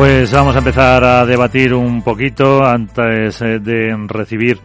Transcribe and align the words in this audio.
Pues 0.00 0.32
vamos 0.32 0.56
a 0.56 0.60
empezar 0.60 1.04
a 1.04 1.26
debatir 1.26 1.74
un 1.74 2.00
poquito 2.00 2.64
antes 2.64 3.42
eh, 3.42 3.58
de 3.58 3.94
recibir 4.06 4.58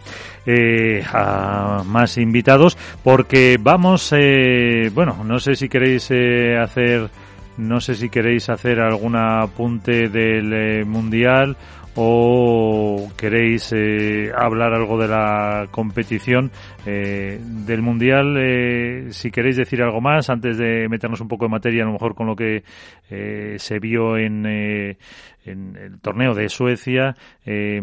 eh, 0.46 1.04
a 1.12 1.84
más 1.86 2.18
invitados, 2.18 2.78
porque 3.04 3.58
vamos, 3.60 4.14
eh, 4.18 4.90
bueno, 4.94 5.26
no 5.26 5.38
sé 5.40 5.56
si 5.56 5.68
queréis 5.68 6.08
eh, 6.12 6.58
hacer, 6.58 7.10
no 7.58 7.82
sé 7.82 7.96
si 7.96 8.08
queréis 8.08 8.48
hacer 8.48 8.80
algún 8.80 9.18
apunte 9.18 10.08
del 10.08 10.54
eh, 10.54 10.86
mundial 10.86 11.58
o 11.96 13.08
queréis 13.18 13.72
eh, 13.74 14.32
hablar 14.36 14.74
algo 14.74 15.00
de 15.00 15.08
la 15.08 15.68
competición 15.72 16.52
eh, 16.86 17.40
del 17.42 17.82
mundial 17.82 18.36
eh, 18.38 19.08
si 19.12 19.32
queréis 19.32 19.56
decir 19.56 19.82
algo 19.82 20.02
más 20.02 20.30
antes 20.30 20.58
de 20.58 20.90
meternos 20.90 21.22
un 21.22 21.30
poco 21.30 21.46
en 21.46 21.52
materia 21.52 21.84
a 21.84 21.86
lo 21.86 21.94
mejor 21.94 22.14
con 22.14 22.28
lo 22.28 22.36
que 22.36 22.64
eh, 23.10 23.56
se 23.58 23.80
vio 23.80 24.18
en, 24.18 24.46
eh, 24.46 24.98
en 25.46 25.78
el 25.78 26.02
torneo 26.02 26.34
de 26.34 26.50
Suecia 26.50 27.16
eh, 27.46 27.82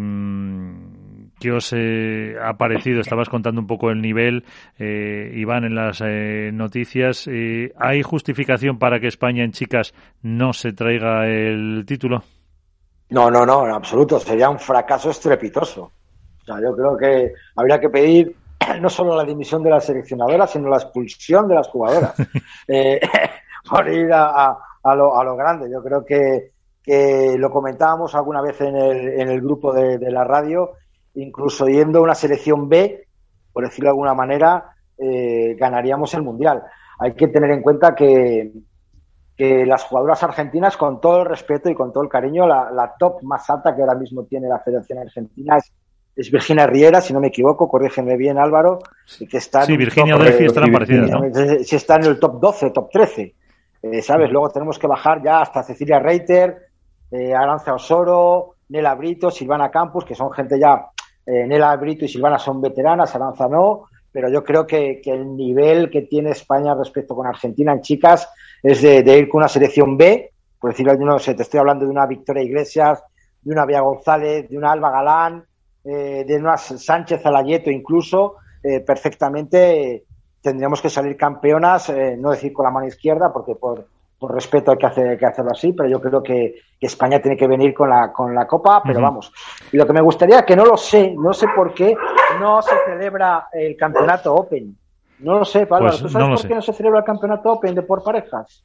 ¿Qué 1.40 1.50
os 1.50 1.72
eh, 1.76 2.36
ha 2.40 2.56
parecido? 2.56 3.00
Estabas 3.00 3.28
contando 3.28 3.60
un 3.60 3.66
poco 3.66 3.90
el 3.90 4.00
nivel, 4.00 4.44
Iván, 4.78 5.64
en 5.64 5.74
las 5.74 6.00
noticias. 6.52 7.28
¿Hay 7.76 8.02
justificación 8.02 8.78
para 8.78 9.00
que 9.00 9.08
España 9.08 9.42
en 9.42 9.50
chicas 9.50 9.92
no 10.22 10.52
se 10.52 10.72
traiga 10.72 11.26
el 11.26 11.82
título? 11.84 12.22
No, 13.12 13.30
no, 13.30 13.44
no, 13.44 13.66
en 13.66 13.72
absoluto. 13.72 14.18
Sería 14.18 14.48
un 14.48 14.58
fracaso 14.58 15.10
estrepitoso. 15.10 15.82
O 15.82 16.44
sea, 16.44 16.56
yo 16.62 16.74
creo 16.74 16.96
que 16.96 17.34
habría 17.54 17.78
que 17.78 17.90
pedir 17.90 18.34
no 18.80 18.88
solo 18.88 19.14
la 19.14 19.24
dimisión 19.24 19.62
de 19.62 19.68
la 19.68 19.80
seleccionadora, 19.80 20.46
sino 20.46 20.70
la 20.70 20.78
expulsión 20.78 21.46
de 21.46 21.54
las 21.54 21.68
jugadoras 21.68 22.14
eh, 22.68 22.98
por 23.68 23.86
ir 23.88 24.10
a, 24.12 24.46
a, 24.46 24.58
a, 24.82 24.94
lo, 24.94 25.18
a, 25.18 25.24
lo, 25.24 25.36
grande. 25.36 25.70
Yo 25.70 25.82
creo 25.82 26.02
que, 26.06 26.52
que, 26.82 27.36
lo 27.38 27.50
comentábamos 27.50 28.14
alguna 28.14 28.40
vez 28.40 28.58
en 28.62 28.76
el, 28.76 29.20
en 29.20 29.28
el 29.28 29.42
grupo 29.42 29.74
de, 29.74 29.98
de, 29.98 30.10
la 30.10 30.24
radio, 30.24 30.70
incluso 31.14 31.66
yendo 31.66 31.98
a 31.98 32.02
una 32.02 32.14
selección 32.14 32.66
B, 32.66 33.08
por 33.52 33.64
decirlo 33.64 33.88
de 33.88 33.92
alguna 33.92 34.14
manera, 34.14 34.74
eh, 34.96 35.54
ganaríamos 35.58 36.14
el 36.14 36.22
Mundial. 36.22 36.62
Hay 36.98 37.12
que 37.12 37.28
tener 37.28 37.50
en 37.50 37.60
cuenta 37.60 37.94
que, 37.94 38.52
que 39.36 39.64
las 39.66 39.84
jugadoras 39.84 40.22
argentinas, 40.22 40.76
con 40.76 41.00
todo 41.00 41.22
el 41.22 41.26
respeto 41.26 41.70
y 41.70 41.74
con 41.74 41.92
todo 41.92 42.02
el 42.02 42.08
cariño, 42.08 42.46
la, 42.46 42.70
la 42.70 42.94
top 42.98 43.22
más 43.22 43.48
alta 43.48 43.74
que 43.74 43.82
ahora 43.82 43.94
mismo 43.94 44.24
tiene 44.24 44.48
la 44.48 44.58
Federación 44.58 44.98
Argentina 44.98 45.56
es, 45.56 45.72
es 46.14 46.30
Virginia 46.30 46.66
Riera, 46.66 47.00
si 47.00 47.12
no 47.12 47.20
me 47.20 47.28
equivoco, 47.28 47.68
corrígeme 47.68 48.16
bien 48.16 48.38
Álvaro, 48.38 48.80
que 49.30 49.38
está 49.38 49.64
sí, 49.64 49.76
Virginia 49.76 50.16
Delphi 50.16 50.44
estarán 50.44 50.72
parecidas, 50.72 51.10
¿no? 51.10 51.22
Si 51.64 51.76
está 51.76 51.96
en 51.96 52.04
el 52.04 52.18
top 52.18 52.38
12, 52.40 52.70
top 52.70 52.90
13, 52.90 53.34
eh, 53.82 54.02
¿sabes? 54.02 54.30
Luego 54.30 54.50
tenemos 54.50 54.78
que 54.78 54.86
bajar 54.86 55.22
ya 55.22 55.40
hasta 55.40 55.62
Cecilia 55.62 55.98
Reiter, 55.98 56.68
eh, 57.10 57.34
Aranza 57.34 57.74
Osoro, 57.74 58.56
Nela 58.68 58.94
Brito, 58.94 59.30
Silvana 59.30 59.70
Campos, 59.70 60.04
que 60.04 60.14
son 60.14 60.30
gente 60.32 60.58
ya, 60.58 60.88
eh, 61.24 61.46
Nela 61.46 61.74
Brito 61.76 62.04
y 62.04 62.08
Silvana 62.08 62.38
son 62.38 62.60
veteranas, 62.60 63.14
Aranza 63.14 63.48
no, 63.48 63.84
pero 64.12 64.28
yo 64.28 64.44
creo 64.44 64.66
que, 64.66 65.00
que, 65.02 65.12
el 65.12 65.34
nivel 65.34 65.90
que 65.90 66.02
tiene 66.02 66.30
España 66.30 66.74
respecto 66.74 67.16
con 67.16 67.26
Argentina 67.26 67.72
en 67.72 67.80
chicas 67.80 68.28
es 68.62 68.82
de, 68.82 69.02
de 69.02 69.18
ir 69.18 69.28
con 69.28 69.38
una 69.38 69.48
selección 69.48 69.96
B, 69.96 70.30
por 70.60 70.70
decirlo 70.70 70.96
de 70.96 71.04
no 71.04 71.18
sé, 71.18 71.34
te 71.34 71.42
estoy 71.42 71.58
hablando 71.58 71.84
de 71.84 71.90
una 71.90 72.06
Victoria 72.06 72.42
Iglesias, 72.42 73.02
de 73.42 73.52
una 73.52 73.64
Bea 73.64 73.80
González, 73.80 74.48
de 74.48 74.56
una 74.56 74.72
Alba 74.72 74.90
Galán, 74.90 75.44
eh, 75.84 76.24
de 76.26 76.36
una 76.36 76.56
Sánchez 76.56 77.26
Alayeto 77.26 77.70
incluso, 77.70 78.36
eh, 78.62 78.80
perfectamente 78.80 80.04
tendríamos 80.40 80.80
que 80.80 80.90
salir 80.90 81.16
campeonas, 81.16 81.88
eh, 81.88 82.16
no 82.16 82.30
decir 82.30 82.52
con 82.52 82.64
la 82.64 82.70
mano 82.70 82.86
izquierda, 82.86 83.32
porque 83.32 83.56
por, 83.56 83.86
por 84.18 84.32
respeto 84.32 84.70
hay 84.70 84.78
que, 84.78 84.86
hacer, 84.86 85.08
hay 85.08 85.18
que, 85.18 85.26
hacerlo 85.26 85.50
así, 85.52 85.72
pero 85.72 85.88
yo 85.88 86.00
creo 86.00 86.22
que, 86.22 86.54
que, 86.78 86.86
España 86.86 87.20
tiene 87.20 87.36
que 87.36 87.48
venir 87.48 87.74
con 87.74 87.90
la, 87.90 88.12
con 88.12 88.34
la 88.34 88.46
Copa, 88.46 88.82
pero 88.84 88.98
uh 88.98 89.02
-huh. 89.02 89.04
vamos. 89.04 89.32
Y 89.72 89.76
lo 89.76 89.86
que 89.86 89.92
me 89.92 90.00
gustaría, 90.00 90.44
que 90.44 90.54
no 90.54 90.64
lo 90.64 90.76
sé, 90.76 91.14
no 91.16 91.32
sé 91.32 91.46
por 91.54 91.74
qué 91.74 91.94
no 92.40 92.62
se 92.62 92.74
celebra 92.86 93.48
el 93.52 93.76
campeonato 93.76 94.34
Open. 94.34 94.76
No 95.22 95.38
lo 95.38 95.44
sé, 95.44 95.66
Pablo. 95.66 95.88
Pues 95.88 96.02
¿Tú 96.02 96.08
sabes 96.08 96.28
no 96.28 96.34
por 96.34 96.46
qué 96.46 96.54
no 96.54 96.62
se 96.62 96.72
celebra 96.72 97.00
el 97.00 97.04
campeonato 97.04 97.52
Open 97.52 97.74
de 97.74 97.82
por 97.82 98.02
parejas? 98.02 98.64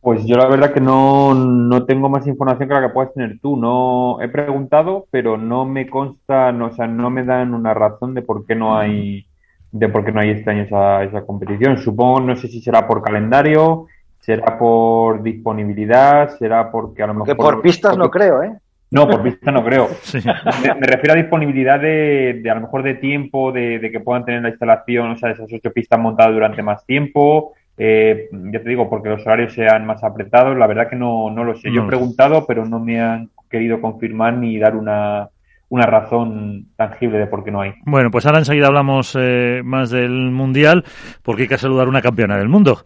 Pues 0.00 0.24
yo 0.24 0.36
la 0.36 0.46
verdad 0.46 0.72
que 0.72 0.80
no, 0.80 1.34
no 1.34 1.84
tengo 1.84 2.08
más 2.08 2.26
información 2.26 2.68
que 2.68 2.74
la 2.74 2.82
que 2.82 2.94
puedas 2.94 3.12
tener 3.12 3.40
tú. 3.40 3.56
No 3.56 4.18
he 4.20 4.28
preguntado, 4.28 5.06
pero 5.10 5.36
no 5.36 5.64
me 5.64 5.88
consta, 5.88 6.52
no, 6.52 6.66
o 6.66 6.72
sea, 6.72 6.86
no 6.86 7.10
me 7.10 7.24
dan 7.24 7.54
una 7.54 7.74
razón 7.74 8.14
de 8.14 8.22
por 8.22 8.46
qué 8.46 8.54
no 8.54 8.76
hay, 8.78 9.26
de 9.72 9.88
por 9.88 10.04
qué 10.04 10.12
no 10.12 10.20
hay 10.20 10.30
este 10.30 10.50
año 10.50 10.62
esa, 10.62 11.02
esa 11.02 11.26
competición. 11.26 11.78
Supongo, 11.78 12.20
no 12.20 12.36
sé 12.36 12.48
si 12.48 12.60
será 12.60 12.86
por 12.86 13.02
calendario, 13.02 13.86
será 14.20 14.58
por 14.58 15.22
disponibilidad, 15.22 16.36
será 16.38 16.70
porque 16.70 17.02
a 17.02 17.08
lo 17.08 17.14
mejor. 17.14 17.26
Que 17.26 17.34
por 17.34 17.60
pistas 17.60 17.98
no 17.98 18.10
creo, 18.10 18.42
¿eh? 18.42 18.56
No, 18.96 19.08
por 19.08 19.22
pistas 19.22 19.52
no 19.52 19.64
creo. 19.64 19.88
Sí. 20.02 20.18
Me, 20.62 20.74
me, 20.74 20.86
refiero 20.86 21.12
a 21.12 21.16
disponibilidad 21.16 21.78
de, 21.78 22.40
de, 22.42 22.50
a 22.50 22.54
lo 22.54 22.62
mejor 22.62 22.82
de 22.82 22.94
tiempo, 22.94 23.52
de, 23.52 23.78
de, 23.78 23.90
que 23.90 24.00
puedan 24.00 24.24
tener 24.24 24.42
la 24.42 24.48
instalación, 24.48 25.10
o 25.10 25.16
sea, 25.16 25.30
esas 25.30 25.52
ocho 25.52 25.72
pistas 25.72 26.00
montadas 26.00 26.32
durante 26.32 26.62
más 26.62 26.84
tiempo. 26.86 27.52
Eh, 27.78 28.28
ya 28.32 28.62
te 28.62 28.68
digo, 28.68 28.88
porque 28.88 29.10
los 29.10 29.26
horarios 29.26 29.52
sean 29.52 29.84
más 29.86 30.02
apretados, 30.02 30.56
la 30.56 30.66
verdad 30.66 30.88
que 30.88 30.96
no, 30.96 31.30
no 31.30 31.44
lo 31.44 31.54
sé. 31.56 31.70
Yo 31.70 31.84
he 31.84 31.86
preguntado, 31.86 32.46
pero 32.46 32.64
no 32.64 32.80
me 32.80 33.00
han 33.00 33.30
querido 33.50 33.80
confirmar 33.80 34.34
ni 34.34 34.58
dar 34.58 34.76
una, 34.76 35.28
una 35.68 35.86
razón 35.86 36.68
tangible 36.76 37.18
de 37.18 37.26
por 37.26 37.44
qué 37.44 37.50
no 37.50 37.60
hay. 37.60 37.74
Bueno, 37.84 38.10
pues 38.10 38.24
ahora 38.26 38.38
enseguida 38.38 38.68
hablamos 38.68 39.16
eh, 39.18 39.60
más 39.62 39.90
del 39.90 40.30
Mundial, 40.30 40.84
porque 41.22 41.42
hay 41.42 41.48
que 41.48 41.58
saludar 41.58 41.86
a 41.86 41.90
una 41.90 42.02
campeona 42.02 42.38
del 42.38 42.48
mundo. 42.48 42.82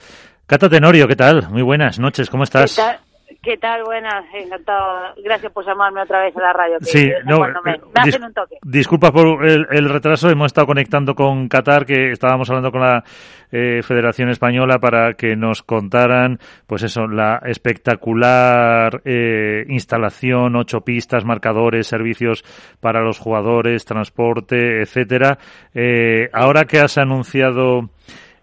Cata 0.47 0.69
Tenorio, 0.69 1.07
¿qué 1.07 1.17
tal? 1.17 1.49
Muy 1.51 1.63
buenas 1.63 2.01
noches, 2.01 2.29
¿cómo 2.29 2.43
estás? 2.43 2.75
¿Qué 2.75 2.83
tal? 2.83 3.10
¿Qué 3.43 3.57
tal? 3.57 3.85
Buenas, 3.85 4.27
encantado. 4.35 5.15
Gracias 5.25 5.51
por 5.51 5.65
llamarme 5.65 6.03
otra 6.03 6.25
vez 6.25 6.37
a 6.37 6.41
la 6.41 6.53
radio. 6.53 6.77
sí, 6.83 7.11
no, 7.25 7.39
me, 7.65 7.73
me 7.73 7.81
hacen 7.95 8.23
un 8.23 8.35
toque. 8.35 8.57
Disculpa 8.63 9.11
por 9.11 9.47
el, 9.47 9.67
el, 9.71 9.89
retraso, 9.89 10.29
hemos 10.29 10.47
estado 10.47 10.67
conectando 10.67 11.15
con 11.15 11.49
Qatar, 11.49 11.87
que 11.87 12.11
estábamos 12.11 12.51
hablando 12.51 12.71
con 12.71 12.83
la 12.83 13.03
eh, 13.51 13.83
Federación 13.83 14.29
Española 14.29 14.79
para 14.79 15.15
que 15.15 15.37
nos 15.37 15.63
contaran, 15.63 16.39
pues 16.67 16.83
eso, 16.83 17.07
la 17.07 17.41
espectacular 17.47 19.01
eh, 19.07 19.65
instalación, 19.69 20.55
ocho 20.57 20.83
pistas, 20.83 21.25
marcadores, 21.25 21.87
servicios 21.87 22.45
para 22.79 23.01
los 23.01 23.19
jugadores, 23.19 23.87
transporte, 23.87 24.83
etcétera. 24.83 25.39
Eh, 25.75 26.29
ahora 26.35 26.67
que 26.67 26.79
has 26.79 26.99
anunciado 26.99 27.89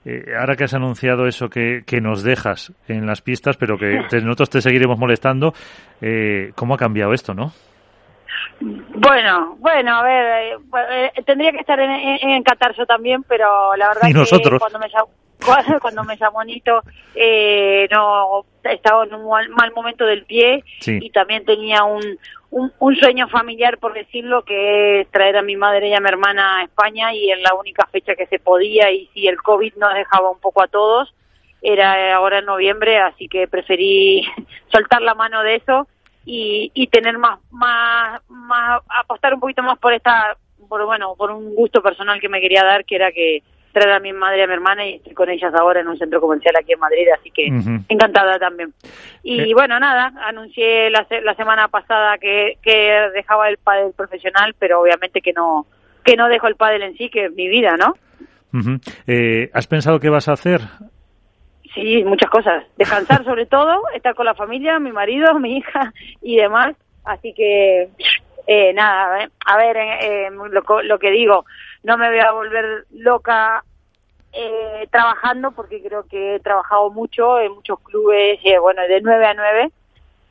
eh, 0.09 0.23
ahora 0.39 0.55
que 0.55 0.63
has 0.63 0.73
anunciado 0.73 1.27
eso 1.27 1.49
que, 1.49 1.81
que, 1.85 1.99
nos 1.99 2.23
dejas 2.23 2.71
en 2.87 3.05
las 3.05 3.21
pistas, 3.21 3.57
pero 3.57 3.77
que 3.77 4.03
te, 4.09 4.21
nosotros 4.21 4.49
te 4.49 4.61
seguiremos 4.61 4.97
molestando, 4.97 5.51
eh, 5.99 6.51
¿cómo 6.55 6.75
ha 6.75 6.77
cambiado 6.77 7.11
esto, 7.11 7.33
no? 7.33 7.51
Bueno, 8.61 9.57
bueno, 9.59 9.95
a 9.97 10.03
ver, 10.03 10.59
eh, 10.91 11.23
tendría 11.25 11.51
que 11.51 11.59
estar 11.59 11.77
en, 11.79 11.91
en, 11.91 12.29
en 12.29 12.43
Qatar 12.43 12.73
yo 12.77 12.85
también, 12.85 13.23
pero 13.27 13.75
la 13.75 13.89
verdad 13.89 14.03
y 14.09 14.13
nosotros. 14.13 14.53
que 14.53 14.59
cuando 14.59 14.79
me 14.79 14.87
cuando, 15.45 15.79
cuando 15.81 16.03
me 16.03 16.17
llamó 16.17 16.43
Nito, 16.43 16.81
eh, 17.15 17.87
no 17.91 18.45
estaba 18.63 19.05
en 19.05 19.13
un 19.13 19.29
mal, 19.29 19.49
mal 19.49 19.71
momento 19.73 20.05
del 20.05 20.25
pie 20.25 20.63
sí. 20.79 20.99
y 21.01 21.09
también 21.09 21.45
tenía 21.45 21.83
un, 21.83 22.19
un, 22.49 22.71
un, 22.79 22.95
sueño 22.95 23.27
familiar, 23.29 23.77
por 23.77 23.93
decirlo, 23.93 24.43
que 24.43 25.01
es 25.01 25.11
traer 25.11 25.37
a 25.37 25.41
mi 25.41 25.55
madre 25.55 25.89
y 25.89 25.93
a 25.93 25.99
mi 25.99 26.07
hermana 26.09 26.59
a 26.59 26.63
España 26.63 27.13
y 27.13 27.31
en 27.31 27.41
la 27.41 27.53
única 27.53 27.85
fecha 27.87 28.15
que 28.15 28.27
se 28.27 28.39
podía 28.39 28.91
y 28.91 29.07
si 29.13 29.27
el 29.27 29.37
COVID 29.37 29.75
nos 29.75 29.93
dejaba 29.93 30.29
un 30.29 30.39
poco 30.39 30.63
a 30.63 30.67
todos, 30.67 31.13
era 31.61 32.15
ahora 32.15 32.39
en 32.39 32.45
noviembre, 32.45 32.99
así 32.99 33.27
que 33.27 33.47
preferí 33.47 34.23
soltar 34.71 35.01
la 35.01 35.15
mano 35.15 35.43
de 35.43 35.55
eso 35.55 35.87
y, 36.25 36.71
y 36.73 36.87
tener 36.87 37.17
más, 37.17 37.39
más, 37.51 38.21
más, 38.27 38.81
apostar 38.89 39.33
un 39.33 39.39
poquito 39.39 39.63
más 39.63 39.77
por 39.79 39.93
esta 39.93 40.37
por 40.67 40.85
bueno, 40.85 41.15
por 41.15 41.31
un 41.31 41.55
gusto 41.55 41.81
personal 41.81 42.19
que 42.19 42.29
me 42.29 42.41
quería 42.41 42.63
dar, 42.63 42.85
que 42.85 42.95
era 42.95 43.11
que 43.11 43.41
traer 43.79 43.95
a 43.95 43.99
mi 43.99 44.13
madre 44.13 44.39
y 44.39 44.41
a 44.41 44.47
mi 44.47 44.53
hermana 44.53 44.85
y 44.85 44.95
estoy 44.95 45.13
con 45.13 45.29
ellas 45.29 45.53
ahora 45.53 45.81
en 45.81 45.87
un 45.87 45.97
centro 45.97 46.21
comercial 46.21 46.55
aquí 46.57 46.73
en 46.73 46.79
Madrid, 46.79 47.07
así 47.17 47.31
que 47.31 47.47
encantada 47.89 48.39
también. 48.39 48.73
Y 49.23 49.51
eh. 49.51 49.53
bueno, 49.53 49.79
nada, 49.79 50.13
anuncié 50.25 50.89
la, 50.89 51.05
la 51.23 51.35
semana 51.35 51.67
pasada 51.67 52.17
que, 52.17 52.57
que 52.61 53.09
dejaba 53.13 53.49
el 53.49 53.57
pádel 53.57 53.93
profesional, 53.95 54.55
pero 54.59 54.81
obviamente 54.81 55.21
que 55.21 55.33
no 55.33 55.65
que 56.07 56.15
no 56.15 56.29
dejo 56.29 56.47
el 56.47 56.55
pádel 56.55 56.83
en 56.83 56.97
sí, 56.97 57.09
que 57.09 57.25
es 57.25 57.33
mi 57.33 57.49
vida, 57.49 57.75
¿no? 57.75 57.93
eh, 59.07 59.49
¿Has 59.53 59.67
pensado 59.67 59.99
qué 59.99 60.09
vas 60.09 60.29
a 60.29 60.33
hacer? 60.33 60.61
Sí, 61.75 62.03
muchas 62.05 62.29
cosas. 62.29 62.63
Descansar 62.77 63.23
sobre 63.25 63.45
todo, 63.57 63.83
estar 63.93 64.15
con 64.15 64.25
la 64.25 64.33
familia, 64.33 64.79
mi 64.79 64.91
marido, 64.91 65.37
mi 65.37 65.57
hija 65.57 65.93
y 66.21 66.37
demás. 66.37 66.75
Así 67.03 67.33
que, 67.33 67.89
eh, 68.47 68.73
nada, 68.73 69.29
a 69.45 69.57
ver, 69.57 69.77
eh, 69.77 70.29
lo, 70.31 70.81
lo, 70.81 70.99
que 70.99 71.11
digo, 71.11 71.45
no 71.83 71.97
me 71.97 72.09
voy 72.09 72.19
a 72.19 72.31
volver 72.31 72.85
loca 72.91 73.63
eh, 74.33 74.87
trabajando 74.91 75.51
porque 75.51 75.81
creo 75.81 76.03
que 76.03 76.35
he 76.35 76.39
trabajado 76.39 76.89
mucho 76.91 77.39
en 77.39 77.53
muchos 77.53 77.79
clubes, 77.79 78.39
eh, 78.43 78.59
bueno, 78.59 78.81
de 78.83 79.01
9 79.01 79.25
a 79.25 79.33
9. 79.33 79.71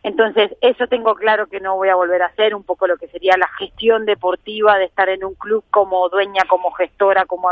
Entonces, 0.02 0.56
eso 0.60 0.86
tengo 0.86 1.16
claro 1.16 1.48
que 1.48 1.58
no 1.58 1.74
voy 1.74 1.88
a 1.88 1.96
volver 1.96 2.22
a 2.22 2.26
hacer, 2.26 2.54
un 2.54 2.62
poco 2.62 2.86
lo 2.86 2.96
que 2.96 3.08
sería 3.08 3.36
la 3.36 3.48
gestión 3.58 4.04
deportiva 4.04 4.78
de 4.78 4.84
estar 4.84 5.08
en 5.08 5.24
un 5.24 5.34
club 5.34 5.64
como 5.70 6.08
dueña, 6.08 6.42
como 6.48 6.70
gestora, 6.72 7.24
como... 7.24 7.50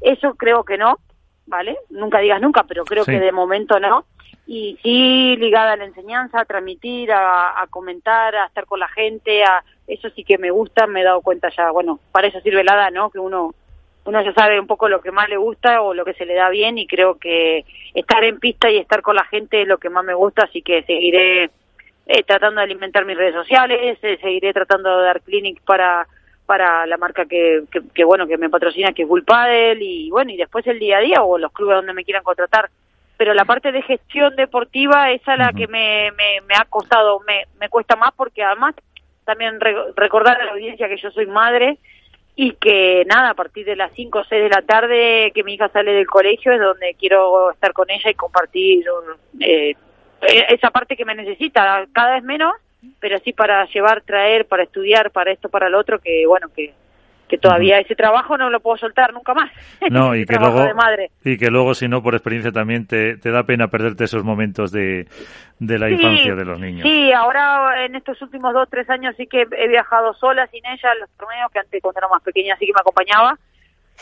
Eso 0.00 0.34
creo 0.34 0.64
que 0.64 0.78
no, 0.78 0.98
¿vale? 1.48 1.76
Nunca 1.90 2.20
digas 2.20 2.40
nunca, 2.40 2.64
pero 2.64 2.84
creo 2.84 3.04
que 3.04 3.18
de 3.18 3.32
momento 3.32 3.80
no. 3.80 4.04
Y 4.46 4.78
sí 4.82 5.36
ligada 5.36 5.72
a 5.72 5.76
la 5.76 5.84
enseñanza, 5.84 6.40
a 6.40 6.44
transmitir, 6.44 7.12
a, 7.12 7.60
a 7.60 7.66
comentar, 7.66 8.34
a 8.34 8.46
estar 8.46 8.64
con 8.64 8.80
la 8.80 8.88
gente, 8.88 9.44
a 9.44 9.62
eso 9.86 10.08
sí 10.10 10.24
que 10.24 10.38
me 10.38 10.50
gusta, 10.50 10.86
me 10.86 11.00
he 11.00 11.04
dado 11.04 11.20
cuenta 11.20 11.50
ya, 11.54 11.70
bueno, 11.70 11.98
para 12.12 12.28
eso 12.28 12.40
sirve 12.40 12.64
la 12.64 12.90
¿no? 12.90 13.10
Que 13.10 13.18
uno 13.18 13.54
uno 14.08 14.22
ya 14.22 14.32
sabe 14.32 14.58
un 14.58 14.66
poco 14.66 14.88
lo 14.88 15.02
que 15.02 15.12
más 15.12 15.28
le 15.28 15.36
gusta 15.36 15.82
o 15.82 15.92
lo 15.92 16.02
que 16.02 16.14
se 16.14 16.24
le 16.24 16.34
da 16.34 16.48
bien 16.48 16.78
y 16.78 16.86
creo 16.86 17.18
que 17.18 17.66
estar 17.92 18.24
en 18.24 18.38
pista 18.38 18.70
y 18.70 18.78
estar 18.78 19.02
con 19.02 19.14
la 19.14 19.24
gente 19.24 19.60
es 19.60 19.68
lo 19.68 19.76
que 19.76 19.90
más 19.90 20.02
me 20.02 20.14
gusta, 20.14 20.44
así 20.44 20.62
que 20.62 20.82
seguiré 20.84 21.50
eh, 22.06 22.22
tratando 22.26 22.60
de 22.60 22.64
alimentar 22.64 23.04
mis 23.04 23.18
redes 23.18 23.34
sociales, 23.34 23.98
eh, 24.00 24.18
seguiré 24.18 24.54
tratando 24.54 24.96
de 24.96 25.04
dar 25.04 25.20
clinic 25.20 25.60
para 25.60 26.06
para 26.48 26.86
la 26.86 26.96
marca 26.96 27.26
que, 27.26 27.64
que, 27.94 28.04
bueno 28.04 28.26
que 28.26 28.38
me 28.38 28.48
patrocina 28.48 28.94
que 28.94 29.02
es 29.02 29.08
Bull 29.08 29.22
Paddle 29.22 29.84
y 29.84 30.08
bueno 30.08 30.30
y 30.30 30.38
después 30.38 30.66
el 30.66 30.78
día 30.78 30.96
a 30.96 31.00
día 31.00 31.22
o 31.22 31.36
los 31.36 31.52
clubes 31.52 31.76
donde 31.76 31.92
me 31.92 32.04
quieran 32.04 32.24
contratar. 32.24 32.70
Pero 33.18 33.34
la 33.34 33.44
parte 33.44 33.70
de 33.70 33.82
gestión 33.82 34.34
deportiva 34.34 35.10
esa 35.10 35.34
es 35.34 35.38
la 35.38 35.52
que 35.52 35.66
me, 35.66 36.10
me, 36.12 36.40
me 36.48 36.54
ha 36.54 36.64
costado 36.64 37.20
me, 37.26 37.44
me 37.60 37.68
cuesta 37.68 37.96
más 37.96 38.12
porque 38.16 38.42
además 38.42 38.74
también 39.26 39.60
recordar 39.94 40.40
a 40.40 40.46
la 40.46 40.52
audiencia 40.52 40.88
que 40.88 40.96
yo 40.96 41.10
soy 41.10 41.26
madre 41.26 41.76
y 42.34 42.52
que 42.52 43.04
nada, 43.06 43.28
a 43.28 43.34
partir 43.34 43.66
de 43.66 43.76
las 43.76 43.92
5 43.92 44.18
o 44.18 44.24
6 44.24 44.42
de 44.44 44.48
la 44.48 44.62
tarde 44.62 45.32
que 45.34 45.44
mi 45.44 45.52
hija 45.52 45.68
sale 45.68 45.92
del 45.92 46.06
colegio 46.06 46.52
es 46.52 46.60
donde 46.60 46.96
quiero 46.98 47.50
estar 47.50 47.74
con 47.74 47.90
ella 47.90 48.08
y 48.08 48.14
compartir 48.14 48.86
eh, 49.40 49.74
esa 50.48 50.70
parte 50.70 50.96
que 50.96 51.04
me 51.04 51.14
necesita, 51.14 51.84
cada 51.92 52.14
vez 52.14 52.24
menos, 52.24 52.54
pero 53.00 53.18
sí 53.18 53.32
para 53.32 53.64
llevar, 53.66 54.02
traer, 54.02 54.46
para 54.46 54.64
estudiar, 54.64 55.10
para 55.10 55.32
esto, 55.32 55.48
para 55.48 55.68
lo 55.68 55.78
otro, 55.78 55.98
que 55.98 56.26
bueno, 56.26 56.48
que 56.54 56.74
que 57.28 57.38
todavía 57.38 57.78
ese 57.78 57.94
trabajo 57.94 58.36
no 58.36 58.50
lo 58.50 58.60
puedo 58.60 58.78
soltar 58.78 59.12
nunca 59.12 59.34
más. 59.34 59.50
No, 59.90 60.14
y 60.14 60.24
que 60.24 60.36
luego 60.36 60.66
y 61.24 61.38
que 61.38 61.50
luego 61.50 61.74
si 61.74 61.88
no 61.88 62.02
por 62.02 62.14
experiencia 62.14 62.50
también 62.50 62.86
te, 62.86 63.16
te 63.16 63.30
da 63.30 63.44
pena 63.44 63.68
perderte 63.68 64.04
esos 64.04 64.24
momentos 64.24 64.72
de, 64.72 65.06
de 65.58 65.78
la 65.78 65.90
infancia 65.90 66.34
de 66.34 66.44
los 66.44 66.58
niños. 66.58 66.82
Sí, 66.82 67.12
ahora 67.12 67.84
en 67.84 67.94
estos 67.94 68.20
últimos 68.22 68.52
dos 68.52 68.68
tres 68.70 68.88
años 68.90 69.14
sí 69.16 69.26
que 69.26 69.42
he 69.42 69.68
viajado 69.68 70.12
sola 70.14 70.46
sin 70.48 70.64
ella 70.66 70.94
los 71.00 71.10
torneos 71.10 71.50
que 71.52 71.58
antes 71.58 71.82
cuando 71.82 72.00
era 72.00 72.08
más 72.08 72.22
pequeña 72.22 72.56
sí 72.58 72.66
que 72.66 72.72
me 72.72 72.80
acompañaba. 72.80 73.38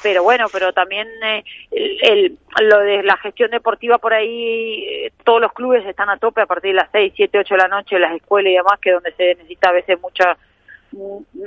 Pero 0.02 0.22
bueno, 0.22 0.46
pero 0.52 0.72
también 0.72 1.08
eh, 1.24 1.42
el, 1.70 2.38
lo 2.62 2.80
de 2.80 3.02
la 3.02 3.16
gestión 3.16 3.50
deportiva 3.50 3.98
por 3.98 4.12
ahí, 4.12 4.84
eh, 4.84 5.12
todos 5.24 5.40
los 5.40 5.52
clubes 5.52 5.84
están 5.86 6.10
a 6.10 6.18
tope 6.18 6.42
a 6.42 6.46
partir 6.46 6.70
de 6.70 6.82
las 6.82 6.90
6, 6.92 7.14
7, 7.16 7.38
8 7.38 7.54
de 7.54 7.58
la 7.58 7.68
noche, 7.68 7.98
las 7.98 8.14
escuelas 8.14 8.52
y 8.52 8.56
demás, 8.56 8.78
que 8.80 8.92
donde 8.92 9.12
se 9.12 9.34
necesita 9.34 9.70
a 9.70 9.72
veces 9.72 10.00
mucha 10.00 10.36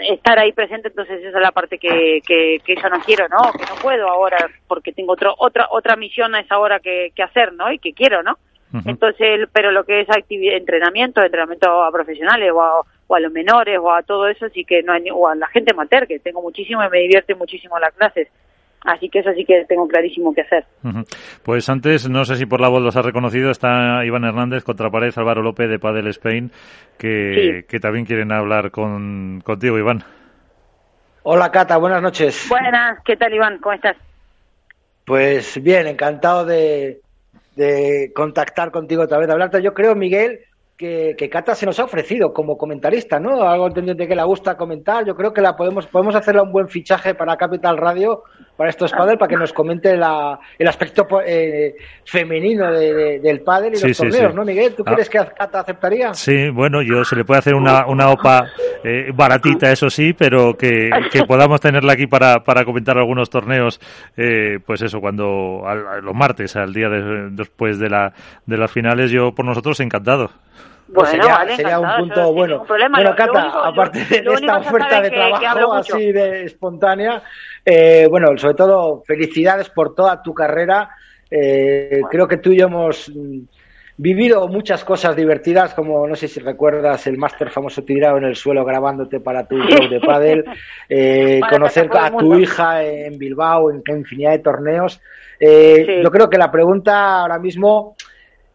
estar 0.09 0.37
ahí 0.37 0.51
presente, 0.51 0.89
entonces 0.89 1.19
esa 1.19 1.37
es 1.37 1.41
la 1.41 1.51
parte 1.51 1.77
que, 1.77 2.21
que, 2.25 2.59
que 2.63 2.75
yo 2.75 2.89
no 2.89 2.99
quiero, 2.99 3.27
¿no? 3.29 3.51
Que 3.53 3.65
no 3.65 3.81
puedo 3.81 4.07
ahora 4.07 4.37
porque 4.67 4.91
tengo 4.91 5.13
otro, 5.13 5.33
otra 5.37 5.67
otra 5.71 5.95
misión 5.95 6.35
a 6.35 6.41
esa 6.41 6.59
hora 6.59 6.79
que, 6.79 7.11
que 7.15 7.23
hacer, 7.23 7.53
¿no? 7.53 7.71
Y 7.71 7.79
que 7.79 7.93
quiero, 7.93 8.21
¿no? 8.21 8.37
Entonces, 8.85 9.49
pero 9.51 9.71
lo 9.71 9.83
que 9.83 10.01
es 10.01 10.09
actividad, 10.11 10.55
entrenamiento, 10.55 11.23
entrenamiento 11.23 11.83
a 11.83 11.91
profesionales 11.91 12.51
o 12.53 12.61
a, 12.61 12.83
o 13.09 13.15
a 13.15 13.19
los 13.19 13.31
menores 13.31 13.79
o 13.81 13.91
a 13.91 14.03
todo 14.03 14.27
eso, 14.27 14.47
sí 14.49 14.63
que 14.63 14.83
no 14.83 14.93
hay, 14.93 15.09
o 15.11 15.27
a 15.27 15.35
la 15.35 15.47
gente 15.47 15.71
amateur, 15.73 16.07
que 16.07 16.19
tengo 16.19 16.43
muchísimo 16.43 16.83
y 16.83 16.89
me 16.89 16.99
divierte 16.99 17.33
muchísimo 17.33 17.79
las 17.79 17.93
clases. 17.95 18.27
Así 18.85 19.09
que 19.09 19.19
eso 19.19 19.31
sí 19.33 19.43
que 19.43 19.65
tengo 19.65 19.87
clarísimo 19.87 20.33
que 20.33 20.41
hacer. 20.41 20.63
Pues 21.43 21.67
antes, 21.69 22.07
no 22.07 22.23
sé 22.23 22.35
si 22.35 22.45
por 22.45 22.61
la 22.61 22.69
voz 22.69 22.83
los 22.83 22.95
ha 22.95 23.01
reconocido, 23.01 23.49
está 23.49 24.05
Iván 24.05 24.23
Hernández, 24.23 24.63
pared 24.63 25.11
Álvaro 25.17 25.41
López 25.41 25.69
de 25.69 25.79
Padel 25.79 26.07
Spain, 26.07 26.51
que, 26.97 27.65
que 27.67 27.79
también 27.79 28.05
quieren 28.05 28.31
hablar 28.31 28.69
con, 28.69 29.41
contigo, 29.43 29.77
Iván. 29.79 30.03
Hola, 31.23 31.51
Cata, 31.51 31.77
buenas 31.77 32.03
noches. 32.03 32.45
Buenas, 32.47 32.99
¿qué 33.03 33.17
tal, 33.17 33.33
Iván? 33.33 33.57
¿Cómo 33.57 33.73
estás? 33.73 33.97
Pues 35.03 35.61
bien, 35.61 35.87
encantado 35.87 36.45
de, 36.45 37.01
de 37.55 38.11
contactar 38.15 38.69
contigo 38.69 39.03
otra 39.03 39.17
vez, 39.17 39.27
de 39.27 39.33
hablarte. 39.33 39.61
Yo 39.63 39.73
creo, 39.73 39.95
Miguel, 39.95 40.41
que, 40.79 41.13
que, 41.17 41.29
Cata 41.29 41.55
se 41.55 41.65
nos 41.65 41.77
ha 41.81 41.83
ofrecido 41.83 42.31
como 42.31 42.57
comentarista, 42.57 43.19
¿no? 43.19 43.43
Algo 43.43 43.67
entendiente 43.67 44.07
que 44.07 44.15
le 44.15 44.23
gusta 44.23 44.55
comentar. 44.55 45.05
Yo 45.05 45.13
creo 45.13 45.33
que 45.33 45.41
la 45.41 45.57
podemos, 45.57 45.85
podemos 45.87 46.15
hacerle 46.15 46.41
un 46.41 46.53
buen 46.53 46.69
fichaje 46.69 47.13
para 47.13 47.35
Capital 47.35 47.75
Radio, 47.75 48.23
para 48.59 48.71
estos 48.71 48.91
padres, 48.91 49.17
para 49.17 49.29
que 49.29 49.37
nos 49.37 49.53
comente 49.53 49.95
la, 49.95 50.37
el 50.57 50.67
aspecto 50.67 51.07
eh, 51.25 51.75
femenino 52.03 52.69
del 52.73 53.39
pádel 53.39 53.73
y 53.73 53.87
los 53.87 53.97
torneos, 53.97 54.35
¿no, 54.35 54.43
Miguel? 54.43 54.75
¿Tú 54.75 54.83
ah. 54.85 54.95
crees 54.95 55.09
que 55.09 55.17
Cata 55.17 55.61
aceptaría? 55.61 56.13
Sí, 56.13 56.49
bueno, 56.49 56.81
yo 56.81 57.05
se 57.05 57.15
le 57.15 57.23
puede 57.23 57.39
hacer 57.39 57.55
una, 57.55 57.87
una 57.87 58.09
OPA 58.09 58.47
eh, 58.83 59.13
baratita, 59.15 59.71
eso 59.71 59.89
sí, 59.89 60.11
pero 60.11 60.57
que, 60.57 60.89
que, 61.09 61.23
podamos 61.23 61.61
tenerla 61.61 61.93
aquí 61.93 62.05
para, 62.05 62.43
para 62.43 62.65
comentar 62.65 62.97
algunos 62.97 63.29
torneos, 63.29 63.79
eh, 64.17 64.59
pues 64.65 64.81
eso, 64.81 64.99
cuando 64.99 65.63
los 66.03 66.13
martes, 66.13 66.57
al 66.57 66.73
día 66.73 66.89
después 67.31 67.79
de, 67.79 67.87
la, 67.87 68.11
de 68.45 68.57
las 68.57 68.69
finales, 68.69 69.09
yo 69.09 69.31
por 69.31 69.45
nosotros 69.45 69.79
encantado. 69.79 70.31
Pues 70.93 71.11
bueno, 71.11 71.23
sería, 71.23 71.55
sería 71.55 71.79
un 71.79 71.87
punto 71.99 72.33
bueno. 72.33 72.65
Bueno, 72.95 73.15
Cata, 73.15 73.51
aparte 73.67 73.99
de 73.99 74.33
esta 74.33 74.57
oferta 74.57 75.01
de 75.01 75.09
trabajo 75.11 75.73
así 75.73 76.11
de 76.11 76.43
espontánea, 76.45 77.21
eh, 77.65 78.07
bueno, 78.09 78.37
sobre 78.37 78.55
todo 78.55 79.03
felicidades 79.05 79.69
por 79.69 79.93
toda 79.95 80.21
tu 80.21 80.33
carrera. 80.33 80.89
Eh, 81.29 82.01
creo 82.09 82.27
que 82.27 82.37
tú 82.37 82.51
y 82.51 82.57
yo 82.57 82.65
hemos 82.65 83.07
mm, 83.09 83.41
vivido 83.97 84.47
muchas 84.47 84.83
cosas 84.83 85.15
divertidas, 85.15 85.73
como 85.75 86.07
no 86.07 86.15
sé 86.15 86.27
si 86.27 86.39
recuerdas 86.39 87.05
el 87.05 87.17
máster 87.17 87.51
famoso 87.51 87.83
tirado 87.83 88.17
en 88.17 88.23
el 88.23 88.35
suelo 88.35 88.65
grabándote 88.65 89.19
para 89.19 89.45
tu 89.45 89.57
show 89.59 89.89
de 89.89 89.99
pádel, 89.99 90.45
eh, 90.89 91.39
conocer 91.49 91.89
a 91.93 92.09
tu 92.17 92.35
hija 92.35 92.83
en 92.83 93.17
Bilbao, 93.19 93.69
en 93.69 93.83
infinidad 93.87 94.31
de 94.31 94.39
torneos. 94.39 94.99
Eh, 95.39 96.01
Yo 96.03 96.09
creo 96.09 96.29
que 96.29 96.37
la 96.37 96.51
pregunta 96.51 97.21
ahora 97.21 97.37
mismo 97.37 97.95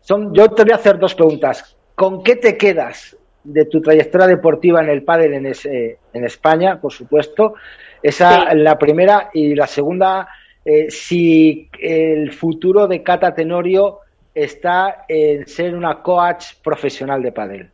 son, 0.00 0.34
yo 0.34 0.48
te 0.48 0.64
voy 0.64 0.72
a 0.72 0.76
hacer 0.76 0.98
dos 0.98 1.14
preguntas. 1.14 1.73
¿Con 1.94 2.22
qué 2.22 2.36
te 2.36 2.56
quedas 2.56 3.16
de 3.44 3.66
tu 3.66 3.80
trayectoria 3.80 4.26
deportiva 4.26 4.82
en 4.82 4.88
el 4.88 5.02
pádel 5.04 5.34
en, 5.34 5.46
en 5.46 6.24
España, 6.24 6.80
por 6.80 6.92
supuesto? 6.92 7.54
Esa 8.02 8.44
es 8.44 8.56
la 8.56 8.78
primera. 8.78 9.30
Y 9.32 9.54
la 9.54 9.66
segunda, 9.66 10.28
eh, 10.64 10.90
si 10.90 11.68
el 11.80 12.32
futuro 12.32 12.86
de 12.86 13.02
Cata 13.02 13.34
Tenorio 13.34 14.00
está 14.34 15.04
en 15.08 15.46
ser 15.46 15.74
una 15.74 16.02
coach 16.02 16.54
profesional 16.62 17.22
de 17.22 17.32
pádel. 17.32 17.70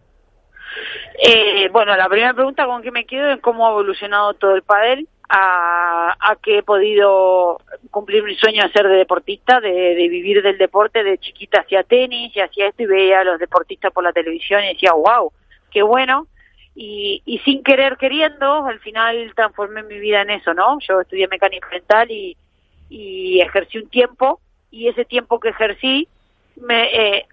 Eh, 1.22 1.68
bueno, 1.70 1.94
la 1.96 2.08
primera 2.08 2.32
pregunta 2.32 2.64
con 2.64 2.82
que 2.82 2.90
me 2.90 3.04
quedo 3.04 3.30
es 3.30 3.40
cómo 3.40 3.66
ha 3.66 3.70
evolucionado 3.70 4.32
todo 4.34 4.54
el 4.54 4.62
pádel, 4.62 5.06
a, 5.28 6.16
a 6.18 6.36
que 6.36 6.58
he 6.58 6.62
podido 6.62 7.60
cumplir 7.90 8.24
mi 8.24 8.34
sueño 8.36 8.64
de 8.64 8.72
ser 8.72 8.88
de 8.88 8.96
deportista, 8.96 9.60
de, 9.60 9.94
vivir 10.08 10.42
del 10.42 10.56
deporte, 10.56 11.04
de 11.04 11.18
chiquita 11.18 11.60
hacía 11.60 11.84
tenis 11.84 12.34
y 12.34 12.40
hacía 12.40 12.68
esto 12.68 12.82
y 12.82 12.86
veía 12.86 13.20
a 13.20 13.24
los 13.24 13.38
deportistas 13.38 13.92
por 13.92 14.02
la 14.02 14.12
televisión 14.12 14.64
y 14.64 14.68
decía, 14.68 14.92
wow, 14.92 15.30
qué 15.70 15.82
bueno. 15.82 16.26
Y, 16.74 17.22
y 17.26 17.38
sin 17.40 17.62
querer 17.62 17.98
queriendo, 17.98 18.64
al 18.64 18.80
final 18.80 19.32
transformé 19.36 19.82
mi 19.82 19.98
vida 19.98 20.22
en 20.22 20.30
eso, 20.30 20.54
¿no? 20.54 20.78
Yo 20.80 21.00
estudié 21.00 21.28
mecánica 21.28 21.68
mental 21.70 22.10
y, 22.10 22.36
y 22.88 23.40
ejercí 23.40 23.78
un 23.78 23.90
tiempo 23.90 24.40
y 24.70 24.88
ese 24.88 25.04
tiempo 25.04 25.38
que 25.38 25.50
ejercí 25.50 26.08
me, 26.60 27.16
eh, 27.16 27.26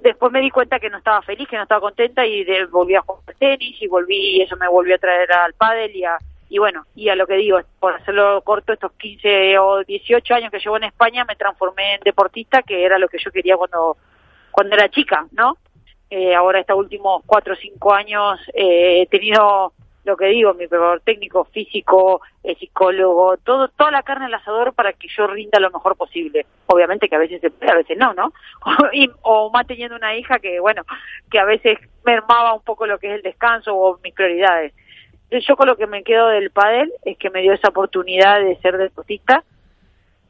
después 0.00 0.32
me 0.32 0.40
di 0.40 0.50
cuenta 0.50 0.78
que 0.78 0.90
no 0.90 0.98
estaba 0.98 1.22
feliz, 1.22 1.48
que 1.48 1.56
no 1.56 1.62
estaba 1.62 1.80
contenta 1.80 2.26
y 2.26 2.44
volví 2.66 2.94
a 2.94 3.02
jugar 3.02 3.34
tenis 3.38 3.80
y 3.80 3.86
volví 3.86 4.36
y 4.36 4.42
eso 4.42 4.56
me 4.56 4.68
volvió 4.68 4.94
a 4.94 4.98
traer 4.98 5.32
al 5.32 5.54
pádel 5.54 5.94
y 5.94 6.04
a, 6.04 6.18
y 6.48 6.58
bueno, 6.58 6.84
y 6.94 7.08
a 7.08 7.16
lo 7.16 7.26
que 7.26 7.36
digo, 7.36 7.58
por 7.80 7.94
hacerlo 7.94 8.42
corto, 8.42 8.74
estos 8.74 8.92
15 8.92 9.58
o 9.58 9.84
18 9.84 10.34
años 10.34 10.50
que 10.50 10.58
llevo 10.58 10.76
en 10.76 10.84
España 10.84 11.24
me 11.24 11.34
transformé 11.34 11.94
en 11.94 12.00
deportista, 12.04 12.62
que 12.62 12.84
era 12.84 12.98
lo 12.98 13.08
que 13.08 13.18
yo 13.24 13.30
quería 13.30 13.56
cuando, 13.56 13.96
cuando 14.50 14.76
era 14.76 14.90
chica, 14.90 15.26
¿no? 15.32 15.56
Eh, 16.10 16.34
ahora 16.34 16.60
estos 16.60 16.76
últimos 16.76 17.22
4 17.24 17.54
o 17.54 17.56
5 17.56 17.94
años 17.94 18.38
eh, 18.52 19.00
he 19.00 19.06
tenido 19.06 19.72
lo 20.04 20.16
que 20.16 20.26
digo, 20.26 20.54
mi 20.54 20.66
preparador 20.66 21.00
técnico, 21.00 21.44
físico, 21.44 22.22
eh, 22.42 22.56
psicólogo, 22.56 23.36
todo, 23.38 23.68
toda 23.68 23.90
la 23.90 24.02
carne 24.02 24.26
al 24.26 24.34
asador 24.34 24.72
para 24.74 24.92
que 24.92 25.08
yo 25.08 25.26
rinda 25.28 25.60
lo 25.60 25.70
mejor 25.70 25.96
posible. 25.96 26.46
Obviamente 26.66 27.08
que 27.08 27.14
a 27.14 27.20
veces 27.20 27.40
se 27.40 27.50
puede, 27.50 27.70
a 27.70 27.76
veces 27.76 27.96
no, 27.96 28.12
¿no? 28.14 28.32
y, 28.92 29.08
o 29.22 29.50
más 29.50 29.66
teniendo 29.66 29.96
una 29.96 30.16
hija 30.16 30.38
que, 30.40 30.58
bueno, 30.58 30.82
que 31.30 31.38
a 31.38 31.44
veces 31.44 31.78
mermaba 32.04 32.52
un 32.52 32.62
poco 32.62 32.86
lo 32.86 32.98
que 32.98 33.08
es 33.08 33.14
el 33.14 33.22
descanso 33.22 33.76
o 33.76 33.98
mis 34.02 34.14
prioridades. 34.14 34.72
Yo 35.30 35.56
con 35.56 35.66
lo 35.66 35.76
que 35.76 35.86
me 35.86 36.02
quedo 36.02 36.28
del 36.28 36.50
pádel 36.50 36.92
es 37.04 37.16
que 37.16 37.30
me 37.30 37.40
dio 37.40 37.52
esa 37.52 37.68
oportunidad 37.68 38.40
de 38.40 38.56
ser 38.56 38.76
deportista, 38.76 39.44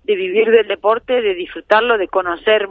de 0.04 0.14
vivir 0.14 0.50
del 0.50 0.68
deporte, 0.68 1.20
de 1.20 1.34
disfrutarlo, 1.34 1.98
de 1.98 2.08
conocer 2.08 2.68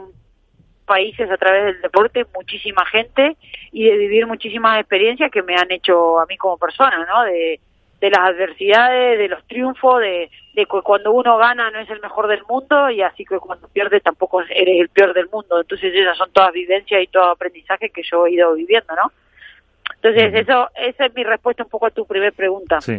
países 0.92 1.30
a 1.30 1.38
través 1.38 1.64
del 1.64 1.80
deporte, 1.80 2.26
muchísima 2.34 2.84
gente 2.84 3.38
y 3.72 3.84
de 3.84 3.96
vivir 3.96 4.26
muchísimas 4.26 4.78
experiencias 4.78 5.30
que 5.30 5.42
me 5.42 5.56
han 5.56 5.72
hecho 5.72 6.20
a 6.20 6.26
mí 6.26 6.36
como 6.36 6.58
persona, 6.58 7.06
¿no? 7.06 7.24
De, 7.24 7.58
de 7.98 8.10
las 8.10 8.20
adversidades, 8.20 9.18
de 9.18 9.28
los 9.28 9.42
triunfos, 9.46 10.00
de, 10.00 10.28
de 10.52 10.66
que 10.66 10.82
cuando 10.84 11.12
uno 11.12 11.38
gana 11.38 11.70
no 11.70 11.78
es 11.78 11.88
el 11.88 12.00
mejor 12.00 12.28
del 12.28 12.42
mundo 12.46 12.90
y 12.90 13.00
así 13.00 13.24
que 13.24 13.38
cuando 13.38 13.68
pierde 13.68 14.00
tampoco 14.00 14.42
eres 14.42 14.80
el 14.82 14.90
peor 14.90 15.14
del 15.14 15.30
mundo. 15.30 15.62
Entonces 15.62 15.94
esas 15.94 16.18
son 16.18 16.30
todas 16.30 16.52
vivencias 16.52 17.02
y 17.02 17.06
todo 17.06 17.30
aprendizaje 17.30 17.88
que 17.88 18.02
yo 18.02 18.26
he 18.26 18.32
ido 18.32 18.52
viviendo, 18.52 18.94
¿no? 18.94 19.10
Entonces 19.94 20.34
eso 20.34 20.68
esa 20.76 21.06
es 21.06 21.14
mi 21.14 21.24
respuesta 21.24 21.62
un 21.62 21.70
poco 21.70 21.86
a 21.86 21.90
tu 21.90 22.04
primera 22.04 22.32
pregunta. 22.32 22.82
Sí. 22.82 22.98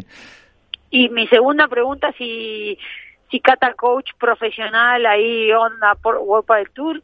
Y 0.90 1.10
mi 1.10 1.28
segunda 1.28 1.68
pregunta 1.68 2.12
si 2.18 2.76
si 3.30 3.40
Cata 3.40 3.74
coach 3.76 4.10
profesional 4.20 5.06
ahí 5.06 5.52
onda 5.52 5.94
por 6.02 6.18
World 6.18 6.48
del 6.48 6.70
Tour, 6.72 7.04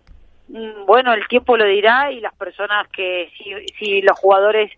bueno, 0.85 1.13
el 1.13 1.27
tiempo 1.27 1.57
lo 1.57 1.65
dirá 1.65 2.11
y 2.11 2.19
las 2.19 2.33
personas 2.33 2.87
que, 2.89 3.31
si, 3.37 3.53
si 3.77 4.01
los 4.01 4.17
jugadores, 4.17 4.71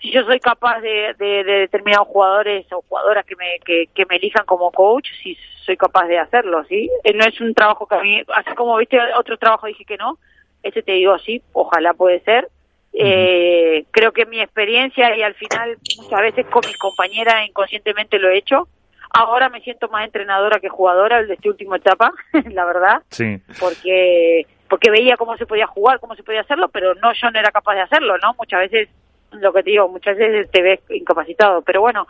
si 0.00 0.10
yo 0.10 0.24
soy 0.24 0.40
capaz 0.40 0.80
de, 0.80 1.14
de, 1.18 1.44
determinados 1.44 2.08
jugadores 2.08 2.66
o 2.72 2.82
jugadoras 2.88 3.26
que 3.26 3.36
me, 3.36 3.58
que, 3.64 3.88
que, 3.94 4.06
me 4.06 4.16
elijan 4.16 4.46
como 4.46 4.70
coach, 4.70 5.06
si 5.22 5.36
soy 5.64 5.76
capaz 5.76 6.06
de 6.06 6.18
hacerlo, 6.18 6.64
¿sí? 6.64 6.90
Eh, 7.04 7.12
no 7.12 7.24
es 7.24 7.38
un 7.40 7.52
trabajo 7.52 7.86
que 7.86 7.94
a 7.94 8.02
mí, 8.02 8.22
así 8.34 8.54
como 8.54 8.76
viste 8.78 8.98
otro 9.18 9.36
trabajo 9.36 9.66
dije 9.66 9.84
que 9.84 9.98
no, 9.98 10.18
este 10.62 10.82
te 10.82 10.92
digo 10.92 11.18
sí, 11.18 11.42
ojalá 11.52 11.92
puede 11.94 12.20
ser. 12.20 12.48
Eh, 12.94 13.84
creo 13.90 14.12
que 14.12 14.24
mi 14.24 14.40
experiencia 14.40 15.14
y 15.14 15.22
al 15.22 15.34
final 15.34 15.76
muchas 15.98 16.20
veces 16.20 16.46
con 16.46 16.62
mis 16.66 16.76
compañeras 16.78 17.46
inconscientemente 17.46 18.18
lo 18.18 18.30
he 18.30 18.38
hecho. 18.38 18.66
Ahora 19.10 19.48
me 19.50 19.60
siento 19.60 19.88
más 19.88 20.04
entrenadora 20.04 20.58
que 20.58 20.68
jugadora 20.68 21.22
de 21.22 21.34
esta 21.34 21.48
última 21.48 21.76
etapa, 21.76 22.12
la 22.50 22.64
verdad. 22.64 23.02
Sí. 23.10 23.40
Porque 23.60 24.46
porque 24.68 24.90
veía 24.90 25.16
cómo 25.16 25.36
se 25.36 25.46
podía 25.46 25.66
jugar, 25.66 26.00
cómo 26.00 26.14
se 26.14 26.22
podía 26.22 26.42
hacerlo, 26.42 26.68
pero 26.68 26.94
no 26.94 27.12
yo 27.12 27.30
no 27.30 27.38
era 27.38 27.50
capaz 27.50 27.74
de 27.74 27.82
hacerlo, 27.82 28.18
¿no? 28.18 28.34
Muchas 28.38 28.60
veces, 28.60 28.88
lo 29.32 29.52
que 29.52 29.62
te 29.62 29.70
digo, 29.70 29.88
muchas 29.88 30.16
veces 30.16 30.50
te 30.50 30.62
ves 30.62 30.80
incapacitado, 30.90 31.62
pero 31.62 31.80
bueno, 31.80 32.06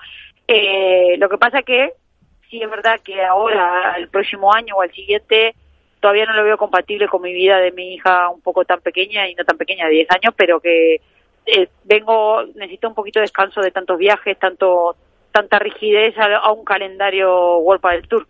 eh, 0.46 1.16
lo 1.18 1.28
que 1.28 1.38
pasa 1.38 1.62
que 1.62 1.92
sí 2.50 2.62
es 2.62 2.70
verdad 2.70 3.00
que 3.00 3.22
ahora, 3.22 3.94
el 3.96 4.08
próximo 4.08 4.52
año 4.52 4.76
o 4.76 4.82
el 4.82 4.92
siguiente, 4.92 5.54
todavía 6.00 6.26
no 6.26 6.34
lo 6.34 6.44
veo 6.44 6.56
compatible 6.56 7.08
con 7.08 7.22
mi 7.22 7.32
vida 7.32 7.58
de 7.58 7.72
mi 7.72 7.94
hija 7.94 8.28
un 8.28 8.40
poco 8.40 8.64
tan 8.64 8.80
pequeña 8.80 9.28
y 9.28 9.34
no 9.34 9.44
tan 9.44 9.56
pequeña, 9.56 9.86
de 9.86 9.92
10 9.92 10.10
años, 10.10 10.34
pero 10.36 10.60
que 10.60 11.00
eh, 11.46 11.68
vengo, 11.84 12.44
necesito 12.54 12.88
un 12.88 12.94
poquito 12.94 13.20
de 13.20 13.24
descanso 13.24 13.60
de 13.60 13.70
tantos 13.70 13.98
viajes, 13.98 14.38
tanto 14.38 14.96
tanta 15.30 15.58
rigidez 15.58 16.14
a, 16.18 16.50
un 16.52 16.64
calendario 16.64 17.58
World 17.58 17.82
del 17.82 18.08
Tour. 18.08 18.26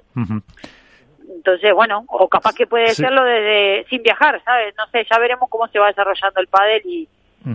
Entonces, 1.29 1.75
bueno, 1.75 2.05
o 2.09 2.29
capaz 2.29 2.55
que 2.55 2.67
puede 2.67 2.89
serlo 2.89 3.23
desde 3.23 3.85
sin 3.89 4.03
viajar, 4.03 4.43
¿sabes? 4.45 4.75
No 4.77 4.87
sé, 4.89 5.07
ya 5.11 5.19
veremos 5.19 5.49
cómo 5.51 5.69
se 5.69 5.79
va 5.79 5.89
desarrollando 5.89 6.41
el 6.41 6.49
pádel 6.49 6.83
y, 6.85 7.09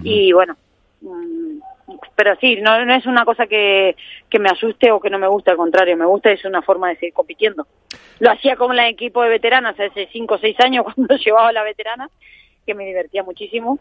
y 0.03 0.31
bueno, 0.31 0.55
mm, 1.01 1.59
pero 2.15 2.35
sí, 2.39 2.59
no, 2.61 2.85
no 2.85 2.93
es 2.93 3.05
una 3.05 3.25
cosa 3.25 3.47
que, 3.47 3.95
que 4.29 4.39
me 4.39 4.49
asuste 4.49 4.91
o 4.91 4.99
que 4.99 5.09
no 5.09 5.19
me 5.19 5.27
guste, 5.27 5.51
al 5.51 5.57
contrario, 5.57 5.97
me 5.97 6.05
gusta, 6.05 6.31
es 6.31 6.45
una 6.45 6.61
forma 6.61 6.89
de 6.89 6.95
seguir 6.95 7.13
compitiendo. 7.13 7.67
Lo 8.19 8.31
hacía 8.31 8.55
con 8.55 8.71
el 8.71 8.79
equipo 8.79 9.21
de 9.23 9.29
veteranas 9.29 9.79
hace 9.79 10.07
5 10.11 10.33
o 10.33 10.37
6 10.37 10.59
años 10.61 10.85
cuando 10.95 11.15
llevaba 11.17 11.51
la 11.51 11.63
veterana, 11.63 12.09
que 12.65 12.73
me 12.73 12.85
divertía 12.85 13.23
muchísimo. 13.23 13.79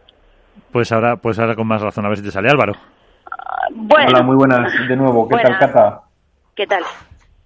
Pues 0.70 0.90
ahora, 0.92 1.16
pues 1.16 1.38
ahora 1.38 1.54
con 1.54 1.66
más 1.66 1.80
razón, 1.80 2.04
a 2.04 2.08
ver 2.08 2.18
si 2.18 2.25
te 2.25 2.30
sale 2.30 2.49
Álvaro. 2.49 2.75
bueno, 3.70 4.08
Hola, 4.08 4.22
muy 4.22 4.37
buenas 4.37 4.72
de 4.88 4.96
nuevo, 4.96 5.28
¿qué 5.28 5.37
tal, 5.37 5.58
Cata? 5.58 6.00
¿Qué 6.54 6.66
tal? 6.66 6.82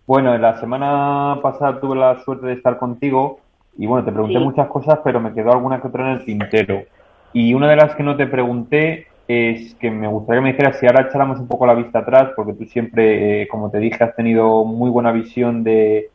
Bueno, 0.06 0.38
la 0.38 0.60
semana 0.60 1.40
pasada 1.42 1.80
tuve 1.80 1.96
la 1.96 2.22
suerte 2.22 2.46
de 2.46 2.52
estar 2.52 2.78
contigo 2.78 3.40
y 3.76 3.86
bueno, 3.86 4.04
te 4.04 4.12
pregunté 4.12 4.38
muchas 4.38 4.68
cosas, 4.68 5.00
pero 5.02 5.20
me 5.20 5.34
quedó 5.34 5.50
alguna 5.50 5.80
que 5.80 5.88
otra 5.88 6.12
en 6.12 6.18
el 6.18 6.24
tintero. 6.24 6.84
Y 7.32 7.54
una 7.54 7.68
de 7.68 7.74
las 7.74 7.96
que 7.96 8.04
no 8.04 8.16
te 8.16 8.28
pregunté 8.28 9.08
es 9.26 9.74
que 9.74 9.90
me 9.90 10.06
gustaría 10.06 10.40
que 10.40 10.44
me 10.44 10.52
dijeras 10.52 10.78
si 10.78 10.86
ahora 10.86 11.08
echáramos 11.08 11.40
un 11.40 11.48
poco 11.48 11.66
la 11.66 11.74
vista 11.74 11.98
atrás, 11.98 12.30
porque 12.36 12.54
tú 12.54 12.64
siempre, 12.66 13.42
eh, 13.42 13.48
como 13.48 13.68
te 13.68 13.78
dije, 13.78 14.04
has 14.04 14.14
tenido 14.14 14.64
muy 14.64 14.90
buena 14.90 15.10
visión 15.10 15.64
de, 15.64 16.08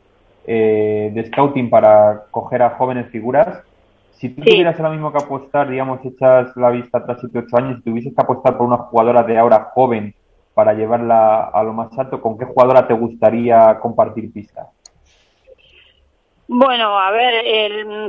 eh, 0.48 1.12
de 1.14 1.26
scouting 1.26 1.70
para 1.70 2.24
coger 2.32 2.62
a 2.62 2.70
jóvenes 2.72 3.10
figuras. 3.10 3.62
Si 4.14 4.30
tú 4.30 4.42
tuvieras 4.42 4.80
ahora 4.80 4.92
mismo 4.92 5.12
que 5.12 5.22
apostar, 5.22 5.70
digamos, 5.70 6.00
echas 6.06 6.56
la 6.56 6.70
vista 6.70 7.00
atrás 7.00 7.22
7-8 7.22 7.58
años, 7.58 7.78
si 7.78 7.84
tuvieses 7.84 8.16
que 8.16 8.22
apostar 8.22 8.58
por 8.58 8.68
una 8.68 8.78
jugadora 8.78 9.24
de 9.24 9.38
ahora 9.38 9.72
joven 9.74 10.16
para 10.54 10.74
llevarla 10.74 11.46
a 11.46 11.64
lo 11.64 11.74
más 11.74 11.98
alto, 11.98 12.22
¿con 12.22 12.38
qué 12.38 12.46
jugadora 12.46 12.88
te 12.88 12.94
gustaría 12.94 13.80
compartir 13.80 14.32
pista? 14.32 14.70
Bueno, 16.54 17.00
a 17.00 17.12
ver, 17.12 17.46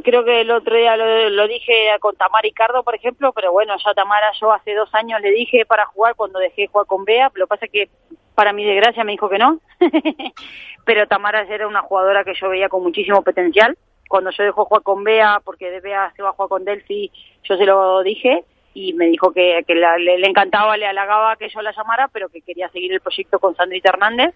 creo 0.03 0.25
que 0.25 0.41
el 0.41 0.51
otro 0.51 0.75
día 0.75 0.97
lo, 0.97 1.47
dije 1.47 1.73
con 2.01 2.17
Tamara 2.17 2.43
Ricardo, 2.43 2.83
por 2.83 2.97
ejemplo, 2.97 3.33
pero 3.33 3.53
bueno, 3.53 3.77
ya 3.85 3.95
Tamara 3.95 4.33
yo 4.41 4.53
hace 4.53 4.75
dos 4.75 4.93
años 4.97 5.21
le 5.21 5.31
dije 5.31 5.65
para 5.65 5.87
jugar 5.87 6.17
cuando 6.17 6.41
dejé 6.41 6.67
jugar 6.67 6.87
con 6.87 7.05
Bea, 7.05 7.31
lo 7.35 7.47
que 7.47 7.49
pasa 7.49 7.67
es 7.67 7.71
que 7.71 7.89
para 8.35 8.53
mi 8.53 8.65
desgracia 8.65 9.05
me 9.05 9.13
dijo 9.13 9.29
que 9.29 9.39
no, 9.39 9.61
pero 10.85 11.07
Tamara 11.07 11.43
era 11.43 11.69
una 11.69 11.83
jugadora 11.83 12.25
que 12.25 12.35
yo 12.35 12.49
veía 12.49 12.69
con 12.69 12.83
muchísimo 12.83 13.23
potencial. 13.23 13.79
Cuando 14.09 14.31
yo 14.31 14.43
dejó 14.43 14.65
jugar 14.65 14.83
con 14.83 15.05
Bea, 15.05 15.41
porque 15.45 15.71
de 15.71 15.81
Bea 15.81 16.13
se 16.17 16.23
va 16.23 16.31
a 16.31 16.33
jugar 16.33 16.49
con 16.49 16.65
Delphi, 16.65 17.13
yo 17.45 17.57
se 17.57 17.65
lo 17.65 18.03
dije, 18.03 18.45
y 18.75 18.93
me 18.95 19.07
dijo 19.07 19.33
que, 19.33 19.63
que 19.67 19.75
le, 19.75 20.27
encantaba, 20.27 20.77
le 20.77 20.87
halagaba 20.87 21.37
que 21.37 21.49
yo 21.49 21.61
la 21.61 21.73
llamara, 21.73 22.09
pero 22.09 22.29
que 22.29 22.41
quería 22.41 22.69
seguir 22.71 22.93
el 22.93 23.01
proyecto 23.01 23.39
con 23.39 23.55
Sandrita 23.55 23.91
Hernández. 23.91 24.35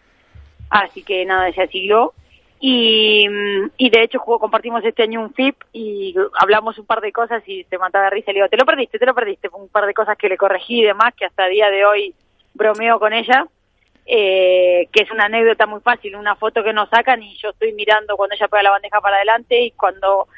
Así 0.71 1.03
que 1.03 1.25
nada, 1.25 1.51
se 1.53 1.67
siguió. 1.69 2.13
Y, 2.59 3.27
y 3.77 3.91
de 3.91 4.03
hecho 4.03 4.19
jugó, 4.19 4.39
compartimos 4.39 4.85
este 4.85 5.03
año 5.03 5.21
un 5.21 5.33
FIP 5.33 5.57
y 5.73 6.15
hablamos 6.39 6.79
un 6.79 6.87
par 6.87 7.01
de 7.01 7.13
cosas 7.13 7.43
y 7.47 7.65
se 7.65 7.79
mataba 7.79 8.07
de 8.07 8.11
risa. 8.11 8.33
Le 8.33 8.39
digo, 8.39 8.49
te 8.49 8.57
lo 8.57 8.65
perdiste, 8.65 8.99
te 8.99 9.07
lo 9.07 9.15
perdiste. 9.15 9.49
Un 9.53 9.69
par 9.69 9.87
de 9.87 9.95
cosas 9.95 10.17
que 10.17 10.29
le 10.29 10.37
corregí 10.37 10.81
y 10.81 10.85
demás, 10.85 11.15
que 11.15 11.27
hasta 11.27 11.47
el 11.47 11.53
día 11.53 11.71
de 11.71 11.85
hoy 11.85 12.15
bromeo 12.55 12.99
con 12.99 13.13
ella. 13.13 13.47
Eh, 14.09 14.89
que 14.93 15.03
es 15.03 15.11
una 15.11 15.25
anécdota 15.25 15.67
muy 15.67 15.81
fácil, 15.81 16.15
una 16.15 16.37
foto 16.37 16.63
que 16.63 16.73
nos 16.73 16.89
sacan 16.91 17.25
y 17.25 17.37
yo 17.39 17.51
estoy 17.51 17.73
mirando 17.73 18.17
cuando 18.17 18.37
ella 18.37 18.47
pega 18.47 18.63
la 18.63 18.71
bandeja 18.71 19.01
para 19.01 19.17
adelante 19.17 19.61
y 19.61 19.73
cuando 19.73 20.29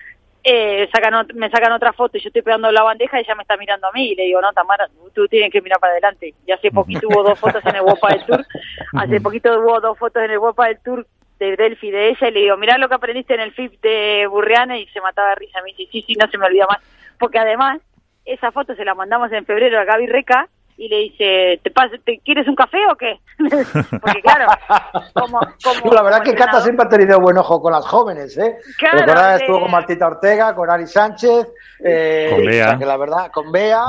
eh, 0.45 0.88
sacan, 0.92 1.26
me 1.35 1.50
sacan 1.50 1.73
otra 1.73 1.92
foto 1.92 2.16
y 2.16 2.21
yo 2.21 2.28
estoy 2.28 2.42
pegando 2.42 2.71
la 2.71 2.83
bandeja 2.83 3.18
y 3.18 3.23
ella 3.23 3.35
me 3.35 3.42
está 3.42 3.57
mirando 3.57 3.88
a 3.88 3.92
mí 3.92 4.12
y 4.12 4.14
le 4.14 4.25
digo, 4.25 4.40
no, 4.40 4.52
Tamara, 4.52 4.88
tú, 5.14 5.26
tienes 5.28 5.52
que 5.52 5.61
mirar 5.61 5.80
para 5.80 5.92
adelante. 5.92 6.35
Y 6.47 6.52
hace 6.52 6.71
poquito 6.71 7.09
hubo 7.09 7.23
dos 7.23 7.38
fotos 7.38 7.64
en 7.66 7.76
el 7.76 7.83
WOPA 7.83 8.09
del 8.09 8.25
Tour, 8.25 8.47
hace 8.95 9.21
poquito 9.21 9.59
hubo 9.59 9.80
dos 9.80 9.99
fotos 9.99 10.23
en 10.23 10.30
el 10.30 10.38
WOPA 10.38 10.68
del 10.68 10.80
Tour 10.80 11.07
de 11.38 11.57
Delphi 11.57 11.90
de 11.90 12.09
ella 12.11 12.28
y 12.28 12.33
le 12.33 12.40
digo, 12.40 12.57
mirá 12.57 12.78
lo 12.78 12.88
que 12.88 12.95
aprendiste 12.95 13.35
en 13.35 13.40
el 13.40 13.52
FIP 13.52 13.80
de 13.80 14.26
Burriana 14.28 14.78
y 14.78 14.87
se 14.88 15.00
mataba 15.00 15.30
de 15.30 15.35
risa. 15.37 15.61
Me 15.62 15.73
dice, 15.73 15.90
sí, 15.92 16.04
sí, 16.07 16.14
no 16.14 16.28
se 16.28 16.38
me 16.38 16.47
olvida 16.47 16.66
más. 16.66 16.78
Porque 17.18 17.38
además, 17.38 17.80
esa 18.25 18.50
foto 18.52 18.75
se 18.75 18.85
la 18.85 18.95
mandamos 18.95 19.33
en 19.33 19.45
febrero 19.45 19.78
a 19.78 19.85
Gaby 19.85 20.07
Reca 20.07 20.49
y 20.79 20.89
le 20.89 20.97
dice, 20.99 21.61
¿te, 21.65 21.73
¿te 22.05 22.21
quieres 22.21 22.47
un 22.47 22.55
café 22.55 22.79
o 22.91 22.95
qué? 22.95 23.19
Porque 24.01 24.23
claro, 24.23 24.47
como, 25.13 25.41
como 25.63 25.93
La 25.93 26.03
verdad 26.03 26.23
que 26.23 26.35
Cata 26.35 26.61
siempre 26.61 26.87
ha 26.87 26.89
tenido 26.89 27.21
buen 27.21 27.37
ojo 27.37 27.61
con 27.61 27.73
las 27.73 27.85
jóvenes, 27.85 28.39
¿eh? 28.39 28.57
Claro, 28.79 29.37
estuvo 29.37 29.61
con 29.63 29.73
Martita 29.73 30.07
Ortega, 30.07 30.55
con 30.55 30.71
Ari 30.71 30.87
Sánchez, 30.87 31.49
eh, 31.85 32.29
con 32.31 32.47
Bea. 32.47 32.79
que 32.79 32.87
la 32.87 32.97
verdad, 32.97 33.31
con 33.33 33.51
Bea. 33.51 33.87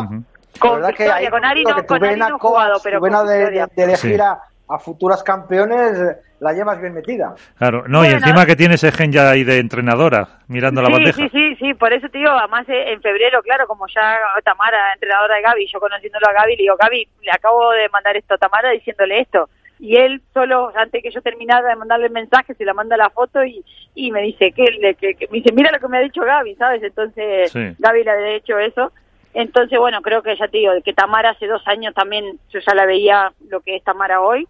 Con, 0.58 0.82
la 0.82 0.92
que 0.92 1.08
con 1.30 1.46
Ari 1.46 1.64
no, 1.64 1.86
con 1.86 2.04
Ari 2.04 2.20
no 2.20 2.40
jugado, 2.40 2.80
pero 2.84 3.00
con 3.00 3.12
de, 3.28 3.52
de, 3.52 3.68
de, 3.76 3.84
elegir 3.84 4.22
a, 4.22 4.42
a 4.68 4.80
futuras 4.80 5.22
campeones 5.22 6.18
la 6.40 6.54
llevas 6.54 6.80
bien 6.80 6.94
metida. 6.94 7.36
Claro, 7.58 7.88
no, 7.88 8.06
y 8.06 8.10
encima 8.10 8.46
que 8.46 8.56
tienes 8.56 8.84
ese 8.84 8.96
gen 8.96 9.12
ya 9.12 9.30
ahí 9.30 9.44
de 9.44 9.60
entrenadora, 9.60 10.40
mirando 10.48 10.82
la 10.82 10.90
bandeja. 10.90 11.18
Sí, 11.18 11.30
sí, 11.30 11.56
sí, 11.56 11.74
por 11.74 11.92
eso 11.94 12.08
te 12.10 12.18
digo, 12.18 12.32
además 12.32 12.68
eh, 12.70 12.94
en 12.94 13.02
febrero, 13.02 13.42
claro, 13.42 13.68
como 13.68 13.86
ya 13.88 14.18
Tamara, 14.44 14.94
entrenadora 14.94 15.36
de 15.36 15.42
Gaby, 15.42 15.68
yo 15.72 15.80
conociéndolo 15.80 16.28
a 16.28 16.34
Gaby, 16.34 16.56
le 16.56 16.64
digo, 16.64 16.76
Gaby, 16.80 17.08
le 17.22 17.32
acabo 17.32 17.72
de 17.72 17.90
mandar 17.90 18.16
esto 18.16 18.36
a 18.36 18.38
Tamara 18.38 18.72
diciéndole 18.72 19.20
esto. 19.20 19.50
Y 19.80 19.96
él 19.96 20.22
solo, 20.34 20.72
antes 20.76 21.02
que 21.02 21.12
yo 21.12 21.22
terminara 21.22 21.70
de 21.70 21.76
mandarle 21.76 22.08
el 22.08 22.12
mensaje, 22.12 22.54
se 22.54 22.66
la 22.66 22.74
manda 22.74 22.98
la 22.98 23.10
foto 23.10 23.44
y, 23.46 23.64
y 23.96 24.12
me 24.12 24.22
dice, 24.22 24.52
que, 24.52 24.66
que, 25.00 25.28
me 25.32 25.38
dice, 25.38 25.54
mira 25.54 25.72
lo 25.72 25.80
que 25.80 25.88
me 25.88 25.98
ha 25.98 26.02
dicho 26.02 26.22
Gaby, 26.22 26.56
¿sabes? 26.56 26.84
Entonces, 26.84 27.54
Gaby 27.54 28.04
le 28.04 28.12
ha 28.12 28.36
hecho 28.36 28.60
eso. 28.60 28.92
Entonces, 29.34 29.80
bueno, 29.80 30.02
creo 30.02 30.22
que 30.22 30.36
ya 30.36 30.48
te 30.48 30.58
digo, 30.58 30.74
que 30.84 30.94
Tamara 30.94 31.30
hace 31.30 31.48
dos 31.48 31.66
años 31.68 31.94
también, 31.94 32.40
yo 32.50 32.60
ya 32.60 32.74
la 32.74 32.86
veía 32.86 33.32
lo 33.50 33.62
que 33.62 33.78
es 33.78 33.84
Tamara 33.84 34.20
hoy 34.20 34.48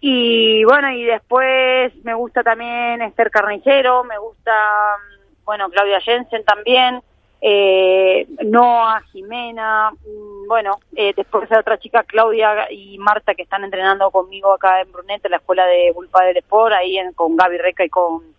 y 0.00 0.64
bueno, 0.64 0.90
y 0.90 1.04
después 1.04 1.94
me 2.04 2.14
gusta 2.14 2.42
también 2.42 3.02
Esther 3.02 3.30
Carnicero, 3.30 4.04
me 4.04 4.18
gusta, 4.18 4.52
bueno, 5.44 5.68
Claudia 5.70 6.00
Jensen 6.00 6.44
también. 6.44 7.00
eh, 7.40 8.26
Noah, 8.44 9.02
Jimena, 9.12 9.90
mm, 9.92 10.48
bueno, 10.48 10.78
eh, 10.96 11.12
después 11.14 11.50
hay 11.52 11.58
otra 11.58 11.78
chica, 11.78 12.02
Claudia 12.04 12.70
y 12.70 12.98
Marta, 12.98 13.34
que 13.34 13.42
están 13.42 13.62
entrenando 13.62 14.10
conmigo 14.10 14.52
acá 14.54 14.80
en 14.80 14.90
Brunete, 14.90 15.28
la 15.28 15.36
escuela 15.36 15.66
de 15.66 15.92
Bulpa 15.92 16.24
del 16.24 16.38
Sport, 16.38 16.72
ahí 16.74 16.96
en, 16.98 17.12
con 17.12 17.36
Gaby 17.36 17.58
Reca 17.58 17.84
y 17.84 17.88
con 17.90 18.34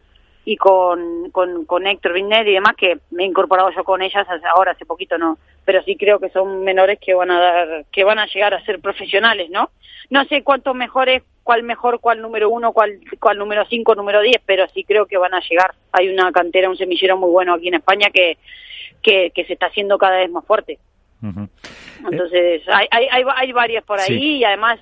y 0.46 0.56
con, 0.56 1.30
con, 1.32 1.66
con 1.66 1.86
Héctor 1.86 2.14
Vignet 2.14 2.48
y 2.48 2.54
demás, 2.54 2.74
que 2.78 3.00
me 3.12 3.24
he 3.24 3.26
incorporado 3.26 3.70
yo 3.72 3.84
con 3.84 4.02
ellas 4.02 4.26
ahora, 4.56 4.72
hace 4.72 4.86
poquito 4.86 5.18
no, 5.18 5.38
pero 5.66 5.84
sí 5.84 5.98
creo 5.98 6.20
que 6.20 6.30
son 6.30 6.64
menores 6.64 7.00
que 7.02 7.14
van 7.14 7.32
a 7.32 7.40
dar, 7.40 7.86
que 7.92 8.06
van 8.06 8.18
a 8.18 8.28
llegar 8.28 8.54
a 8.54 8.64
ser 8.64 8.80
profesionales, 8.80 9.50
¿no? 9.50 9.72
No 10.10 10.24
sé 10.24 10.44
cuántos 10.44 10.74
mejores, 10.74 11.22
cuál 11.48 11.64
mejor, 11.64 12.02
cuál 12.02 12.22
número 12.22 12.50
uno, 12.50 12.74
cuál, 12.74 13.00
cuál 13.22 13.38
número 13.38 13.66
cinco, 13.70 13.96
número 13.96 14.20
diez, 14.20 14.42
pero 14.46 14.68
sí 14.74 14.84
creo 14.84 15.06
que 15.06 15.18
van 15.18 15.34
a 15.34 15.40
llegar. 15.40 15.72
Hay 15.94 16.10
una 16.10 16.30
cantera, 16.34 16.70
un 16.70 16.76
semillero 16.76 17.16
muy 17.16 17.30
bueno 17.30 17.54
aquí 17.54 17.70
en 17.70 17.76
España 17.76 18.10
que, 18.14 18.38
que, 19.02 19.32
que 19.34 19.46
se 19.46 19.54
está 19.54 19.68
haciendo 19.68 19.98
cada 19.98 20.18
vez 20.18 20.30
más 20.30 20.44
fuerte. 20.44 20.78
Entonces, 22.12 22.64
hay, 22.68 22.88
hay, 22.92 23.08
hay, 23.10 23.24
hay 23.34 23.52
varias 23.54 23.86
por 23.86 23.98
ahí 23.98 24.40
y 24.40 24.44
además 24.44 24.78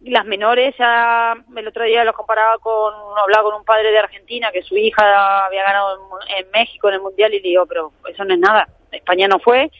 las 0.00 0.24
menores, 0.24 0.74
ya 0.78 1.34
el 1.54 1.68
otro 1.68 1.84
día 1.84 2.02
los 2.02 2.16
comparaba 2.16 2.56
con, 2.56 2.94
hablaba 3.22 3.50
con 3.50 3.60
un 3.60 3.64
padre 3.66 3.90
de 3.92 3.98
Argentina 3.98 4.50
que 4.50 4.62
su 4.62 4.78
hija 4.78 5.44
había 5.44 5.64
ganado 5.64 5.98
en, 6.34 6.50
México 6.50 6.88
en 6.88 6.94
el 6.94 7.02
Mundial 7.02 7.34
y 7.34 7.42
le 7.42 7.48
digo, 7.50 7.66
pero 7.66 7.92
eso 8.10 8.24
no 8.24 8.32
es 8.32 8.40
nada, 8.40 8.66
España 8.90 9.28
no 9.28 9.38
fue 9.38 9.70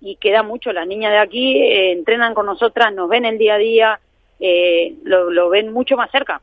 y 0.00 0.16
queda 0.16 0.42
mucho, 0.42 0.72
las 0.72 0.88
niñas 0.88 1.12
de 1.12 1.18
aquí 1.18 1.62
eh, 1.62 1.92
entrenan 1.92 2.34
con 2.34 2.46
nosotras, 2.46 2.92
nos 2.92 3.08
ven 3.08 3.24
el 3.24 3.38
día 3.38 3.54
a 3.54 3.58
día, 3.58 4.00
eh, 4.40 4.94
lo, 5.04 5.30
lo 5.30 5.48
ven 5.48 5.72
mucho 5.72 5.96
más 5.96 6.10
cerca. 6.10 6.40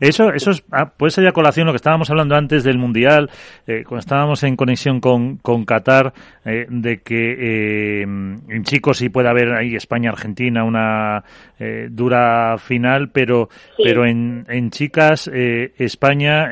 Eso, 0.00 0.32
eso 0.32 0.50
es, 0.50 0.64
ah, 0.70 0.90
puede 0.96 1.10
ser 1.10 1.24
colación 1.32 1.66
lo 1.66 1.72
que 1.72 1.76
estábamos 1.76 2.10
hablando 2.10 2.34
antes 2.34 2.64
del 2.64 2.78
Mundial, 2.78 3.30
eh, 3.66 3.84
cuando 3.86 4.00
estábamos 4.00 4.42
en 4.42 4.56
conexión 4.56 5.00
con, 5.00 5.36
con 5.36 5.64
Qatar, 5.64 6.12
eh, 6.44 6.66
de 6.68 7.02
que 7.02 7.36
eh, 7.38 8.02
en 8.02 8.62
chicos 8.64 8.96
sí 8.96 9.10
puede 9.10 9.28
haber 9.28 9.52
ahí 9.52 9.76
España-Argentina 9.76 10.64
una 10.64 11.22
eh, 11.58 11.88
dura 11.90 12.56
final, 12.58 13.10
pero, 13.10 13.50
pero 13.76 14.06
en, 14.06 14.46
en 14.48 14.70
chicas 14.70 15.30
España 15.30 16.48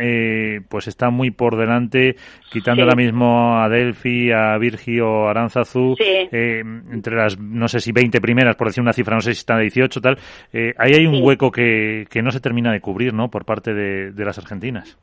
pues 0.69 0.89
está 0.89 1.11
muy 1.11 1.31
por 1.31 1.57
delante, 1.57 2.17
quitando 2.51 2.83
ahora 2.83 2.97
mismo 2.97 3.59
a 3.59 3.69
Delphi, 3.69 4.31
a 4.31 4.59
Virgio 4.59 5.11
o 5.11 5.29
Aranzazú, 5.29 5.97
entre 6.31 7.17
las, 7.17 7.39
no 7.39 7.67
sé 7.69 7.81
si 7.81 7.93
20 7.93 8.21
primeras, 8.21 8.57
por 8.57 8.69
decir 8.69 8.83
una 8.83 8.93
cifra, 8.93 9.15
no 9.15 9.23
sé 9.23 9.33
si 9.33 9.41
está 9.41 9.57
a 9.57 9.61
18 9.61 10.01
tal, 10.01 10.19
ahí 10.77 10.93
hay 10.93 11.07
un 11.07 11.23
hueco 11.23 11.51
que, 11.51 12.07
que 12.11 12.23
no 12.23 12.31
se 12.31 12.41
termina 12.41 12.73
de 12.73 12.81
cubrir, 12.89 13.13
¿no? 13.13 13.29
Por 13.29 13.45
parte 13.45 13.75
de, 13.75 14.25
las 14.25 14.39
argentinas. 14.39 14.97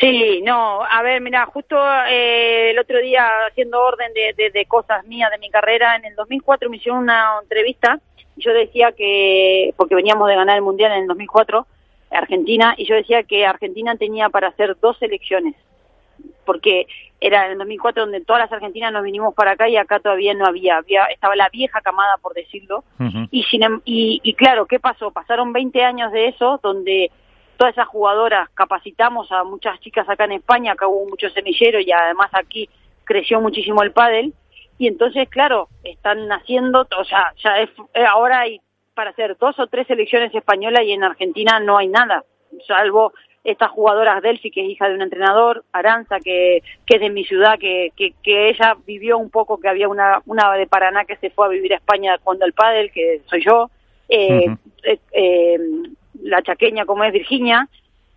Sí, 0.00 0.42
no, 0.44 0.82
a 0.82 1.02
ver, 1.02 1.20
mira, 1.20 1.46
justo 1.46 1.76
eh, 2.08 2.70
el 2.72 2.78
otro 2.80 2.98
día 2.98 3.28
haciendo 3.48 3.80
orden 3.80 4.12
de, 4.12 4.50
de, 4.50 4.64
cosas 4.66 5.06
mías 5.06 5.30
de 5.30 5.38
mi 5.38 5.50
carrera, 5.50 5.94
en 5.94 6.04
el 6.04 6.16
2004 6.16 6.68
me 6.68 6.78
hicieron 6.78 7.02
una 7.04 7.38
entrevista 7.40 8.00
y 8.36 8.42
yo 8.42 8.52
decía 8.52 8.90
que, 8.90 9.72
porque 9.76 9.94
veníamos 9.94 10.26
de 10.28 10.34
ganar 10.34 10.56
el 10.56 10.62
Mundial 10.62 10.90
en 10.90 11.02
el 11.02 11.06
2004, 11.06 11.64
Argentina, 12.10 12.74
y 12.76 12.86
yo 12.86 12.96
decía 12.96 13.22
que 13.22 13.46
Argentina 13.46 13.94
tenía 13.94 14.30
para 14.30 14.48
hacer 14.48 14.76
dos 14.80 15.00
elecciones, 15.00 15.54
porque 16.44 16.88
era 17.20 17.46
en 17.46 17.52
el 17.52 17.58
2004 17.58 18.02
donde 18.02 18.20
todas 18.22 18.42
las 18.42 18.52
argentinas 18.52 18.92
nos 18.92 19.04
vinimos 19.04 19.32
para 19.34 19.52
acá 19.52 19.68
y 19.68 19.76
acá 19.76 20.00
todavía 20.00 20.34
no 20.34 20.46
había, 20.46 20.78
había 20.78 21.04
estaba 21.04 21.36
la 21.36 21.48
vieja 21.50 21.80
camada, 21.82 22.16
por 22.20 22.34
decirlo, 22.34 22.82
y, 23.30 23.44
sin, 23.44 23.62
em, 23.62 23.80
y, 23.84 24.20
y 24.24 24.34
claro, 24.34 24.66
¿qué 24.66 24.80
pasó? 24.80 25.12
Pasaron 25.12 25.52
20 25.52 25.84
años 25.84 26.12
de 26.12 26.28
eso, 26.28 26.58
donde 26.62 27.10
todas 27.58 27.74
esas 27.74 27.88
jugadoras 27.88 28.48
capacitamos 28.54 29.30
a 29.32 29.44
muchas 29.44 29.78
chicas 29.80 30.08
acá 30.08 30.24
en 30.24 30.32
España, 30.32 30.72
acá 30.72 30.86
hubo 30.86 31.06
muchos 31.06 31.32
semilleros 31.34 31.84
y 31.84 31.92
además 31.92 32.30
aquí 32.32 32.70
creció 33.04 33.40
muchísimo 33.40 33.82
el 33.82 33.92
pádel. 33.92 34.32
Y 34.78 34.86
entonces 34.86 35.28
claro, 35.28 35.68
están 35.82 36.28
naciendo, 36.28 36.86
o 36.96 37.04
sea, 37.04 37.32
ya 37.42 37.58
es, 37.58 37.68
eh, 37.94 38.04
ahora 38.04 38.40
hay 38.40 38.60
para 38.94 39.10
hacer 39.10 39.36
dos 39.38 39.58
o 39.58 39.66
tres 39.66 39.88
selecciones 39.88 40.32
españolas 40.34 40.84
y 40.84 40.92
en 40.92 41.04
Argentina 41.04 41.60
no 41.60 41.78
hay 41.78 41.88
nada, 41.88 42.24
salvo 42.66 43.12
estas 43.44 43.70
jugadoras 43.70 44.22
Delphi, 44.22 44.50
que 44.50 44.64
es 44.64 44.70
hija 44.70 44.88
de 44.88 44.94
un 44.94 45.02
entrenador, 45.02 45.64
Aranza, 45.72 46.18
que, 46.20 46.62
que 46.84 46.96
es 46.96 47.00
de 47.00 47.10
mi 47.10 47.24
ciudad, 47.24 47.58
que, 47.58 47.92
que, 47.96 48.12
que 48.22 48.50
ella 48.50 48.76
vivió 48.86 49.18
un 49.18 49.30
poco, 49.30 49.58
que 49.58 49.68
había 49.68 49.88
una, 49.88 50.20
una 50.26 50.52
de 50.54 50.66
Paraná 50.66 51.04
que 51.04 51.16
se 51.16 51.30
fue 51.30 51.46
a 51.46 51.48
vivir 51.48 51.72
a 51.72 51.76
España 51.76 52.18
cuando 52.22 52.44
el 52.44 52.52
pádel, 52.52 52.92
que 52.92 53.22
soy 53.26 53.42
yo, 53.44 53.70
eh, 54.08 54.46
eh, 54.84 54.98
eh 55.12 55.58
la 56.28 56.42
chaqueña 56.42 56.84
como 56.84 57.04
es 57.04 57.12
Virginia, 57.12 57.68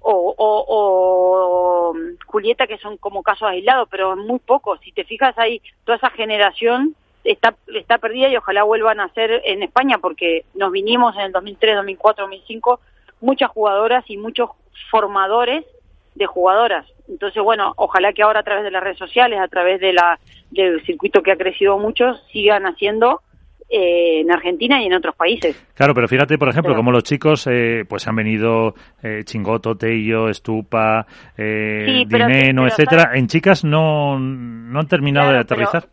o, 0.04 1.94
Julieta, 2.26 2.68
que 2.68 2.78
son 2.78 2.98
como 2.98 3.24
casos 3.24 3.48
aislados, 3.48 3.88
pero 3.90 4.16
muy 4.16 4.40
pocos. 4.40 4.80
Si 4.82 4.92
te 4.92 5.04
fijas 5.04 5.38
ahí, 5.38 5.62
toda 5.86 5.98
esa 5.98 6.10
generación 6.10 6.96
está, 7.24 7.56
está 7.68 8.00
perdida 8.00 8.30
y 8.30 8.38
ojalá 8.38 8.64
vuelvan 8.64 9.00
a 9.00 9.14
ser 9.14 9.42
en 9.46 9.62
España, 9.64 10.00
porque 10.00 10.46
nos 10.56 10.72
vinimos 10.72 11.16
en 11.16 11.22
el 11.22 11.32
2003, 11.32 11.76
2004, 11.76 12.24
2005, 12.26 12.80
muchas 13.22 13.52
jugadoras 13.52 14.04
y 14.08 14.18
muchos 14.18 14.50
formadores 14.90 15.66
de 16.16 16.26
jugadoras. 16.26 16.88
Entonces, 17.08 17.42
bueno, 17.44 17.74
ojalá 17.78 18.14
que 18.14 18.24
ahora 18.24 18.40
a 18.40 18.44
través 18.44 18.64
de 18.64 18.72
las 18.72 18.84
redes 18.84 18.98
sociales, 18.98 19.40
a 19.40 19.48
través 19.48 19.80
de 19.80 19.94
la, 19.94 20.20
del 20.50 20.84
circuito 20.86 21.22
que 21.22 21.32
ha 21.32 21.38
crecido 21.38 21.78
mucho, 21.78 22.16
sigan 22.32 22.66
haciendo 22.66 23.22
eh, 23.72 24.20
en 24.20 24.32
Argentina 24.32 24.82
y 24.82 24.88
en 24.88 24.94
otros 24.94 25.16
países. 25.16 25.56
Claro, 25.76 25.94
pero 25.94 26.08
fíjate, 26.08 26.38
por 26.38 26.50
ejemplo, 26.50 26.76
como 26.76 26.92
los 26.92 27.04
chicos 27.04 27.48
eh, 27.50 27.86
pues 27.88 28.08
han 28.08 28.16
venido 28.16 28.76
eh, 29.02 29.24
Chingoto, 29.24 29.76
Tello, 29.76 30.28
Estupa, 30.28 31.06
eh, 31.38 32.04
Dineno, 32.06 32.68
etcétera. 32.68 33.12
En 33.14 33.28
chicas 33.28 33.64
no, 33.64 34.20
no 34.20 34.80
han 34.80 34.88
terminado 34.88 35.32
de 35.32 35.40
aterrizar. 35.40 35.86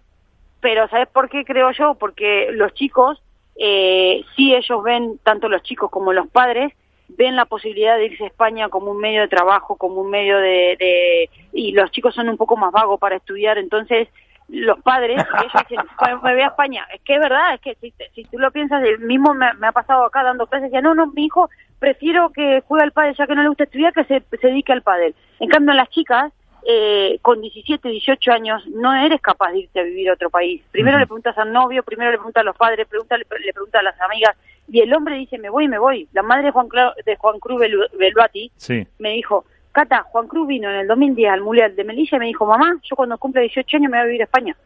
Pero, 0.60 0.88
¿sabes 0.88 1.08
por 1.08 1.28
qué 1.28 1.44
creo 1.44 1.70
yo? 1.70 1.94
Porque 1.94 2.48
los 2.52 2.74
chicos, 2.74 3.22
eh, 3.56 4.22
sí 4.34 4.54
ellos 4.54 4.82
ven, 4.82 5.20
tanto 5.22 5.48
los 5.48 5.62
chicos 5.62 5.88
como 5.88 6.12
los 6.12 6.26
padres, 6.28 6.72
ven 7.16 7.36
la 7.36 7.44
posibilidad 7.44 7.96
de 7.96 8.06
irse 8.06 8.24
a 8.24 8.26
España 8.26 8.68
como 8.68 8.90
un 8.90 8.98
medio 8.98 9.20
de 9.20 9.28
trabajo, 9.28 9.76
como 9.76 10.00
un 10.00 10.10
medio 10.10 10.36
de, 10.38 10.76
de... 10.78 11.30
y 11.52 11.72
los 11.72 11.90
chicos 11.92 12.14
son 12.14 12.28
un 12.28 12.36
poco 12.36 12.56
más 12.56 12.72
vagos 12.72 12.98
para 12.98 13.16
estudiar, 13.16 13.56
entonces 13.56 14.08
los 14.48 14.80
padres, 14.80 15.18
ellos 15.18 15.52
dicen, 15.68 15.84
me 16.22 16.32
voy 16.34 16.40
a 16.40 16.46
España. 16.46 16.87
Es 16.92 17.00
que 17.02 17.14
es 17.14 17.20
verdad, 17.20 17.54
es 17.54 17.61
que 17.61 17.76
si, 17.80 17.92
si 18.14 18.24
tú 18.24 18.38
lo 18.38 18.50
piensas, 18.50 18.82
el 18.82 19.00
mismo 19.00 19.34
me, 19.34 19.46
ha 19.46 19.72
pasado 19.72 20.04
acá 20.04 20.22
dando 20.22 20.46
clases, 20.46 20.70
decía, 20.70 20.80
no, 20.80 20.94
no, 20.94 21.06
mi 21.08 21.26
hijo, 21.26 21.50
prefiero 21.78 22.30
que 22.30 22.62
juegue 22.66 22.84
al 22.84 22.92
pádel 22.92 23.14
ya 23.16 23.26
que 23.26 23.34
no 23.34 23.42
le 23.42 23.48
gusta 23.48 23.64
estudiar, 23.64 23.92
que 23.92 24.04
se, 24.04 24.22
se 24.40 24.46
dedique 24.46 24.72
al 24.72 24.82
pádel. 24.82 25.14
En 25.40 25.48
cambio, 25.48 25.74
las 25.74 25.90
chicas, 25.90 26.32
eh, 26.66 27.18
con 27.22 27.40
17, 27.40 27.88
18 27.88 28.32
años, 28.32 28.66
no 28.68 28.94
eres 28.94 29.20
capaz 29.20 29.52
de 29.52 29.61
irte 29.61 29.80
a 29.80 29.84
vivir 29.84 30.11
a 30.11 30.14
otro 30.14 30.30
país. 30.30 30.62
Primero 30.70 30.98
le 30.98 31.06
preguntas 31.06 31.37
al 31.38 31.52
novio, 31.52 31.82
primero 31.82 32.11
le 32.11 32.16
preguntas 32.16 32.40
a 32.40 32.44
los 32.44 32.56
padres, 32.56 32.87
pregunta, 32.88 33.16
le, 33.16 33.24
preguntas 33.24 33.80
a 33.80 33.84
las 33.84 34.00
amigas, 34.00 34.37
y 34.66 34.80
el 34.80 34.92
hombre 34.92 35.16
dice, 35.16 35.38
me 35.38 35.50
voy, 35.50 35.68
me 35.68 35.78
voy. 35.78 36.08
La 36.12 36.22
madre 36.22 36.46
de 36.46 36.50
Juan, 36.50 36.68
de 37.04 37.16
Juan 37.16 37.38
Cruz 37.38 37.61
Beluati 37.98 38.50
me 38.98 39.11
dijo, 39.12 39.44
Cata, 39.72 40.02
Juan 40.02 40.26
Cruz 40.26 40.48
vino 40.48 40.70
en 40.70 40.76
el 40.76 40.87
2010 40.87 41.31
al 41.31 41.42
Mundial 41.42 41.76
de 41.76 41.85
Melilla 41.85 42.16
y 42.16 42.20
me 42.20 42.26
dijo, 42.26 42.46
mamá, 42.46 42.76
yo 42.83 42.96
cuando 42.96 43.18
cumple 43.18 43.42
18 43.42 43.76
años 43.76 43.90
me 43.90 43.98
voy 43.98 44.02
a 44.02 44.07
vivir 44.07 44.20
a 44.22 44.24
España. 44.24 44.57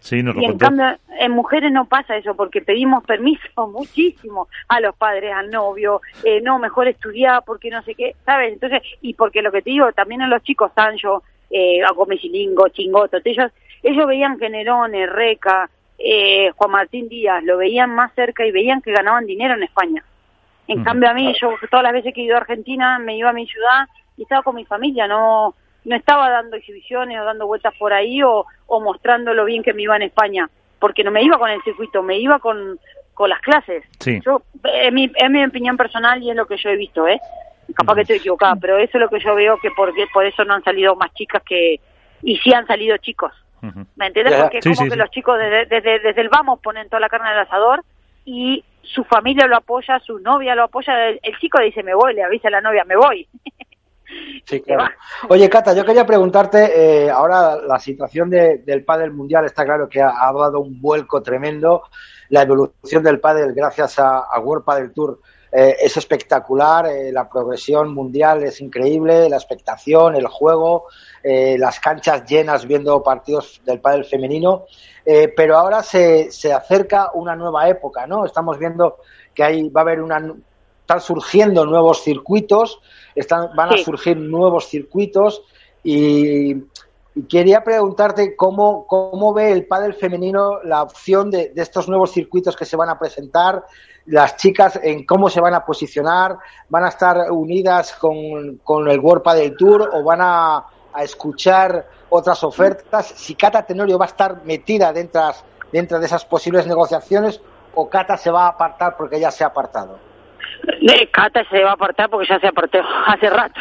Sí, 0.00 0.22
nos 0.22 0.36
y 0.36 0.44
en 0.44 0.58
cambio, 0.58 0.98
en 1.18 1.32
mujeres 1.32 1.72
no 1.72 1.86
pasa 1.86 2.14
eso, 2.16 2.36
porque 2.36 2.60
pedimos 2.60 3.02
permiso 3.04 3.42
muchísimo 3.72 4.48
a 4.68 4.80
los 4.80 4.94
padres, 4.96 5.32
al 5.32 5.50
novio, 5.50 6.02
eh, 6.24 6.42
no, 6.42 6.58
mejor 6.58 6.88
estudiar, 6.88 7.42
porque 7.46 7.70
no 7.70 7.82
sé 7.84 7.94
qué, 7.94 8.14
¿sabes? 8.26 8.52
Entonces, 8.52 8.82
y 9.00 9.14
porque 9.14 9.40
lo 9.40 9.50
que 9.50 9.62
te 9.62 9.70
digo, 9.70 9.90
también 9.92 10.20
a 10.20 10.28
los 10.28 10.42
chicos, 10.42 10.72
Sancho, 10.74 11.22
eh, 11.50 11.82
Agomesilingo, 11.82 12.68
Chingoto, 12.68 13.18
ellos, 13.24 13.50
ellos 13.82 14.06
veían 14.06 14.38
que 14.38 14.50
Nerón, 14.50 14.92
Reca, 14.92 15.70
eh, 15.98 16.50
Juan 16.54 16.70
Martín 16.70 17.08
Díaz, 17.08 17.42
lo 17.42 17.56
veían 17.56 17.94
más 17.94 18.12
cerca 18.14 18.44
y 18.44 18.50
veían 18.50 18.82
que 18.82 18.92
ganaban 18.92 19.24
dinero 19.24 19.54
en 19.54 19.62
España. 19.62 20.04
En 20.66 20.84
cambio 20.84 21.08
a 21.08 21.14
mí, 21.14 21.34
yo 21.40 21.54
todas 21.70 21.82
las 21.82 21.92
veces 21.92 22.12
que 22.14 22.20
he 22.20 22.24
ido 22.24 22.36
a 22.36 22.40
Argentina, 22.40 22.98
me 22.98 23.16
iba 23.16 23.30
a 23.30 23.34
mi 23.34 23.46
ciudad 23.46 23.86
y 24.16 24.22
estaba 24.22 24.42
con 24.42 24.56
mi 24.56 24.64
familia, 24.64 25.06
no 25.06 25.54
no 25.84 25.96
estaba 25.96 26.30
dando 26.30 26.56
exhibiciones 26.56 27.20
o 27.20 27.24
dando 27.24 27.46
vueltas 27.46 27.74
por 27.78 27.92
ahí 27.92 28.22
o, 28.22 28.46
o 28.66 28.80
mostrando 28.80 29.34
lo 29.34 29.44
bien 29.44 29.62
que 29.62 29.74
me 29.74 29.82
iba 29.82 29.96
en 29.96 30.02
España, 30.02 30.48
porque 30.78 31.04
no 31.04 31.10
me 31.10 31.22
iba 31.22 31.38
con 31.38 31.50
el 31.50 31.62
circuito, 31.62 32.02
me 32.02 32.18
iba 32.18 32.38
con, 32.38 32.78
con 33.12 33.28
las 33.28 33.40
clases. 33.40 33.84
Sí. 34.00 34.18
Yo, 34.24 34.42
es 34.64 34.92
mi, 34.92 35.10
es 35.14 35.30
mi 35.30 35.44
opinión 35.44 35.76
personal 35.76 36.22
y 36.22 36.30
es 36.30 36.36
lo 36.36 36.46
que 36.46 36.56
yo 36.56 36.70
he 36.70 36.76
visto, 36.76 37.06
¿eh? 37.06 37.20
Capaz 37.74 37.96
que 37.96 38.00
estoy 38.02 38.16
equivocada, 38.16 38.56
pero 38.56 38.78
eso 38.78 38.96
es 38.96 39.00
lo 39.02 39.08
que 39.08 39.20
yo 39.20 39.34
veo 39.34 39.58
que 39.58 39.70
por, 39.72 39.92
por 40.12 40.24
eso 40.24 40.44
no 40.44 40.54
han 40.54 40.64
salido 40.64 40.96
más 40.96 41.12
chicas 41.14 41.42
que... 41.42 41.80
Y 42.22 42.38
sí 42.38 42.52
han 42.54 42.66
salido 42.66 42.96
chicos. 42.98 43.32
¿Me 43.96 44.06
entiendes? 44.06 44.40
Porque 44.40 44.58
es 44.58 44.78
como 44.78 44.90
que 44.90 44.96
los 44.96 45.10
chicos 45.10 45.38
desde, 45.38 45.66
desde, 45.66 45.98
desde 45.98 46.20
el 46.20 46.28
vamos 46.28 46.60
ponen 46.60 46.88
toda 46.88 47.00
la 47.00 47.08
carne 47.08 47.28
al 47.28 47.40
asador 47.40 47.82
y 48.26 48.62
su 48.82 49.04
familia 49.04 49.46
lo 49.46 49.56
apoya, 49.56 49.98
su 50.00 50.18
novia 50.18 50.54
lo 50.54 50.64
apoya, 50.64 51.08
el, 51.08 51.20
el 51.22 51.38
chico 51.38 51.60
dice 51.60 51.82
me 51.82 51.94
voy, 51.94 52.14
le 52.14 52.22
avisa 52.22 52.48
a 52.48 52.50
la 52.50 52.60
novia 52.60 52.84
me 52.84 52.96
voy. 52.96 53.26
Sí, 54.44 54.60
claro. 54.66 54.84
Oye, 55.28 55.48
Cata, 55.48 55.72
yo 55.72 55.84
quería 55.84 56.06
preguntarte, 56.06 57.04
eh, 57.04 57.10
ahora 57.10 57.56
la 57.56 57.78
situación 57.78 58.30
del 58.30 58.84
pádel 58.84 59.12
mundial 59.12 59.44
está 59.44 59.64
claro 59.64 59.88
que 59.88 60.02
ha, 60.02 60.32
dado 60.32 60.60
un 60.60 60.80
vuelco 60.80 61.22
tremendo, 61.22 61.82
la 62.28 62.42
evolución 62.42 63.02
del 63.02 63.20
pádel 63.20 63.52
gracias 63.54 63.98
a, 63.98 64.38
World 64.40 64.64
Padel 64.64 64.92
Tour 64.92 65.20
eh, 65.52 65.76
es 65.80 65.96
espectacular, 65.96 66.86
eh, 66.86 67.12
la 67.12 67.28
progresión 67.28 67.94
mundial 67.94 68.42
es 68.42 68.60
increíble, 68.60 69.28
la 69.28 69.36
expectación, 69.36 70.16
el 70.16 70.26
juego, 70.26 70.86
eh, 71.22 71.56
las 71.58 71.78
canchas 71.78 72.24
llenas 72.24 72.66
viendo 72.66 73.02
partidos 73.02 73.60
del 73.64 73.80
pádel 73.80 74.04
femenino, 74.04 74.64
pero 75.36 75.58
ahora 75.58 75.82
se, 75.82 76.32
se 76.32 76.50
acerca 76.50 77.10
una 77.12 77.36
nueva 77.36 77.68
época, 77.68 78.06
¿no? 78.06 78.24
Estamos 78.24 78.58
viendo 78.58 78.96
que 79.34 79.44
ahí 79.44 79.68
va 79.68 79.82
a 79.82 79.84
haber 79.84 80.00
una 80.00 80.18
están 80.84 81.00
surgiendo 81.00 81.64
nuevos 81.64 82.02
circuitos, 82.02 82.78
están, 83.14 83.56
van 83.56 83.72
a 83.72 83.78
surgir 83.78 84.18
nuevos 84.18 84.68
circuitos 84.68 85.42
y, 85.82 86.56
quería 87.28 87.62
preguntarte 87.62 88.36
cómo, 88.36 88.86
cómo 88.86 89.32
ve 89.32 89.52
el 89.52 89.66
pádel 89.66 89.94
femenino 89.94 90.60
la 90.64 90.82
opción 90.82 91.30
de, 91.30 91.50
de, 91.50 91.62
estos 91.62 91.88
nuevos 91.88 92.10
circuitos 92.10 92.56
que 92.56 92.64
se 92.64 92.76
van 92.76 92.88
a 92.88 92.98
presentar, 92.98 93.64
las 94.06 94.36
chicas 94.36 94.78
en 94.82 95.06
cómo 95.06 95.30
se 95.30 95.40
van 95.40 95.54
a 95.54 95.64
posicionar, 95.64 96.36
van 96.68 96.84
a 96.84 96.88
estar 96.88 97.30
unidas 97.30 97.92
con, 97.94 98.56
con 98.58 98.88
el 98.90 98.98
World 98.98 99.22
Padel 99.22 99.56
Tour 99.56 99.90
o 99.92 100.02
van 100.02 100.20
a, 100.20 100.66
a, 100.92 101.02
escuchar 101.04 101.88
otras 102.10 102.42
ofertas, 102.44 103.06
si 103.06 103.36
Cata 103.36 103.64
Tenorio 103.64 103.96
va 103.96 104.04
a 104.06 104.08
estar 104.08 104.44
metida 104.44 104.92
dentro, 104.92 105.22
dentro 105.72 105.98
de 106.00 106.06
esas 106.06 106.24
posibles 106.24 106.66
negociaciones 106.66 107.40
o 107.74 107.88
Cata 107.88 108.16
se 108.16 108.30
va 108.30 108.46
a 108.46 108.48
apartar 108.48 108.96
porque 108.96 109.18
ya 109.18 109.30
se 109.30 109.44
ha 109.44 109.46
apartado. 109.46 110.13
Cata 111.10 111.44
se 111.48 111.62
va 111.62 111.70
a 111.70 111.74
apartar 111.74 112.10
porque 112.10 112.28
ya 112.28 112.40
se 112.40 112.46
apartó 112.46 112.78
hace 113.06 113.30
rato. 113.30 113.60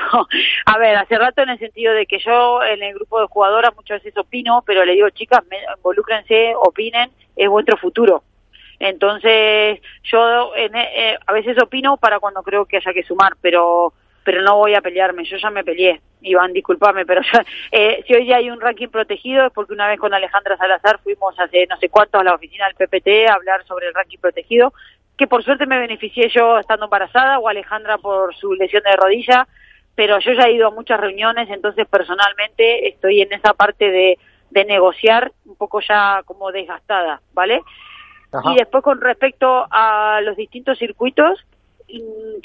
A 0.65 0.77
ver, 0.77 0.95
hace 0.95 1.17
rato 1.17 1.41
en 1.41 1.49
el 1.49 1.59
sentido 1.59 1.93
de 1.93 2.05
que 2.05 2.19
yo 2.19 2.63
en 2.63 2.81
el 2.83 2.93
grupo 2.95 3.19
de 3.19 3.27
jugadoras 3.27 3.75
muchas 3.75 4.03
veces 4.03 4.17
opino, 4.17 4.63
pero 4.65 4.85
le 4.85 4.93
digo, 4.93 5.09
chicas, 5.09 5.41
involúcrense, 5.77 6.53
opinen, 6.55 7.11
es 7.35 7.49
vuestro 7.49 7.77
futuro. 7.77 8.23
Entonces, 8.79 9.79
yo 10.03 10.55
eh, 10.55 11.17
a 11.25 11.33
veces 11.33 11.57
opino 11.61 11.97
para 11.97 12.19
cuando 12.19 12.43
creo 12.43 12.65
que 12.65 12.77
haya 12.77 12.93
que 12.93 13.03
sumar, 13.03 13.33
pero 13.41 13.93
pero 14.23 14.41
no 14.41 14.57
voy 14.57 14.73
a 14.73 14.81
pelearme, 14.81 15.25
yo 15.25 15.37
ya 15.37 15.49
me 15.49 15.63
peleé, 15.63 16.01
Iván, 16.21 16.53
discúlpame, 16.53 17.05
pero 17.05 17.21
eh, 17.71 18.03
si 18.07 18.13
hoy 18.13 18.31
hay 18.31 18.49
un 18.49 18.61
ranking 18.61 18.87
protegido 18.87 19.45
es 19.45 19.51
porque 19.51 19.73
una 19.73 19.87
vez 19.87 19.99
con 19.99 20.13
Alejandra 20.13 20.57
Salazar 20.57 20.99
fuimos 21.03 21.37
hace 21.39 21.67
no 21.67 21.77
sé 21.77 21.89
cuánto 21.89 22.19
a 22.19 22.23
la 22.23 22.33
oficina 22.33 22.67
del 22.67 22.75
PPT 22.75 23.29
a 23.29 23.33
hablar 23.33 23.65
sobre 23.65 23.87
el 23.87 23.93
ranking 23.93 24.19
protegido, 24.19 24.73
que 25.17 25.27
por 25.27 25.43
suerte 25.43 25.65
me 25.65 25.79
beneficié 25.79 26.29
yo 26.29 26.57
estando 26.57 26.85
embarazada 26.85 27.39
o 27.39 27.47
Alejandra 27.47 27.97
por 27.97 28.35
su 28.35 28.53
lesión 28.53 28.83
de 28.83 28.95
rodilla, 28.95 29.47
pero 29.95 30.19
yo 30.19 30.33
ya 30.33 30.43
he 30.43 30.53
ido 30.53 30.67
a 30.67 30.71
muchas 30.71 30.99
reuniones, 30.99 31.49
entonces 31.49 31.87
personalmente 31.87 32.87
estoy 32.87 33.21
en 33.21 33.31
esa 33.31 33.53
parte 33.53 33.91
de, 33.91 34.17
de 34.49 34.65
negociar 34.65 35.31
un 35.45 35.55
poco 35.55 35.81
ya 35.81 36.21
como 36.25 36.51
desgastada, 36.51 37.21
¿vale? 37.33 37.61
Y 38.45 38.55
después 38.55 38.83
con 38.83 38.99
respecto 38.99 39.67
a 39.69 40.19
los 40.23 40.35
distintos 40.35 40.79
circuitos, 40.79 41.45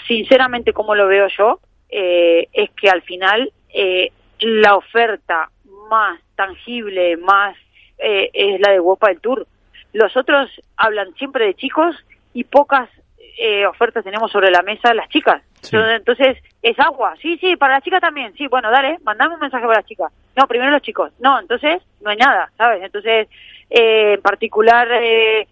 sinceramente 0.06 0.74
como 0.74 0.94
lo 0.94 1.06
veo 1.06 1.28
yo, 1.28 1.60
eh, 1.88 2.48
es 2.52 2.70
que 2.72 2.90
al 2.90 3.00
final 3.02 3.50
eh, 3.72 4.12
la 4.40 4.76
oferta 4.76 5.50
más 5.88 6.20
tangible, 6.36 7.16
más 7.16 7.56
eh, 7.96 8.30
es 8.34 8.60
la 8.60 8.72
de 8.72 8.80
Wopa 8.80 9.08
del 9.08 9.20
Tour. 9.20 9.46
Los 9.94 10.14
otros 10.16 10.50
hablan 10.76 11.14
siempre 11.14 11.46
de 11.46 11.54
chicos 11.54 11.96
y 12.38 12.44
pocas 12.44 12.88
eh, 13.36 13.66
ofertas 13.66 14.04
tenemos 14.04 14.30
sobre 14.30 14.52
la 14.52 14.62
mesa 14.62 14.94
las 14.94 15.08
chicas. 15.08 15.42
Entonces, 15.72 16.36
es 16.62 16.78
agua. 16.78 17.16
Sí, 17.20 17.36
sí, 17.38 17.56
para 17.56 17.74
las 17.74 17.82
chicas 17.82 18.00
también. 18.00 18.32
Sí, 18.34 18.46
bueno, 18.46 18.70
dale, 18.70 18.96
mandame 19.02 19.34
un 19.34 19.40
mensaje 19.40 19.66
para 19.66 19.80
las 19.80 19.86
chicas. 19.86 20.12
No, 20.36 20.46
primero 20.46 20.70
los 20.70 20.82
chicos. 20.82 21.10
No, 21.18 21.40
entonces 21.40 21.82
no 22.00 22.10
hay 22.10 22.16
nada, 22.16 22.52
¿sabes? 22.56 22.80
Entonces, 22.84 23.26
eh, 23.70 24.12
en 24.14 24.22
particular, 24.22 24.88
eh, 24.92 25.48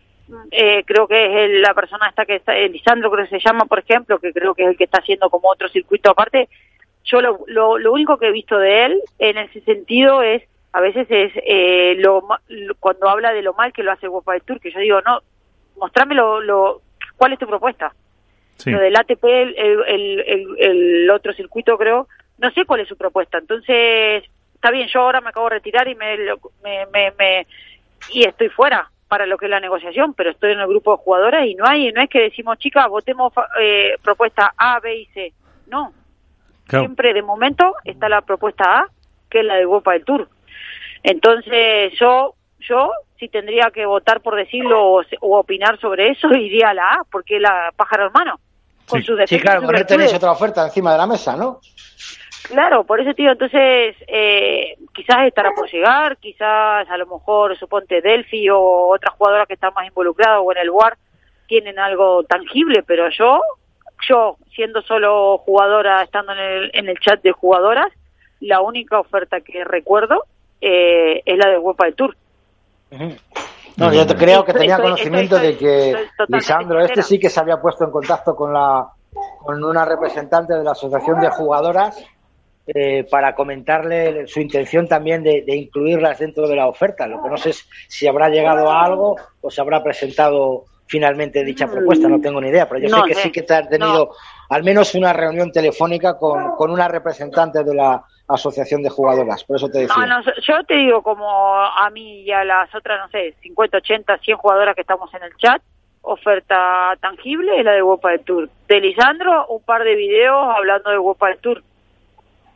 eh, 0.53 0.85
creo 0.87 1.09
que 1.09 1.44
es 1.44 1.61
la 1.61 1.75
persona 1.75 2.09
esta 2.09 2.25
que 2.25 2.37
está, 2.37 2.55
Lisandro 2.55 3.11
creo 3.11 3.25
que 3.25 3.40
se 3.40 3.44
llama, 3.44 3.64
por 3.64 3.81
ejemplo, 3.81 4.20
que 4.20 4.33
creo 4.33 4.55
que 4.55 4.62
es 4.62 4.68
el 4.68 4.77
que 4.77 4.85
está 4.85 5.01
haciendo 5.01 5.29
como 5.29 5.49
otro 5.49 5.68
circuito 5.68 6.12
aparte. 6.12 6.49
Yo 7.03 7.20
lo, 7.20 7.40
lo, 7.49 7.79
lo 7.79 7.92
único 7.92 8.16
que 8.16 8.29
he 8.29 8.33
visto 8.33 8.59
de 8.59 8.85
él 8.85 9.03
en 9.18 9.38
ese 9.38 9.61
sentido 9.62 10.22
es, 10.22 10.44
a 10.72 10.81
veces 10.81 11.09
es 11.11 11.33
eh, 11.44 11.96
lo, 11.99 12.22
cuando 12.79 13.09
habla 13.09 13.33
de 13.33 13.42
lo 13.42 13.55
mal 13.55 13.72
que 13.72 13.83
lo 13.83 13.90
hace 13.90 14.07
del 14.07 14.42
Tour, 14.42 14.61
que 14.61 14.70
yo 14.70 14.79
digo, 14.79 15.01
no, 15.01 15.20
mostrame 15.77 16.15
lo, 16.15 16.83
cuál 17.17 17.33
es 17.33 17.39
tu 17.39 17.47
propuesta. 17.47 17.95
Lo 18.65 18.81
del 18.81 18.97
ATP, 18.97 19.25
el, 19.25 20.55
el, 20.59 21.11
otro 21.11 21.35
circuito 21.35 21.77
creo, 21.77 22.09
no 22.39 22.51
sé 22.53 22.65
cuál 22.65 22.81
es 22.81 22.89
su 22.89 22.97
propuesta. 22.97 23.39
Entonces, 23.39 24.25
está 24.55 24.71
bien, 24.71 24.89
yo 24.89 25.01
ahora 25.01 25.21
me 25.21 25.29
acabo 25.29 25.49
de 25.49 25.57
retirar 25.57 25.87
y 25.89 25.95
me, 25.95 26.17
me, 26.62 27.12
me, 27.19 27.47
y 28.11 28.25
estoy 28.25 28.49
fuera 28.49 28.91
para 29.09 29.27
lo 29.27 29.37
que 29.39 29.47
es 29.47 29.51
la 29.51 29.61
negociación, 29.61 30.15
pero 30.15 30.31
estoy 30.31 30.53
en 30.53 30.61
el 30.61 30.67
grupo 30.67 30.93
de 30.93 31.03
jugadoras 31.03 31.47
y 31.47 31.55
no 31.55 31.65
hay, 31.67 31.93
no 31.93 32.01
es 32.01 32.09
que 32.09 32.23
decimos, 32.23 32.59
chicas, 32.59 32.89
votemos 32.89 33.33
eh, 33.61 33.95
propuesta 34.03 34.53
A, 34.57 34.81
B 34.81 34.97
y 34.97 35.07
C. 35.07 35.33
No. 35.67 35.93
Siempre 36.69 37.15
de 37.15 37.23
momento 37.23 37.75
está 37.85 38.09
la 38.09 38.23
propuesta 38.23 38.81
A, 38.81 38.87
que 39.31 39.41
es 39.41 39.45
la 39.45 39.55
de 39.55 39.62
Europa 39.62 39.93
del 39.93 40.05
Tour. 40.05 40.29
Entonces, 41.03 41.93
yo 42.01 42.35
yo 42.61 42.90
si 43.19 43.29
tendría 43.29 43.71
que 43.71 43.87
votar 43.87 44.21
por 44.21 44.37
decirlo 44.37 44.92
o, 44.92 45.05
opinar 45.21 45.79
sobre 45.81 46.11
eso, 46.11 46.29
iría 46.35 46.71
a 46.71 46.75
la 46.75 46.90
A, 46.90 47.05
porque 47.11 47.40
la 47.40 47.73
pájaro 47.77 48.07
hermano. 48.07 48.38
Con 48.87 49.03
sí. 49.03 49.12
sí, 49.27 49.40
claro, 49.40 49.62
porque 49.62 49.85
tenéis 49.85 50.14
otra 50.14 50.31
oferta 50.31 50.64
encima 50.64 50.92
de 50.92 50.99
la 50.99 51.09
mesa, 51.09 51.37
¿no? 51.37 51.61
Claro, 52.45 52.85
por 52.85 53.01
eso, 53.01 53.12
tío, 53.14 53.33
entonces 53.33 53.97
eh, 54.07 54.77
quizás 54.95 55.27
estará 55.27 55.51
por 55.51 55.69
llegar, 55.69 56.16
quizás 56.19 56.88
a 56.88 56.97
lo 56.97 57.07
mejor, 57.07 57.59
suponte, 57.59 58.01
Delphi 58.01 58.49
o 58.49 58.88
otras 58.88 59.14
jugadoras 59.14 59.49
que 59.49 59.55
están 59.55 59.75
más 59.75 59.88
involucradas 59.88 60.40
o 60.40 60.53
en 60.53 60.59
el 60.59 60.71
WAR 60.71 60.97
tienen 61.49 61.81
algo 61.81 62.23
tangible, 62.23 62.85
pero 62.85 63.09
yo, 63.11 63.40
yo 64.09 64.37
siendo 64.55 64.81
solo 64.83 65.38
jugadora, 65.38 66.03
estando 66.03 66.33
en 66.33 66.38
el, 66.38 66.71
en 66.75 66.88
el 66.88 66.99
chat 67.01 67.21
de 67.23 67.33
jugadoras, 67.33 67.88
la 68.40 68.61
única 68.61 69.01
oferta 69.01 69.40
que 69.40 69.64
recuerdo 69.64 70.25
eh, 70.61 71.23
es 71.25 71.38
la 71.38 71.51
de 71.51 71.59
UEFA 71.59 71.87
del 71.87 71.95
Tour. 71.95 72.16
No, 72.90 73.92
yo 73.92 74.07
creo 74.07 74.44
que 74.44 74.53
tenía 74.53 74.79
conocimiento 74.79 75.38
de 75.38 75.57
que 75.57 75.94
Lisandro, 76.29 76.81
este 76.81 77.03
sí 77.03 77.18
que 77.18 77.29
se 77.29 77.40
había 77.40 77.61
puesto 77.61 77.85
en 77.85 77.90
contacto 77.90 78.35
con 78.35 78.53
la 78.53 78.88
con 79.38 79.62
una 79.62 79.85
representante 79.85 80.55
de 80.55 80.64
la 80.64 80.72
Asociación 80.72 81.20
de 81.20 81.31
Jugadoras 81.31 82.05
eh, 82.66 83.05
para 83.09 83.35
comentarle 83.35 84.27
su 84.27 84.40
intención 84.40 84.88
también 84.88 85.22
de, 85.22 85.44
incluirlas 85.46 86.18
dentro 86.18 86.49
de 86.49 86.57
la 86.57 86.66
oferta. 86.66 87.07
Lo 87.07 87.22
que 87.22 87.31
no 87.31 87.37
sé 87.37 87.51
es 87.51 87.68
si 87.88 88.07
habrá 88.09 88.29
llegado 88.29 88.70
a 88.70 88.85
algo 88.85 89.16
o 89.40 89.51
se 89.51 89.61
habrá 89.61 89.83
presentado 89.83 90.64
finalmente 90.87 91.44
dicha 91.44 91.66
propuesta, 91.66 92.09
no 92.09 92.20
tengo 92.20 92.40
ni 92.40 92.49
idea, 92.49 92.68
pero 92.68 92.81
yo 92.81 92.96
sé 92.96 93.03
que 93.07 93.14
sí 93.14 93.33
que 93.33 93.42
te 93.42 93.55
has 93.55 93.68
tenido 93.68 94.11
al 94.49 94.63
menos 94.63 94.95
una 94.95 95.13
reunión 95.13 95.51
telefónica 95.53 96.19
con, 96.19 96.57
con 96.57 96.71
una 96.71 96.89
representante 96.89 97.65
de 97.65 97.75
la 97.75 98.03
asociación 98.29 98.83
de 98.83 98.91
jugadoras, 98.91 99.45
por 99.45 99.57
eso 99.57 99.69
te 99.69 99.81
decía. 99.81 100.07
No, 100.07 100.21
yo 100.23 100.65
te 100.65 100.75
digo 100.75 101.03
como 101.03 101.55
a 101.55 101.89
mí 101.91 102.23
y 102.23 102.33
a 102.33 102.45
las 102.45 102.75
otras, 102.75 103.01
no 103.01 103.09
sé, 103.09 103.35
50, 103.43 103.79
80, 103.79 104.19
100 104.19 104.37
jugadoras 104.37 104.75
que 104.75 104.81
estamos 104.81 105.13
en 105.15 105.23
el 105.23 105.37
chat, 105.37 105.63
oferta 106.03 106.95
tangible 107.01 107.59
es 107.59 107.65
la 107.65 107.73
de 107.73 107.83
Wopa 107.83 108.11
del 108.11 108.21
Tour. 108.21 108.49
De 108.69 108.81
Lisandro, 108.81 109.47
un 109.49 109.63
par 109.63 109.85
de 109.85 109.95
videos 109.95 110.57
hablando 110.57 110.91
de 110.91 110.99
Wopa 110.99 111.29
del 111.29 111.39
Tour, 111.39 111.63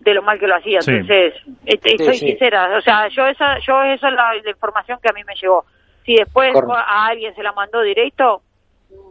de 0.01 0.15
lo 0.15 0.23
mal 0.23 0.39
que 0.39 0.47
lo 0.47 0.57
hacía. 0.57 0.81
Entonces, 0.85 1.35
estoy 1.67 2.15
sincera, 2.15 2.77
o 2.77 2.81
sea, 2.81 3.09
yo 3.09 3.27
esa, 3.27 3.59
yo 3.59 3.83
esa 3.83 4.09
es 4.09 4.15
la, 4.15 4.37
información 4.49 4.99
que 5.03 5.09
a 5.09 5.13
mí 5.13 5.23
me 5.25 5.35
llegó. 5.35 5.65
Si 6.05 6.15
después 6.15 6.53
a 6.57 7.07
alguien 7.07 7.35
se 7.35 7.43
la 7.43 7.53
mandó 7.53 7.83
directo, 7.83 8.43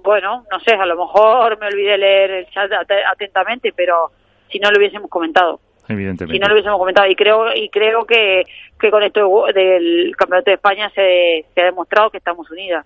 bueno, 0.04 0.46
no 0.52 0.60
sé, 0.62 0.74
a 0.74 0.86
lo 0.86 0.98
mejor 0.98 1.60
me 1.60 1.68
olvidé 1.68 1.98
leer 1.98 2.32
el 2.32 2.50
chat 2.50 2.72
atentamente, 2.72 3.74
pero 3.76 4.12
si 4.50 4.60
no 4.60 4.72
lo 4.72 4.78
hubiésemos 4.78 5.10
comentado. 5.10 5.60
Evidentemente. 5.88 6.34
Si 6.34 6.40
no 6.40 6.48
lo 6.48 6.54
hubiésemos 6.54 6.80
comentado. 6.80 7.08
Y 7.08 7.16
creo, 7.16 7.54
y 7.54 7.70
creo 7.70 8.06
que, 8.06 8.44
que 8.80 8.92
con 8.92 9.04
esto 9.04 9.46
del 9.54 10.16
Campeonato 10.16 10.52
de 10.52 10.56
España 10.56 10.90
se, 10.94 11.46
se 11.54 11.62
ha 11.62 11.66
demostrado 11.66 12.10
que 12.12 12.18
estamos 12.18 12.50
unidas. 12.52 12.86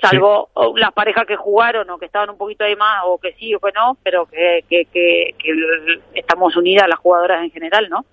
Salvo 0.00 0.48
las 0.76 0.92
parejas 0.92 1.26
que 1.26 1.36
jugaron 1.36 1.88
o 1.90 1.98
que 1.98 2.06
estaban 2.06 2.30
un 2.30 2.38
poquito 2.38 2.64
ahí 2.64 2.76
más, 2.76 3.02
o 3.06 3.18
que 3.18 3.32
sí 3.34 3.54
o 3.54 3.60
que 3.60 3.70
no, 3.72 3.96
pero 4.02 4.26
que, 4.26 4.64
que, 4.68 4.84
que, 4.92 5.34
que 5.38 5.50
estamos 6.14 6.56
unidas 6.56 6.88
las 6.88 6.98
jugadoras 6.98 7.42
en 7.44 7.50
general, 7.50 7.88
¿no? 7.88 8.04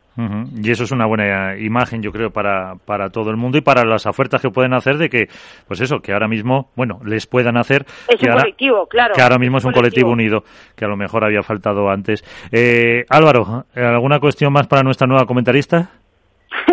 Y 0.61 0.69
eso 0.69 0.83
es 0.83 0.91
una 0.91 1.05
buena 1.05 1.57
imagen, 1.57 2.01
yo 2.01 2.11
creo, 2.11 2.29
para, 2.29 2.73
para 2.85 3.09
todo 3.09 3.29
el 3.29 3.37
mundo 3.37 3.57
y 3.57 3.61
para 3.61 3.85
las 3.85 4.05
ofertas 4.05 4.41
que 4.41 4.49
pueden 4.49 4.73
hacer 4.73 4.97
de 4.97 5.07
que, 5.07 5.27
pues 5.65 5.79
eso, 5.79 5.99
que 5.99 6.11
ahora 6.11 6.27
mismo, 6.27 6.71
bueno, 6.75 6.99
les 7.05 7.25
puedan 7.25 7.55
hacer. 7.55 7.85
Es 8.07 8.21
un 8.21 8.33
colectivo, 8.33 8.85
claro. 8.87 9.13
Que 9.15 9.21
ahora 9.21 9.37
mismo 9.37 9.59
es 9.59 9.65
un 9.65 9.71
colectivo. 9.71 10.11
unido, 10.11 10.43
que 10.75 10.83
a 10.83 10.89
lo 10.89 10.97
mejor 10.97 11.23
había 11.23 11.41
faltado 11.41 11.89
antes. 11.89 12.23
Eh, 12.51 13.05
Álvaro, 13.09 13.65
¿alguna 13.75 14.19
cuestión 14.19 14.51
más 14.51 14.67
para 14.67 14.83
nuestra 14.83 15.07
nueva 15.07 15.25
comentarista? 15.25 15.91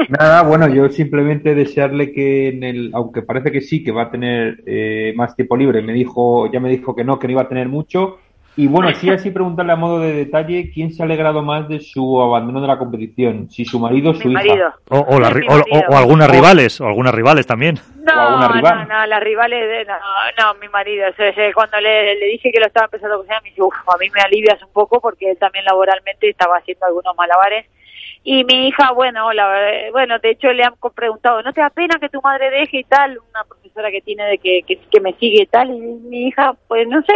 Nada, 0.09 0.42
bueno, 0.42 0.68
yo 0.68 0.88
simplemente 0.88 1.55
desearle 1.55 2.12
que 2.12 2.49
en 2.49 2.62
el, 2.64 2.90
aunque 2.94 3.22
parece 3.22 3.51
que 3.51 3.61
sí, 3.61 3.83
que 3.83 3.92
va 3.92 4.05
a 4.05 4.11
tener 4.11 4.62
eh, 4.66 5.12
más 5.16 5.35
tiempo 5.35 5.57
libre, 5.57 5.83
me 5.83 5.92
dijo, 5.92 6.51
ya 6.51 6.61
me 6.61 6.68
dijo 6.68 6.94
que 6.94 7.05
no, 7.05 7.18
que 7.18 7.27
no 7.27 7.33
iba 7.33 7.42
a 7.42 7.49
tener 7.49 7.68
mucho, 7.68 8.18
y 8.59 8.68
bueno, 8.68 8.90
sí, 8.94 9.11
así 9.11 9.31
preguntarle 9.31 9.72
a 9.72 9.77
modo 9.77 10.01
de 10.01 10.14
detalle, 10.14 10.70
¿quién 10.72 10.90
se 10.90 11.03
ha 11.03 11.05
alegrado 11.05 11.42
más 11.42 11.68
de 11.68 11.79
su 11.79 12.22
abandono 12.22 12.62
de 12.62 12.66
la 12.66 12.79
competición? 12.79 13.51
Si 13.51 13.66
su 13.66 13.79
marido 13.79 14.12
o 14.12 14.14
su 14.14 14.31
hija. 14.31 14.75
O, 14.88 15.01
o, 15.01 15.14
algunas 15.94 16.31
rivales, 16.31 16.81
o 16.81 16.87
algunas 16.87 17.14
rivales 17.14 17.46
también. 17.46 17.79
No, 17.96 18.49
rival. 18.49 18.88
No, 18.88 19.01
no, 19.01 19.07
las 19.07 19.22
rivales, 19.22 19.61
de, 19.61 19.85
no, 19.85 19.94
no, 20.38 20.55
mi 20.59 20.68
marido. 20.68 21.05
cuando 21.55 21.79
le, 21.83 22.14
le, 22.14 22.27
dije 22.29 22.51
que 22.51 22.59
lo 22.59 22.66
estaba 22.66 22.87
empezando 22.87 23.16
a 23.16 23.18
cocinar, 23.18 23.42
me 23.42 23.53
uff, 23.59 23.75
a 23.75 23.99
mí 23.99 24.09
me 24.09 24.22
alivias 24.22 24.62
un 24.62 24.72
poco 24.72 25.03
porque 25.03 25.33
él 25.33 25.37
también 25.37 25.66
laboralmente 25.66 26.31
estaba 26.31 26.57
haciendo 26.57 26.87
algunos 26.87 27.14
malabares. 27.14 27.66
Y 28.29 28.43
mi 28.43 28.67
hija, 28.67 28.91
bueno, 28.91 29.33
la, 29.33 29.49
bueno, 29.93 30.19
de 30.19 30.31
hecho 30.31 30.53
le 30.53 30.65
han 30.65 30.75
preguntado, 30.93 31.43
¿no 31.43 31.53
te 31.53 31.61
da 31.61 31.71
pena 31.71 31.97
que 32.01 32.09
tu 32.09 32.21
madre 32.21 32.51
deje 32.51 32.79
y 32.79 32.85
tal? 32.85 33.17
Una 33.31 33.45
profesora 33.45 33.89
que 33.93 34.01
tiene 34.01 34.25
de 34.25 34.39
que, 34.39 34.65
que, 34.67 34.79
que 34.79 35.01
me 35.01 35.12
sigue 35.12 35.43
y 35.43 35.47
tal. 35.47 35.71
Y 35.71 35.79
mi 35.79 36.27
hija, 36.27 36.57
pues 36.67 36.89
no 36.89 37.01
sé, 37.03 37.12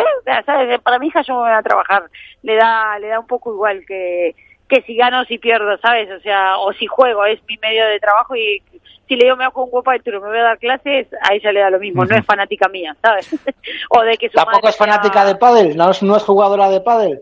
¿sabes? 0.47 0.81
para 0.83 1.01
mi 1.01 1.09
hija 1.09 1.23
yo 1.23 1.35
me 1.35 1.41
voy 1.41 1.51
a 1.51 1.63
trabajar. 1.63 2.05
Le 2.45 2.55
da, 2.55 2.97
le 3.01 3.09
da 3.09 3.19
un 3.19 3.27
poco 3.27 3.53
igual 3.53 3.85
que 3.89 4.37
que 4.69 4.83
si 4.83 4.95
gano 4.95 5.23
o 5.23 5.25
si 5.25 5.39
pierdo, 5.39 5.77
¿sabes? 5.79 6.09
O 6.13 6.21
sea, 6.21 6.59
o 6.59 6.73
si 6.73 6.87
juego, 6.87 7.25
es 7.25 7.41
mi 7.49 7.57
medio 7.57 7.85
de 7.87 7.99
trabajo 7.99 8.37
y 8.37 8.63
si 9.09 9.17
le 9.17 9.25
digo 9.25 9.37
me 9.37 9.45
hago 9.45 9.65
un 9.65 9.71
guapa 9.71 9.99
turo, 9.99 10.21
me 10.21 10.29
voy 10.29 10.39
a 10.39 10.45
dar 10.45 10.59
clases, 10.61 11.09
a 11.29 11.35
ella 11.35 11.51
le 11.51 11.59
da 11.59 11.71
lo 11.71 11.81
mismo, 11.81 12.05
no 12.05 12.15
es 12.15 12.25
fanática 12.25 12.69
mía, 12.69 12.97
¿sabes? 13.03 13.29
o 13.91 14.03
de 14.03 14.17
que 14.17 14.29
su 14.29 14.37
¿Tampoco 14.37 14.69
es 14.69 14.77
fanática 14.77 15.25
de 15.25 15.35
pádel? 15.35 15.77
¿No 15.77 15.91
es, 15.91 16.05
¿No 16.05 16.17
es 16.17 16.23
jugadora 16.23 16.71
de 16.71 16.81
pádel? 16.81 17.21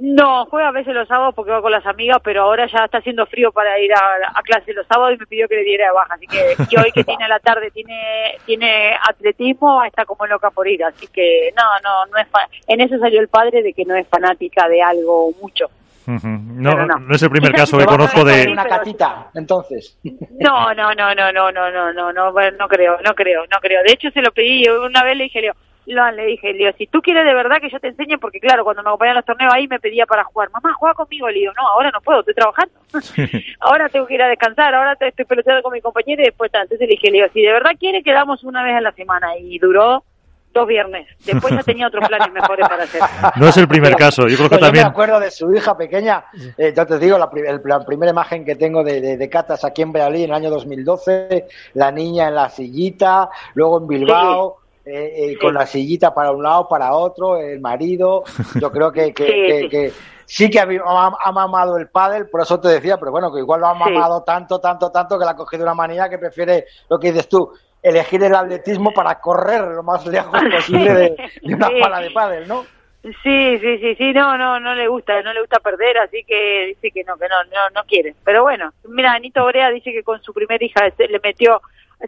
No, 0.00 0.46
juega 0.46 0.68
a 0.68 0.72
veces 0.72 0.94
los 0.94 1.08
sábados 1.08 1.34
porque 1.34 1.50
va 1.50 1.60
con 1.60 1.72
las 1.72 1.84
amigas, 1.84 2.18
pero 2.22 2.42
ahora 2.42 2.66
ya 2.66 2.84
está 2.84 2.98
haciendo 2.98 3.26
frío 3.26 3.50
para 3.50 3.80
ir 3.80 3.92
a, 3.92 4.30
a 4.32 4.42
clase 4.42 4.72
los 4.72 4.86
sábados 4.86 5.14
y 5.14 5.18
me 5.18 5.26
pidió 5.26 5.48
que 5.48 5.56
le 5.56 5.64
diera 5.64 5.86
de 5.86 5.92
baja. 5.92 6.14
Así 6.14 6.26
que 6.26 6.54
y 6.70 6.78
hoy 6.78 6.92
que 6.92 7.02
tiene 7.04 7.24
a 7.24 7.28
la 7.28 7.40
tarde 7.40 7.70
tiene 7.72 8.38
tiene 8.46 8.94
atletismo, 9.08 9.82
está 9.82 10.04
como 10.04 10.26
loca 10.26 10.50
por 10.50 10.68
ir. 10.68 10.84
Así 10.84 11.08
que 11.08 11.50
no, 11.56 11.64
no, 11.82 12.06
no 12.06 12.18
es 12.18 12.28
en 12.68 12.80
eso 12.80 12.98
salió 12.98 13.20
el 13.20 13.28
padre 13.28 13.62
de 13.62 13.72
que 13.72 13.84
no 13.84 13.96
es 13.96 14.06
fanática 14.06 14.68
de 14.68 14.82
algo 14.82 15.32
mucho. 15.40 15.66
No, 16.06 16.86
no, 16.86 17.14
es 17.14 17.22
el 17.22 17.28
primer 17.28 17.52
caso 17.52 17.76
que 17.76 17.84
conozco 17.84 18.24
de 18.24 18.48
una 18.50 18.64
catita, 18.64 19.30
entonces. 19.34 19.98
No, 20.40 20.72
no, 20.72 20.94
no, 20.94 21.14
no, 21.14 21.32
no, 21.32 21.52
no, 21.52 21.70
no, 21.70 21.92
no, 21.92 22.12
no, 22.12 22.32
no 22.32 22.68
creo, 22.68 22.98
no 23.04 23.14
creo, 23.14 23.44
no 23.52 23.58
creo. 23.60 23.82
De 23.82 23.92
hecho 23.92 24.10
se 24.10 24.22
lo 24.22 24.32
pedí 24.32 24.66
una 24.68 25.04
vez 25.04 25.18
le 25.18 25.24
dije, 25.24 25.42
Leo, 25.42 25.54
lo, 25.92 26.10
le 26.12 26.26
dije, 26.26 26.52
Leo, 26.52 26.72
si 26.76 26.86
tú 26.86 27.00
quieres 27.00 27.24
de 27.24 27.34
verdad 27.34 27.58
que 27.60 27.70
yo 27.70 27.80
te 27.80 27.88
enseñe, 27.88 28.18
porque 28.18 28.40
claro, 28.40 28.64
cuando 28.64 28.82
me 28.82 28.90
acompañan 28.90 29.12
a 29.12 29.20
los 29.20 29.24
torneos 29.24 29.52
ahí 29.54 29.66
me 29.68 29.80
pedía 29.80 30.06
para 30.06 30.24
jugar, 30.24 30.50
mamá, 30.50 30.74
juega 30.74 30.94
conmigo, 30.94 31.28
Leo, 31.28 31.52
no, 31.54 31.66
ahora 31.68 31.90
no 31.90 32.00
puedo, 32.00 32.20
estoy 32.20 32.34
trabajando, 32.34 32.74
ahora 33.60 33.88
tengo 33.88 34.06
que 34.06 34.14
ir 34.14 34.22
a 34.22 34.28
descansar, 34.28 34.74
ahora 34.74 34.96
estoy 35.00 35.24
peloteando 35.24 35.62
con 35.62 35.72
mi 35.72 35.80
compañero 35.80 36.22
y 36.22 36.26
después 36.26 36.50
entonces 36.52 36.80
le 36.80 36.86
dije, 36.86 37.10
Leo, 37.10 37.28
si 37.32 37.42
de 37.42 37.52
verdad 37.52 37.72
quiere 37.78 38.02
quedamos 38.02 38.44
una 38.44 38.62
vez 38.62 38.76
a 38.76 38.80
la 38.80 38.92
semana 38.92 39.36
y 39.38 39.58
duró 39.58 40.04
dos 40.52 40.66
viernes. 40.66 41.06
Después 41.24 41.54
ya 41.54 41.62
tenía 41.62 41.86
otros 41.86 42.06
planes 42.08 42.32
mejores 42.32 42.68
para 42.68 42.84
hacer. 42.84 43.00
No 43.36 43.48
es 43.48 43.56
el 43.56 43.68
primer 43.68 43.94
caso, 43.96 44.26
yo 44.26 44.36
creo 44.36 44.50
que 44.50 44.58
también. 44.58 44.84
Yo 44.84 44.88
me 44.88 44.92
acuerdo 44.92 45.20
de 45.20 45.30
su 45.30 45.52
hija 45.54 45.76
pequeña, 45.76 46.24
eh, 46.56 46.72
yo 46.76 46.86
te 46.86 46.98
digo, 46.98 47.18
la, 47.18 47.30
primera 47.30 48.10
imagen 48.10 48.44
que 48.44 48.56
tengo 48.56 48.82
de, 48.82 49.16
de, 49.16 49.28
Catas 49.28 49.64
aquí 49.64 49.82
en 49.82 49.92
Bealí 49.92 50.24
en 50.24 50.30
el 50.30 50.36
año 50.36 50.50
2012, 50.50 51.46
la 51.74 51.90
niña 51.92 52.28
en 52.28 52.34
la 52.34 52.48
sillita, 52.48 53.28
luego 53.54 53.78
en 53.78 53.86
Bilbao. 53.86 54.58
Eh, 54.90 55.32
eh, 55.32 55.38
con 55.38 55.52
la 55.52 55.66
sillita 55.66 56.14
para 56.14 56.32
un 56.32 56.42
lado, 56.42 56.66
para 56.66 56.94
otro, 56.94 57.36
el 57.36 57.60
marido. 57.60 58.24
Yo 58.58 58.72
creo 58.72 58.90
que, 58.90 59.12
que, 59.12 59.92
sí, 60.24 60.48
que 60.48 60.60
ha, 60.60 60.64
ha, 60.64 61.32
mamado 61.32 61.76
el 61.76 61.88
pádel, 61.88 62.28
por 62.28 62.40
eso 62.40 62.58
te 62.58 62.68
decía, 62.68 62.96
pero 62.96 63.10
bueno, 63.10 63.30
que 63.30 63.40
igual 63.40 63.60
lo 63.60 63.66
ha 63.66 63.74
mamado 63.74 64.22
tanto, 64.22 64.60
tanto, 64.60 64.90
tanto 64.90 65.18
que 65.18 65.26
le 65.26 65.30
ha 65.30 65.36
cogido 65.36 65.64
una 65.64 65.74
manía 65.74 66.08
que 66.08 66.16
prefiere 66.16 66.64
lo 66.88 66.98
que 66.98 67.12
dices 67.12 67.28
tú, 67.28 67.52
elegir 67.82 68.22
el 68.22 68.34
atletismo 68.34 68.92
para 68.92 69.20
correr 69.20 69.62
lo 69.62 69.82
más 69.82 70.06
lejos 70.06 70.32
posible 70.50 70.94
de, 70.94 71.16
una 71.54 71.68
pala 71.82 72.00
de 72.00 72.10
pádel, 72.10 72.48
¿no? 72.48 72.64
Sí, 73.02 73.58
sí, 73.58 73.78
sí, 73.78 73.94
sí, 73.94 74.12
no, 74.12 74.38
no, 74.38 74.58
no 74.58 74.74
le 74.74 74.88
gusta, 74.88 75.20
no 75.22 75.34
le 75.34 75.40
gusta 75.40 75.60
perder, 75.60 75.98
así 75.98 76.24
que 76.24 76.66
dice 76.68 76.90
que 76.90 77.04
no, 77.04 77.16
que 77.16 77.28
no, 77.28 77.44
no, 77.44 77.70
no 77.74 77.84
quiere. 77.84 78.14
Pero 78.24 78.42
bueno, 78.42 78.72
mira, 78.88 79.12
Anito 79.12 79.44
Orea 79.44 79.70
dice 79.70 79.92
que 79.92 80.02
con 80.02 80.20
su 80.22 80.32
primera 80.32 80.62
hija 80.64 80.80
le 80.98 81.20
metió 81.22 81.60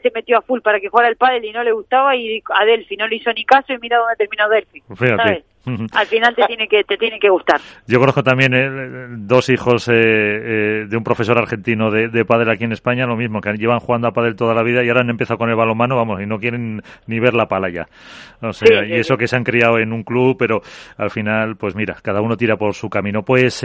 se 0.03 0.11
metió 0.15 0.39
a 0.39 0.43
full 0.43 0.61
para 0.61 0.81
que 0.81 0.89
jugara 0.89 1.09
al 1.09 1.17
pádel 1.17 1.45
y 1.45 1.53
no 1.53 1.63
le 1.63 1.73
gustaba 1.73 2.15
y 2.17 2.43
a 2.55 2.65
Delphi 2.65 2.97
no 2.97 3.09
le 3.09 3.17
hizo 3.17 3.33
ni 3.33 3.45
caso 3.45 3.73
y 3.73 3.79
mira 3.79 3.99
dónde 3.99 4.17
terminó 4.17 4.49
Delphi. 4.49 4.83
Fíjate. 4.95 5.45
Al 5.93 6.07
final 6.07 6.35
te 6.35 6.47
tiene 6.47 6.67
que 6.67 6.85
te 6.85 6.97
tiene 6.97 7.19
que 7.19 7.29
gustar. 7.29 7.61
Yo 7.87 7.99
conozco 7.99 8.23
también 8.23 8.55
eh, 8.55 9.07
dos 9.11 9.51
hijos 9.51 9.89
eh, 9.89 9.93
eh, 9.95 10.87
de 10.89 10.97
un 10.97 11.05
profesor 11.05 11.37
argentino 11.39 11.91
de, 11.91 12.09
de 12.09 12.25
pádel 12.25 12.51
aquí 12.51 12.65
en 12.65 12.73
España, 12.73 13.07
lo 13.07 13.17
mismo, 13.17 13.41
que 13.41 13.53
llevan 13.53 13.79
jugando 13.79 14.09
a 14.09 14.13
pádel 14.13 14.37
toda 14.37 14.55
la 14.55 14.63
vida 14.63 14.83
y 14.83 14.89
ahora 14.89 15.03
han 15.03 15.11
empezado 15.11 15.37
con 15.37 15.51
el 15.51 15.57
balonmano, 15.57 15.97
vamos, 15.97 16.21
y 16.23 16.27
no 16.27 16.39
quieren 16.39 16.83
ni 17.07 17.21
ver 17.21 17.35
la 17.35 17.47
pala 17.47 17.69
ya. 17.69 17.87
O 18.41 18.55
sea, 18.55 18.87
y 18.87 18.95
eso 18.95 19.19
que 19.19 19.29
se 19.29 19.37
han 19.37 19.45
criado 19.45 19.79
en 19.79 19.93
un 19.93 20.03
club, 20.03 20.37
pero 20.39 20.63
al 20.97 21.11
final, 21.11 21.57
pues 21.57 21.75
mira, 21.77 21.97
cada 22.03 22.23
uno 22.23 22.37
tira 22.37 22.57
por 22.57 22.73
su 22.73 22.89
camino. 22.89 23.23
Pues, 23.23 23.65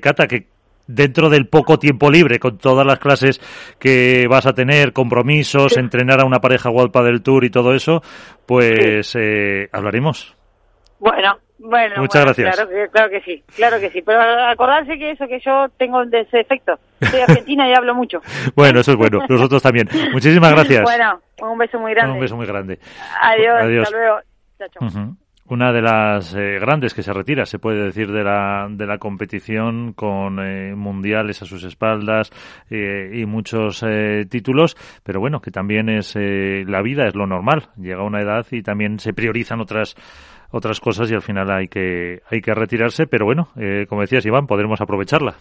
Cata, 0.00 0.26
que 0.26 0.46
dentro 0.86 1.30
del 1.30 1.48
poco 1.48 1.78
tiempo 1.78 2.10
libre, 2.10 2.38
con 2.38 2.58
todas 2.58 2.86
las 2.86 2.98
clases 2.98 3.40
que 3.78 4.26
vas 4.28 4.46
a 4.46 4.52
tener, 4.52 4.92
compromisos, 4.92 5.76
entrenar 5.76 6.20
a 6.20 6.26
una 6.26 6.40
pareja 6.40 6.70
guapa 6.70 7.02
del 7.02 7.22
Tour 7.22 7.44
y 7.44 7.50
todo 7.50 7.74
eso, 7.74 8.02
pues 8.46 9.14
eh, 9.18 9.68
hablaremos. 9.72 10.36
Bueno, 10.98 11.38
bueno, 11.58 11.94
muchas 11.98 12.24
gracias. 12.24 12.56
Claro 12.90 13.10
que, 13.10 13.20
sí, 13.22 13.42
claro 13.56 13.80
que 13.80 13.90
sí. 13.90 14.02
Pero 14.02 14.20
acordarse 14.20 14.98
que 14.98 15.12
eso 15.12 15.26
que 15.26 15.40
yo 15.40 15.66
tengo 15.76 16.02
ese 16.02 16.40
efecto. 16.40 16.78
Soy 17.00 17.20
argentina 17.28 17.68
y 17.68 17.74
hablo 17.74 17.94
mucho. 17.94 18.20
bueno, 18.54 18.80
eso 18.80 18.92
es 18.92 18.96
bueno. 18.96 19.20
Nosotros 19.28 19.62
también. 19.62 19.88
Muchísimas 20.12 20.52
gracias. 20.52 20.82
Bueno, 20.82 21.20
un 21.40 21.58
beso 21.58 21.78
muy 21.78 21.94
grande. 21.94 22.12
Un 22.12 22.20
beso 22.20 22.36
muy 22.36 22.46
grande. 22.46 22.78
Adiós. 23.20 23.62
Adiós. 23.62 23.86
Hasta 23.86 23.96
luego. 23.96 24.20
Chao, 24.58 24.90
chao 24.90 25.16
una 25.46 25.72
de 25.72 25.82
las 25.82 26.34
eh, 26.34 26.58
grandes 26.58 26.94
que 26.94 27.02
se 27.02 27.12
retira, 27.12 27.44
se 27.44 27.58
puede 27.58 27.84
decir, 27.84 28.10
de 28.10 28.24
la, 28.24 28.66
de 28.70 28.86
la 28.86 28.98
competición 28.98 29.92
con 29.92 30.38
eh, 30.40 30.74
mundiales 30.74 31.42
a 31.42 31.44
sus 31.44 31.64
espaldas 31.64 32.30
eh, 32.70 33.10
y 33.12 33.26
muchos 33.26 33.84
títulos, 34.30 34.76
pero 35.02 35.20
bueno, 35.20 35.40
que 35.40 35.50
también 35.50 35.88
es 35.88 36.14
la 36.16 36.82
vida, 36.82 37.06
es 37.06 37.14
lo 37.14 37.26
normal. 37.26 37.68
Llega 37.76 38.02
una 38.02 38.22
edad 38.22 38.46
y 38.50 38.62
también 38.62 38.98
se 38.98 39.12
priorizan 39.12 39.60
otras 39.60 39.94
otras 40.50 40.78
cosas 40.78 41.10
y 41.10 41.14
al 41.14 41.22
final 41.22 41.50
hay 41.50 41.68
que 41.68 42.22
hay 42.30 42.40
que 42.40 42.54
retirarse, 42.54 43.06
pero 43.06 43.24
bueno, 43.26 43.48
como 43.88 44.02
decías 44.02 44.24
Iván, 44.24 44.46
podremos 44.46 44.80
aprovecharla. 44.80 45.36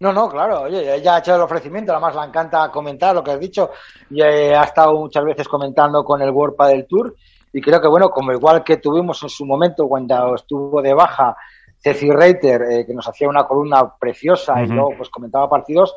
No, 0.00 0.12
no, 0.12 0.28
claro, 0.28 0.62
oye, 0.62 0.94
ella 0.94 1.16
ha 1.16 1.18
hecho 1.18 1.34
el 1.34 1.40
ofrecimiento, 1.40 1.92
además 1.92 2.14
le 2.14 2.22
encanta 2.22 2.70
comentar 2.70 3.14
lo 3.14 3.24
que 3.24 3.32
has 3.32 3.40
dicho, 3.40 3.70
y 4.10 4.20
ha 4.22 4.62
estado 4.62 4.94
muchas 4.94 5.24
veces 5.24 5.48
comentando 5.48 6.04
con 6.04 6.22
el 6.22 6.30
World 6.30 6.56
del 6.68 6.86
Tour 6.86 7.16
y 7.52 7.60
creo 7.60 7.80
que, 7.80 7.88
bueno, 7.88 8.10
como 8.10 8.32
igual 8.32 8.62
que 8.64 8.76
tuvimos 8.76 9.22
en 9.22 9.28
su 9.28 9.46
momento 9.46 9.88
cuando 9.88 10.34
estuvo 10.34 10.82
de 10.82 10.94
baja 10.94 11.36
Ceci 11.80 12.10
Reiter, 12.10 12.62
eh, 12.62 12.86
que 12.86 12.94
nos 12.94 13.08
hacía 13.08 13.28
una 13.28 13.44
columna 13.44 13.94
preciosa 13.98 14.62
y 14.62 14.66
luego 14.66 14.94
pues 14.96 15.08
comentaba 15.10 15.48
partidos, 15.48 15.94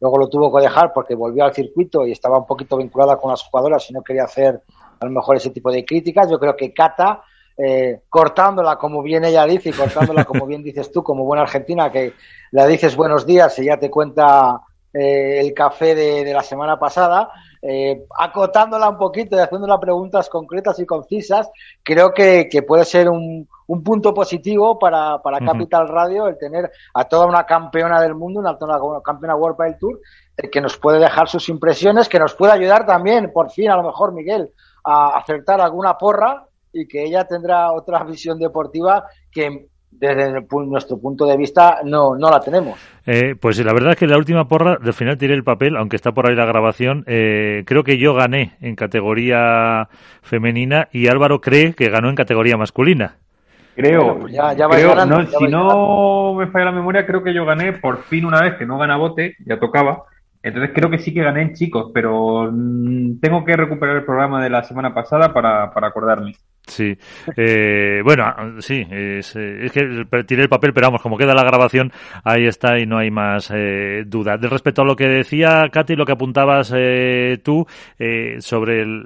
luego 0.00 0.18
lo 0.18 0.28
tuvo 0.28 0.54
que 0.56 0.62
dejar 0.62 0.92
porque 0.92 1.14
volvió 1.14 1.44
al 1.44 1.54
circuito 1.54 2.06
y 2.06 2.12
estaba 2.12 2.38
un 2.38 2.46
poquito 2.46 2.76
vinculada 2.76 3.16
con 3.16 3.30
las 3.30 3.42
jugadoras 3.42 3.88
y 3.90 3.92
no 3.92 4.02
quería 4.02 4.24
hacer 4.24 4.62
a 5.00 5.04
lo 5.04 5.10
mejor 5.10 5.36
ese 5.36 5.50
tipo 5.50 5.70
de 5.70 5.84
críticas. 5.84 6.30
Yo 6.30 6.38
creo 6.38 6.56
que 6.56 6.72
Cata, 6.72 7.22
eh, 7.56 8.02
cortándola 8.08 8.76
como 8.76 9.02
bien 9.02 9.24
ella 9.24 9.44
dice 9.44 9.70
y 9.70 9.72
cortándola 9.72 10.24
como 10.24 10.46
bien 10.46 10.62
dices 10.62 10.90
tú, 10.90 11.02
como 11.02 11.24
buena 11.24 11.42
argentina, 11.42 11.90
que 11.90 12.14
le 12.52 12.68
dices 12.68 12.96
buenos 12.96 13.26
días 13.26 13.58
y 13.58 13.64
ya 13.64 13.76
te 13.76 13.90
cuenta 13.90 14.60
eh, 14.92 15.40
el 15.40 15.52
café 15.52 15.94
de, 15.94 16.32
la 16.32 16.42
semana 16.42 16.78
pasada, 16.78 17.30
eh, 17.66 18.04
acotándola 18.18 18.90
un 18.90 18.98
poquito 18.98 19.36
y 19.36 19.38
haciéndola 19.38 19.80
preguntas 19.80 20.28
concretas 20.28 20.78
y 20.80 20.84
concisas, 20.84 21.50
creo 21.82 22.12
que, 22.12 22.46
puede 22.68 22.84
ser 22.84 23.08
un, 23.08 23.48
un, 23.66 23.82
punto 23.82 24.12
positivo 24.12 24.78
para, 24.78 25.22
para 25.22 25.40
Capital 25.40 25.88
Radio 25.88 26.26
el 26.28 26.36
tener 26.36 26.70
a 26.92 27.04
toda 27.04 27.24
una 27.24 27.46
campeona 27.46 28.02
del 28.02 28.14
mundo, 28.14 28.40
una, 28.40 28.52
una 28.60 29.00
campeona 29.00 29.34
World 29.34 29.56
Padel 29.56 29.78
Tour, 29.78 29.98
eh, 30.36 30.50
que 30.50 30.60
nos 30.60 30.76
puede 30.76 30.98
dejar 30.98 31.26
sus 31.26 31.48
impresiones, 31.48 32.06
que 32.06 32.18
nos 32.18 32.34
puede 32.34 32.52
ayudar 32.52 32.84
también, 32.84 33.32
por 33.32 33.50
fin, 33.50 33.70
a 33.70 33.76
lo 33.76 33.82
mejor, 33.84 34.12
Miguel, 34.12 34.52
a 34.84 35.16
acertar 35.16 35.62
alguna 35.62 35.96
porra 35.96 36.46
y 36.70 36.86
que 36.86 37.02
ella 37.02 37.24
tendrá 37.24 37.72
otra 37.72 38.04
visión 38.04 38.38
deportiva 38.38 39.06
que 39.32 39.68
desde 39.98 40.40
nuestro 40.66 40.98
punto 40.98 41.26
de 41.26 41.36
vista 41.36 41.80
no, 41.84 42.16
no 42.16 42.30
la 42.30 42.40
tenemos. 42.40 42.78
Eh, 43.06 43.34
pues 43.38 43.62
la 43.64 43.72
verdad 43.72 43.92
es 43.92 43.98
que 43.98 44.06
la 44.06 44.16
última 44.16 44.48
porra, 44.48 44.78
al 44.82 44.92
final 44.94 45.18
tiré 45.18 45.34
el 45.34 45.44
papel, 45.44 45.76
aunque 45.76 45.96
está 45.96 46.12
por 46.12 46.28
ahí 46.28 46.34
la 46.34 46.46
grabación, 46.46 47.04
eh, 47.06 47.62
creo 47.66 47.84
que 47.84 47.98
yo 47.98 48.14
gané 48.14 48.56
en 48.60 48.76
categoría 48.76 49.88
femenina 50.22 50.88
y 50.92 51.08
Álvaro 51.08 51.40
cree 51.40 51.74
que 51.74 51.90
ganó 51.90 52.08
en 52.08 52.16
categoría 52.16 52.56
masculina. 52.56 53.16
Creo, 53.74 54.20
pues 54.20 54.32
ya, 54.32 54.54
si 54.54 55.48
no 55.48 56.34
me 56.34 56.46
falla 56.46 56.66
la 56.66 56.72
memoria, 56.72 57.04
creo 57.06 57.24
que 57.24 57.34
yo 57.34 57.44
gané 57.44 57.72
por 57.72 58.04
fin 58.04 58.24
una 58.24 58.40
vez 58.40 58.54
que 58.54 58.66
no 58.66 58.78
gana 58.78 58.96
bote, 58.96 59.34
ya 59.44 59.58
tocaba. 59.58 60.04
Entonces 60.44 60.70
creo 60.74 60.90
que 60.90 60.98
sí 60.98 61.12
que 61.12 61.22
gané 61.22 61.42
en 61.42 61.54
chicos, 61.54 61.90
pero 61.92 62.50
mm, 62.52 63.18
tengo 63.20 63.44
que 63.44 63.56
recuperar 63.56 63.96
el 63.96 64.04
programa 64.04 64.42
de 64.42 64.50
la 64.50 64.62
semana 64.62 64.94
pasada 64.94 65.32
para, 65.32 65.72
para 65.72 65.88
acordarme. 65.88 66.34
Sí, 66.66 66.96
eh, 67.36 68.00
bueno, 68.02 68.24
sí, 68.60 68.86
es, 68.90 69.36
es, 69.36 69.70
que 69.70 70.06
tiré 70.26 70.42
el 70.42 70.48
papel, 70.48 70.72
pero 70.72 70.86
vamos, 70.86 71.02
como 71.02 71.18
queda 71.18 71.34
la 71.34 71.44
grabación, 71.44 71.92
ahí 72.24 72.46
está 72.46 72.78
y 72.78 72.86
no 72.86 72.96
hay 72.96 73.10
más 73.10 73.52
eh, 73.54 74.04
duda. 74.06 74.38
De 74.38 74.48
respecto 74.48 74.80
a 74.80 74.84
lo 74.86 74.96
que 74.96 75.06
decía 75.06 75.68
Katy, 75.70 75.94
lo 75.94 76.06
que 76.06 76.12
apuntabas 76.12 76.72
eh, 76.74 77.38
tú 77.44 77.66
eh, 77.98 78.36
sobre 78.40 78.80
el, 78.80 79.04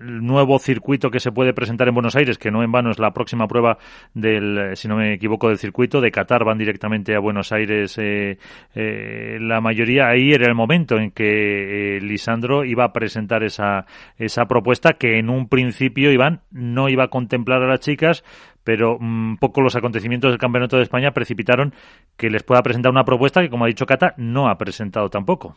nuevo 0.00 0.58
circuito 0.58 1.10
que 1.10 1.20
se 1.20 1.32
puede 1.32 1.54
presentar 1.54 1.88
en 1.88 1.94
Buenos 1.94 2.16
Aires, 2.16 2.36
que 2.36 2.50
no 2.50 2.62
en 2.62 2.70
vano 2.70 2.90
es 2.90 2.98
la 2.98 3.12
próxima 3.12 3.48
prueba 3.48 3.78
del, 4.12 4.76
si 4.76 4.86
no 4.86 4.96
me 4.96 5.14
equivoco, 5.14 5.48
del 5.48 5.58
circuito 5.58 6.02
de 6.02 6.10
Qatar, 6.10 6.44
van 6.44 6.58
directamente 6.58 7.14
a 7.14 7.20
Buenos 7.20 7.50
Aires. 7.50 7.96
Eh, 7.98 8.36
eh, 8.74 9.38
la 9.40 9.62
mayoría 9.62 10.08
ahí 10.08 10.32
era 10.32 10.46
el 10.46 10.54
momento 10.54 10.98
en 10.98 11.12
que 11.12 11.96
eh, 11.96 12.00
Lisandro 12.00 12.64
iba 12.64 12.84
a 12.84 12.92
presentar 12.92 13.42
esa, 13.42 13.86
esa 14.18 14.46
propuesta 14.46 14.94
que 14.94 15.18
en 15.18 15.30
un 15.30 15.48
principio, 15.48 16.12
Iván, 16.12 16.40
no 16.50 16.89
iba 16.90 17.04
a 17.04 17.08
contemplar 17.08 17.62
a 17.62 17.66
las 17.66 17.80
chicas, 17.80 18.24
pero 18.64 18.96
un 18.96 19.32
mm, 19.32 19.36
poco 19.38 19.60
los 19.60 19.76
acontecimientos 19.76 20.30
del 20.30 20.38
Campeonato 20.38 20.76
de 20.76 20.82
España 20.82 21.12
precipitaron 21.12 21.74
que 22.16 22.30
les 22.30 22.42
pueda 22.42 22.62
presentar 22.62 22.90
una 22.90 23.04
propuesta 23.04 23.40
que, 23.40 23.50
como 23.50 23.64
ha 23.64 23.68
dicho 23.68 23.86
Cata, 23.86 24.14
no 24.16 24.48
ha 24.48 24.56
presentado 24.56 25.08
tampoco. 25.08 25.56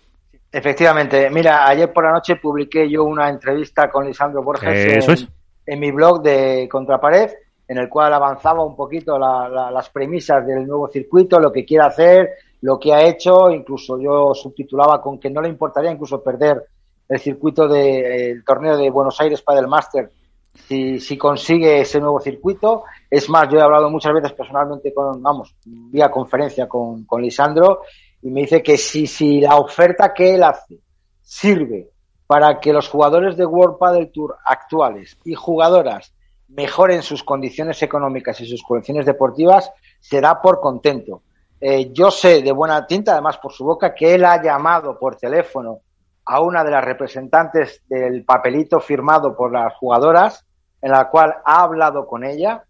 Efectivamente. 0.52 1.30
Mira, 1.32 1.68
ayer 1.68 1.92
por 1.92 2.04
la 2.04 2.12
noche 2.12 2.36
publiqué 2.36 2.90
yo 2.90 3.04
una 3.04 3.28
entrevista 3.28 3.90
con 3.90 4.06
Lisandro 4.06 4.44
Borges 4.44 4.98
Eso 4.98 5.12
en, 5.12 5.18
es. 5.18 5.28
en 5.66 5.80
mi 5.80 5.92
blog 5.92 6.22
de 6.22 6.70
Contrapared, 6.72 7.32
en 7.68 7.80
el 7.80 7.90
cual 7.90 8.14
avanzaba 8.14 8.64
un 8.64 8.76
poquito 8.76 9.18
la, 9.18 9.50
la, 9.50 9.72
las 9.72 9.90
premisas 9.90 10.46
del 10.46 10.68
nuevo 10.68 10.88
circuito, 10.90 11.40
lo 11.40 11.52
que 11.52 11.66
quiere 11.66 11.86
hacer, 11.86 12.30
lo 12.62 12.80
que 12.80 12.94
ha 12.94 13.04
hecho, 13.04 13.50
incluso 13.50 14.00
yo 14.00 14.34
subtitulaba 14.34 15.02
con 15.02 15.20
que 15.20 15.30
no 15.30 15.42
le 15.42 15.50
importaría 15.50 15.92
incluso 15.92 16.24
perder 16.24 16.64
el 17.10 17.20
circuito 17.20 17.68
del 17.68 18.38
de, 18.38 18.42
torneo 18.46 18.78
de 18.78 18.90
Buenos 18.90 19.20
Aires 19.20 19.42
para 19.42 19.60
el 19.60 19.68
Master 19.68 20.12
si, 20.54 21.00
si 21.00 21.18
consigue 21.18 21.82
ese 21.82 22.00
nuevo 22.00 22.20
circuito. 22.20 22.84
Es 23.10 23.30
más, 23.30 23.50
yo 23.50 23.58
he 23.58 23.62
hablado 23.62 23.90
muchas 23.90 24.14
veces 24.14 24.34
personalmente 24.34 24.94
con, 24.94 25.22
vamos, 25.22 25.56
vía 25.66 26.12
conferencia 26.12 26.68
con, 26.68 27.06
con 27.06 27.22
Lisandro 27.22 27.82
y 28.22 28.30
me 28.30 28.42
dice 28.42 28.64
que 28.64 28.78
si, 28.78 29.08
si 29.08 29.42
la 29.42 29.58
oferta 29.58 30.14
que 30.14 30.36
él 30.36 30.44
hace 30.44 30.80
sirve 31.22 31.90
para 32.26 32.60
que 32.60 32.72
los 32.72 32.88
jugadores 32.88 33.36
de 33.36 33.46
World 33.46 33.78
Padel 33.78 34.12
Tour 34.12 34.38
actuales 34.46 35.18
y 35.26 35.34
jugadoras 35.34 36.14
mejoren 36.48 37.02
sus 37.02 37.24
condiciones 37.24 37.82
económicas 37.82 38.40
y 38.42 38.46
sus 38.46 38.64
condiciones 38.64 39.06
deportivas, 39.06 39.72
será 40.00 40.42
por 40.42 40.60
contento. 40.62 41.24
Eh, 41.60 41.92
yo 41.92 42.12
sé 42.12 42.42
de 42.42 42.52
buena 42.52 42.86
tinta, 42.86 43.14
además 43.14 43.38
por 43.38 43.52
su 43.52 43.64
boca, 43.64 43.94
que 43.94 44.14
él 44.14 44.26
ha 44.26 44.42
llamado 44.42 44.98
por 45.00 45.16
teléfono 45.16 45.80
a 46.26 46.42
una 46.42 46.64
de 46.64 46.72
las 46.72 46.84
representantes 46.84 47.82
del 47.88 48.24
papelito 48.24 48.80
firmado 48.80 49.36
por 49.36 49.52
las 49.52 49.74
jugadoras, 49.76 50.46
en 50.82 50.92
la 50.92 51.10
cual 51.10 51.36
ha 51.46 51.64
hablado 51.64 52.08
con 52.08 52.24
ella, 52.24 52.64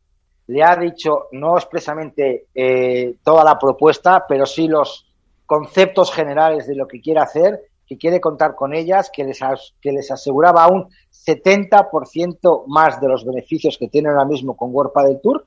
le 0.48 0.63
ha 0.63 0.76
dicho 0.76 1.28
no 1.32 1.58
expresamente 1.58 2.48
eh, 2.54 3.16
toda 3.24 3.44
la 3.44 3.58
propuesta, 3.58 4.26
pero 4.28 4.46
sí 4.46 4.68
los 4.68 5.08
conceptos 5.46 6.12
generales 6.12 6.68
de 6.68 6.76
lo 6.76 6.88
que 6.88 7.02
quiere 7.02 7.20
hacer, 7.20 7.62
que 7.88 7.98
quiere 7.98 8.20
contar 8.20 8.56
con 8.56 8.74
ellas, 8.74 9.10
que 9.13 9.24
les, 9.24 9.39
que 9.82 9.92
les 9.92 10.10
aseguraba 10.12 10.68
un 10.68 10.89
70% 11.12 12.63
más 12.68 13.00
de 13.00 13.08
los 13.08 13.26
beneficios 13.26 13.78
que 13.78 13.88
tiene 13.88 14.10
ahora 14.10 14.26
mismo 14.26 14.56
con 14.56 14.74
World 14.74 14.92
Padel 14.94 15.20
Tour, 15.22 15.46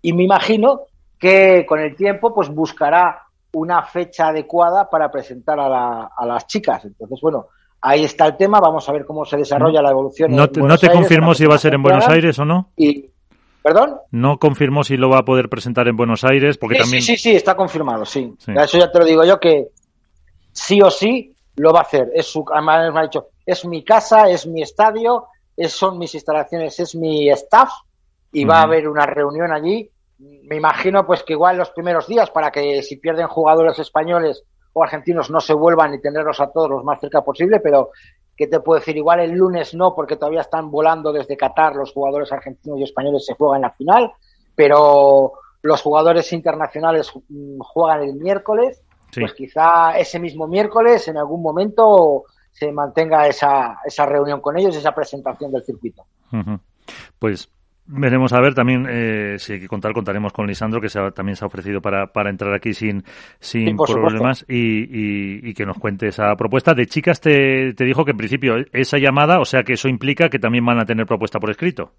y 0.00 0.12
me 0.12 0.24
imagino 0.24 0.82
que 1.18 1.66
con 1.66 1.80
el 1.80 1.96
tiempo 1.96 2.32
pues 2.32 2.48
buscará 2.48 3.27
una 3.52 3.82
fecha 3.82 4.28
adecuada 4.28 4.88
para 4.88 5.10
presentar 5.10 5.58
a, 5.58 5.68
la, 5.68 6.10
a, 6.16 6.26
las 6.26 6.46
chicas. 6.46 6.84
Entonces, 6.84 7.18
bueno, 7.20 7.46
ahí 7.80 8.04
está 8.04 8.26
el 8.26 8.36
tema. 8.36 8.60
Vamos 8.60 8.88
a 8.88 8.92
ver 8.92 9.04
cómo 9.04 9.24
se 9.24 9.36
desarrolla 9.36 9.82
la 9.82 9.90
evolución. 9.90 10.34
¿No 10.34 10.48
te, 10.48 10.60
¿no 10.60 10.76
te 10.76 10.90
confirmó 10.90 11.34
si 11.34 11.46
va 11.46 11.54
a 11.54 11.58
ser 11.58 11.74
en 11.74 11.82
Buenos 11.82 12.06
Aires 12.08 12.38
o 12.38 12.44
no? 12.44 12.70
Y, 12.76 13.10
¿Perdón? 13.62 13.96
No 14.10 14.38
confirmó 14.38 14.84
si 14.84 14.96
lo 14.96 15.10
va 15.10 15.18
a 15.18 15.24
poder 15.24 15.48
presentar 15.48 15.88
en 15.88 15.96
Buenos 15.96 16.24
Aires, 16.24 16.58
porque 16.58 16.76
sí, 16.76 16.82
también. 16.82 17.02
Sí, 17.02 17.16
sí, 17.16 17.30
sí, 17.30 17.36
está 17.36 17.54
confirmado, 17.54 18.04
sí. 18.04 18.34
sí. 18.38 18.52
Eso 18.56 18.78
ya 18.78 18.90
te 18.90 18.98
lo 18.98 19.04
digo 19.04 19.24
yo 19.24 19.38
que 19.40 19.68
sí 20.52 20.80
o 20.80 20.90
sí 20.90 21.34
lo 21.56 21.72
va 21.72 21.80
a 21.80 21.82
hacer. 21.82 22.10
Es 22.14 22.26
su, 22.26 22.44
además 22.52 22.92
me 22.92 23.00
ha 23.00 23.02
dicho, 23.02 23.28
es 23.44 23.64
mi 23.64 23.84
casa, 23.84 24.30
es 24.30 24.46
mi 24.46 24.62
estadio, 24.62 25.26
es, 25.56 25.72
son 25.72 25.98
mis 25.98 26.14
instalaciones, 26.14 26.78
es 26.78 26.94
mi 26.94 27.28
staff 27.30 27.70
y 28.32 28.44
uh 28.44 28.46
-huh. 28.46 28.50
va 28.50 28.60
a 28.60 28.62
haber 28.62 28.88
una 28.88 29.06
reunión 29.06 29.52
allí 29.52 29.90
me 30.18 30.56
imagino 30.56 31.06
pues 31.06 31.22
que 31.22 31.34
igual 31.34 31.56
los 31.56 31.70
primeros 31.70 32.06
días 32.08 32.30
para 32.30 32.50
que 32.50 32.82
si 32.82 32.96
pierden 32.96 33.28
jugadores 33.28 33.78
españoles 33.78 34.42
o 34.72 34.82
argentinos 34.82 35.30
no 35.30 35.40
se 35.40 35.54
vuelvan 35.54 35.94
y 35.94 36.00
tenerlos 36.00 36.40
a 36.40 36.50
todos 36.50 36.70
los 36.70 36.84
más 36.84 37.00
cerca 37.00 37.22
posible, 37.22 37.60
pero 37.60 37.90
¿qué 38.36 38.46
te 38.46 38.60
puedo 38.60 38.80
decir? 38.80 38.96
Igual 38.96 39.20
el 39.20 39.32
lunes 39.32 39.74
no, 39.74 39.94
porque 39.94 40.16
todavía 40.16 40.40
están 40.40 40.70
volando 40.70 41.12
desde 41.12 41.36
Qatar 41.36 41.76
los 41.76 41.92
jugadores 41.92 42.32
argentinos 42.32 42.78
y 42.78 42.84
españoles 42.84 43.24
se 43.24 43.34
juegan 43.34 43.62
la 43.62 43.70
final, 43.70 44.12
pero 44.54 45.32
los 45.62 45.82
jugadores 45.82 46.32
internacionales 46.32 47.12
juegan 47.60 48.02
el 48.02 48.14
miércoles, 48.14 48.82
sí. 49.10 49.20
pues 49.20 49.34
quizá 49.34 49.98
ese 49.98 50.18
mismo 50.18 50.46
miércoles 50.46 51.06
en 51.08 51.16
algún 51.16 51.42
momento 51.42 52.24
se 52.52 52.72
mantenga 52.72 53.26
esa, 53.28 53.78
esa 53.84 54.06
reunión 54.06 54.40
con 54.40 54.58
ellos, 54.58 54.74
esa 54.74 54.92
presentación 54.92 55.52
del 55.52 55.64
circuito. 55.64 56.04
Uh 56.32 56.36
-huh. 56.36 56.60
Pues 57.18 57.48
Veremos 57.90 58.34
a 58.34 58.40
ver 58.40 58.54
también, 58.54 58.86
eh, 58.86 59.38
si 59.38 59.54
hay 59.54 59.60
que 59.60 59.66
contar, 59.66 59.94
contaremos 59.94 60.30
con 60.34 60.46
Lisandro, 60.46 60.78
que 60.78 60.90
se 60.90 61.00
ha, 61.00 61.10
también 61.10 61.36
se 61.36 61.44
ha 61.44 61.48
ofrecido 61.48 61.80
para, 61.80 62.08
para 62.08 62.28
entrar 62.28 62.52
aquí 62.52 62.74
sin, 62.74 63.02
sin 63.40 63.78
sí, 63.78 63.92
problemas 63.94 64.44
y, 64.46 64.56
y, 64.56 65.48
y, 65.48 65.54
que 65.54 65.64
nos 65.64 65.78
cuente 65.78 66.08
esa 66.08 66.36
propuesta. 66.36 66.74
De 66.74 66.86
chicas 66.86 67.18
te, 67.18 67.72
te 67.72 67.84
dijo 67.84 68.04
que 68.04 68.10
en 68.10 68.18
principio 68.18 68.56
esa 68.72 68.98
llamada, 68.98 69.40
o 69.40 69.46
sea 69.46 69.62
que 69.62 69.72
eso 69.72 69.88
implica 69.88 70.28
que 70.28 70.38
también 70.38 70.66
van 70.66 70.78
a 70.78 70.84
tener 70.84 71.06
propuesta 71.06 71.40
por 71.40 71.48
escrito. 71.50 71.92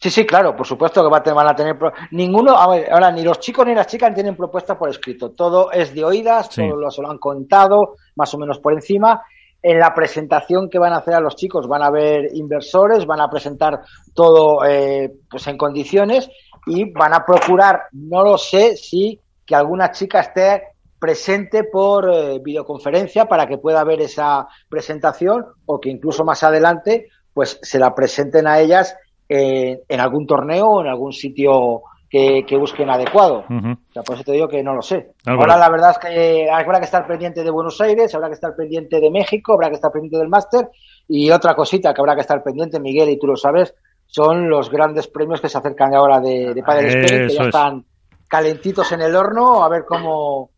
Sí, 0.00 0.10
sí, 0.10 0.26
claro, 0.26 0.56
por 0.56 0.66
supuesto 0.66 1.00
que 1.00 1.10
va 1.10 1.18
a, 1.18 1.32
van 1.32 1.48
a 1.48 1.54
tener. 1.54 1.76
Ninguno, 2.10 2.56
ahora 2.56 3.12
ni 3.12 3.22
los 3.22 3.38
chicos 3.38 3.64
ni 3.64 3.74
las 3.74 3.86
chicas 3.86 4.12
tienen 4.12 4.34
propuesta 4.34 4.76
por 4.76 4.88
escrito. 4.88 5.30
Todo 5.30 5.70
es 5.70 5.94
de 5.94 6.02
oídas, 6.02 6.48
sí. 6.50 6.62
todo 6.68 6.80
lo 6.80 7.10
han 7.10 7.18
contado, 7.18 7.94
más 8.16 8.34
o 8.34 8.38
menos 8.38 8.58
por 8.58 8.72
encima 8.72 9.22
en 9.62 9.78
la 9.78 9.94
presentación 9.94 10.70
que 10.70 10.78
van 10.78 10.92
a 10.92 10.98
hacer 10.98 11.14
a 11.14 11.20
los 11.20 11.36
chicos 11.36 11.68
van 11.68 11.82
a 11.82 11.86
haber 11.86 12.34
inversores, 12.34 13.06
van 13.06 13.20
a 13.20 13.28
presentar 13.28 13.80
todo 14.14 14.64
eh, 14.64 15.12
pues 15.30 15.46
en 15.46 15.58
condiciones 15.58 16.30
y 16.66 16.90
van 16.92 17.14
a 17.14 17.24
procurar, 17.24 17.82
no 17.92 18.22
lo 18.22 18.38
sé, 18.38 18.76
si 18.76 19.20
que 19.44 19.54
alguna 19.54 19.90
chica 19.90 20.20
esté 20.20 20.62
presente 20.98 21.64
por 21.64 22.10
eh, 22.12 22.38
videoconferencia 22.42 23.26
para 23.26 23.46
que 23.46 23.58
pueda 23.58 23.84
ver 23.84 24.00
esa 24.00 24.46
presentación 24.68 25.44
o 25.66 25.80
que 25.80 25.90
incluso 25.90 26.24
más 26.24 26.42
adelante 26.42 27.08
pues 27.32 27.58
se 27.62 27.78
la 27.78 27.94
presenten 27.94 28.46
a 28.46 28.60
ellas 28.60 28.96
en 29.32 30.00
algún 30.00 30.26
torneo 30.26 30.66
o 30.66 30.80
en 30.80 30.88
algún 30.88 31.12
sitio 31.12 31.82
que, 32.10 32.44
que, 32.46 32.56
busquen 32.56 32.90
adecuado. 32.90 33.44
Uh 33.48 33.52
-huh. 33.52 33.78
o 33.78 33.92
sea, 33.92 34.02
por 34.02 34.16
eso 34.16 34.24
te 34.24 34.32
digo 34.32 34.48
que 34.48 34.62
no 34.62 34.74
lo 34.74 34.82
sé. 34.82 35.12
Ah, 35.24 35.32
Ahora 35.32 35.56
la 35.56 35.70
verdad 35.70 35.92
es 35.92 35.98
que 35.98 36.50
habrá 36.50 36.80
que 36.80 36.86
estar 36.86 37.06
pendiente 37.06 37.44
de 37.44 37.50
Buenos 37.50 37.80
Aires, 37.80 38.12
habrá 38.14 38.28
que 38.28 38.34
estar 38.34 38.54
pendiente 38.56 39.00
de 39.00 39.10
México, 39.10 39.52
habrá 39.54 39.68
que 39.68 39.76
estar 39.76 39.92
pendiente 39.92 40.18
del 40.18 40.28
máster 40.28 40.68
y 41.06 41.30
otra 41.30 41.54
cosita 41.54 41.94
que 41.94 42.00
habrá 42.00 42.16
que 42.16 42.22
estar 42.22 42.42
pendiente, 42.42 42.80
Miguel, 42.80 43.10
y 43.10 43.18
tú 43.18 43.28
lo 43.28 43.36
sabes, 43.36 43.74
son 44.06 44.50
los 44.50 44.70
grandes 44.70 45.06
premios 45.06 45.40
que 45.40 45.48
se 45.48 45.58
acercan 45.58 45.94
ahora 45.94 46.18
de, 46.20 46.52
de 46.52 46.62
Padre 46.62 46.88
Spirit, 46.88 47.28
que 47.28 47.34
ya 47.34 47.44
están 47.44 47.84
calentitos 48.28 48.90
en 48.92 49.02
el 49.02 49.14
horno, 49.14 49.62
a 49.62 49.68
ver 49.68 49.84
cómo 49.86 50.50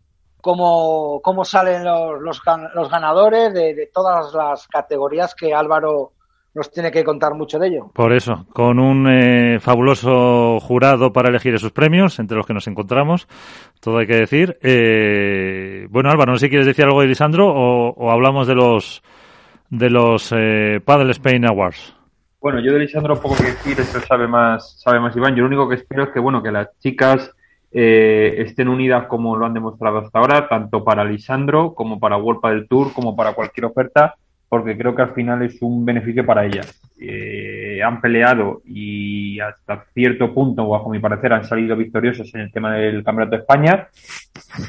cómo, 0.43 1.21
cómo 1.23 1.45
salen 1.45 1.85
los, 1.85 2.21
los, 2.21 2.43
los 2.75 2.91
ganadores 2.91 3.55
de, 3.55 3.75
de 3.75 3.91
todas 3.95 4.35
las 4.35 4.67
categorías 4.67 5.35
que 5.35 5.55
Álvaro 5.55 6.13
nos 6.55 6.71
tiene 6.71 6.91
que 6.91 7.05
contar 7.05 7.35
mucho 7.35 7.59
de 7.59 7.69
ello. 7.69 7.91
Por 7.95 8.13
eso, 8.13 8.47
con 8.53 8.79
un 8.79 9.09
eh, 9.09 9.59
fabuloso 9.61 10.61
jurado 10.61 11.13
para 11.13 11.31
elegir 11.31 11.55
esos 11.55 11.73
premios, 11.73 12.19
entre 12.19 12.37
los 12.37 12.47
que 12.47 12.55
nos 12.55 12.67
encontramos, 12.67 13.27
todo 13.81 13.99
hay 13.99 14.07
que 14.07 14.17
decir. 14.17 14.59
Eh, 14.63 15.87
bueno, 15.91 16.11
Álvaro, 16.11 16.33
no 16.33 16.39
sé 16.39 16.47
si 16.47 16.51
quieres 16.51 16.67
decir 16.67 16.85
algo 16.85 17.01
de 17.01 17.09
Lisandro 17.09 17.49
o, 17.49 17.91
o 17.91 18.11
hablamos 18.11 18.47
de 18.47 18.55
los 18.55 19.03
de 19.71 19.89
los 19.89 20.33
eh, 20.37 20.81
Paddle 20.85 21.13
Spain 21.13 21.47
Awards. 21.47 21.97
Bueno, 22.41 22.61
yo 22.61 22.73
de 22.73 22.81
Lisandro 22.81 23.19
poco 23.19 23.37
que 23.37 23.45
decir, 23.45 23.81
eso 23.81 24.01
sabe 24.01 24.27
más, 24.27 24.79
sabe 24.79 25.01
más 25.01 25.17
Iván. 25.17 25.35
Yo 25.35 25.43
lo 25.43 25.47
único 25.49 25.69
que 25.69 25.77
espero 25.77 26.05
es 26.05 26.11
que 26.11 26.21
bueno, 26.21 26.43
que 26.43 26.51
las 26.51 26.79
chicas 26.81 27.31
eh, 27.71 28.35
estén 28.39 28.69
unidas 28.69 29.07
como 29.07 29.35
lo 29.37 29.47
han 29.47 29.55
demostrado 29.55 29.99
hasta 29.99 30.19
ahora, 30.19 30.49
tanto 30.49 30.85
para 30.85 31.05
Lisandro 31.05 31.73
como 31.73 31.99
para 31.99 32.19
World 32.19 32.43
del 32.43 32.69
Tour, 32.69 32.93
como 32.93 33.17
para 33.17 33.33
cualquier 33.33 33.67
oferta 33.67 34.17
porque 34.53 34.77
creo 34.77 34.95
que 34.95 35.01
al 35.01 35.15
final 35.15 35.41
es 35.41 35.63
un 35.63 35.83
beneficio 35.83 36.27
para 36.27 36.45
ellas. 36.45 36.79
Eh, 37.01 37.81
han 37.83 38.03
peleado 38.03 38.61
y 38.67 39.41
hasta 39.41 39.87
cierto 39.95 40.35
punto, 40.35 40.69
bajo 40.69 40.91
mi 40.91 40.99
parecer, 40.99 41.33
han 41.33 41.47
salido 41.47 41.75
victoriosos 41.75 42.35
en 42.35 42.43
el 42.43 42.53
tema 42.53 42.75
del 42.75 43.03
Campeonato 43.03 43.35
de 43.37 43.41
España, 43.41 43.89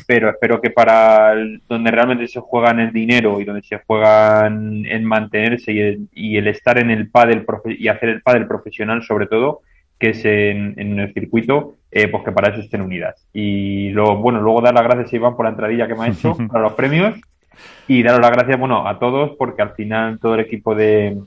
pero 0.07 0.29
espero 0.29 0.61
que 0.61 0.69
para 0.69 1.33
el, 1.33 1.61
donde 1.67 1.91
realmente 1.91 2.29
se 2.29 2.39
juegan 2.39 2.79
el 2.79 2.93
dinero 2.93 3.41
y 3.41 3.43
donde 3.43 3.61
se 3.61 3.81
juegan 3.85 4.85
en 4.85 5.03
mantenerse 5.03 5.73
y 5.73 5.79
el, 5.81 6.07
y 6.13 6.37
el 6.37 6.47
estar 6.47 6.77
en 6.77 6.89
el 6.89 7.09
pádel 7.09 7.45
y 7.77 7.89
hacer 7.89 8.07
el 8.07 8.21
pádel 8.21 8.47
profesional 8.47 9.03
sobre 9.03 9.27
todo, 9.27 9.63
que 9.99 10.11
es 10.11 10.23
en, 10.23 10.75
en 10.77 10.97
el 10.97 11.13
circuito, 11.13 11.75
eh, 11.91 12.07
pues 12.07 12.23
que 12.23 12.31
para 12.31 12.53
eso 12.53 12.61
estén 12.61 12.83
unidas. 12.83 13.27
Y 13.33 13.89
luego, 13.89 14.15
bueno, 14.15 14.39
luego 14.39 14.61
dar 14.61 14.75
las 14.75 14.83
gracias 14.85 15.11
a 15.11 15.15
Iván 15.17 15.35
por 15.35 15.43
la 15.43 15.49
entradilla 15.49 15.89
que 15.89 15.95
me 15.95 16.05
ha 16.05 16.07
hecho 16.07 16.37
para 16.47 16.63
los 16.63 16.73
premios 16.75 17.15
y 17.87 18.03
daros 18.03 18.21
las 18.21 18.31
gracias, 18.31 18.59
bueno, 18.59 18.87
a 18.87 18.99
todos, 18.99 19.31
porque 19.37 19.61
al 19.61 19.73
final 19.73 20.19
todo 20.19 20.35
el 20.35 20.41
equipo 20.41 20.75
de, 20.75 21.17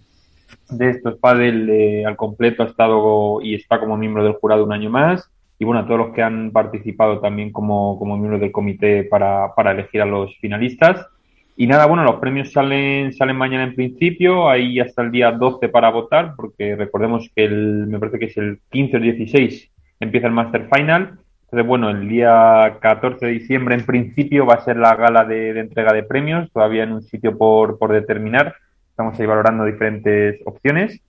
de 0.71 0.91
estos 0.91 1.17
Padel 1.19 1.69
eh, 1.71 2.05
al 2.07 2.17
completo 2.17 2.63
ha 2.63 2.67
estado 2.67 3.41
y 3.43 3.55
está 3.55 3.79
como 3.79 3.97
miembro 3.97 4.25
del 4.25 4.35
jurado 4.35 4.65
un 4.65 4.73
año 4.73 4.91
más. 4.91 5.31
Y 5.59 5.65
bueno, 5.65 5.81
a 5.81 5.87
todos 5.87 5.99
los 5.99 6.15
que 6.15 6.23
han 6.23 6.51
participado 6.51 7.21
también 7.21 7.51
como, 7.51 7.99
como 7.99 8.17
miembros 8.17 8.41
del 8.41 8.53
comité 8.53 9.05
para, 9.05 9.55
para 9.55 9.73
elegir 9.73 10.03
a 10.03 10.07
los 10.07 10.37
finalistas. 10.39 11.07
Y 11.57 11.67
nada, 11.67 11.87
bueno, 11.87 12.05
los 12.05 12.17
premios 12.17 12.53
salen, 12.53 13.15
salen 13.15 13.37
mañana 13.37 13.65
en 13.65 13.75
principio, 13.75 14.51
hay 14.51 14.79
hasta 14.79 15.01
el 15.01 15.11
día 15.11 15.33
12 15.33 15.71
para 15.71 15.91
votar, 15.91 16.35
porque 16.37 16.77
recordemos 16.77 17.31
que 17.35 17.45
el, 17.45 17.87
me 17.87 17.99
parece 17.99 18.19
que 18.19 18.27
es 18.27 18.37
el 18.37 18.61
15 18.71 18.97
o 18.99 19.01
16 19.01 19.71
empieza 20.01 20.27
el 20.27 20.33
Master 20.33 20.69
Final. 20.73 21.19
Entonces, 21.47 21.69
bueno, 21.69 21.91
el 21.91 22.09
día 22.09 22.77
14 22.81 23.25
de 23.25 23.33
diciembre 23.33 23.77
en 23.77 23.87
principio 23.87 24.47
va 24.47 24.55
a 24.55 24.65
ser 24.65 24.77
la 24.77 24.97
gala 24.97 25.25
de, 25.25 25.59
entrega 25.61 25.93
de 25.93 26.03
premios, 26.03 26.51
todavía 26.53 26.83
en 26.83 26.93
un 26.93 27.03
sitio 27.03 27.39
por, 27.39 27.79
por 27.79 27.93
determinar. 27.93 28.57
Estamos 28.91 29.19
ahí 29.21 29.27
valorando 29.27 29.65
diferentes 29.65 30.41
opciones. 30.45 31.01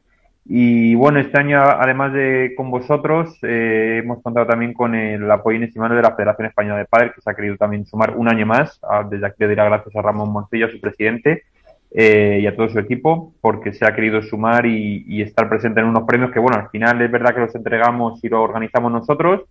Y 0.46 0.94
bueno, 0.94 1.20
este 1.20 1.40
año, 1.40 1.60
además 1.60 2.14
de 2.14 2.54
con 2.56 2.70
vosotros, 2.70 3.36
eh, 3.42 4.02
hemos 4.04 4.22
contado 4.22 4.46
también 4.46 4.74
con 4.74 4.94
el 4.94 5.30
apoyo 5.30 5.58
inestimable 5.58 5.96
de 5.96 6.04
la 6.04 6.16
Federación 6.16 6.48
Española 6.48 6.78
de 6.78 6.86
Padres, 6.86 7.14
que 7.16 7.22
se 7.22 7.32
ha 7.32 7.36
querido 7.36 7.58
también 7.58 7.88
sumar 7.88 8.16
un 8.16 8.30
año 8.30 8.46
más. 8.46 8.80
Desde 9.10 9.26
aquí 9.26 9.38
le 9.40 9.50
dirá 9.50 9.66
gracias 9.66 9.96
a 9.96 10.02
Ramón 10.04 10.32
Moncillo, 10.32 10.70
su 10.70 10.80
presidente, 10.80 11.44
eh, 11.90 12.40
y 12.44 12.48
a 12.48 12.56
todo 12.56 12.70
su 12.70 12.78
equipo, 12.78 13.34
porque 13.42 13.74
se 13.74 13.86
ha 13.86 13.96
querido 13.96 14.22
sumar 14.22 14.68
y, 14.68 15.04
y, 15.08 15.24
estar 15.24 15.50
presente 15.50 15.80
en 15.80 15.88
unos 15.88 16.04
premios 16.04 16.32
que, 16.32 16.40
bueno, 16.40 16.60
al 16.60 16.70
final 16.70 17.02
es 17.02 17.10
verdad 17.10 17.34
que 17.34 17.42
los 17.42 17.56
entregamos 17.56 18.24
y 18.24 18.30
los 18.30 18.40
organizamos 18.40 18.92
nosotros, 18.92 19.46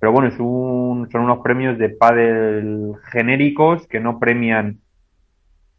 pero 0.00 0.12
bueno, 0.12 0.28
es 0.28 0.40
un, 0.40 1.08
son 1.12 1.20
unos 1.22 1.40
premios 1.40 1.78
de 1.78 1.90
pádel 1.90 2.94
genéricos 3.12 3.86
que 3.86 4.00
no 4.00 4.18
premian 4.18 4.78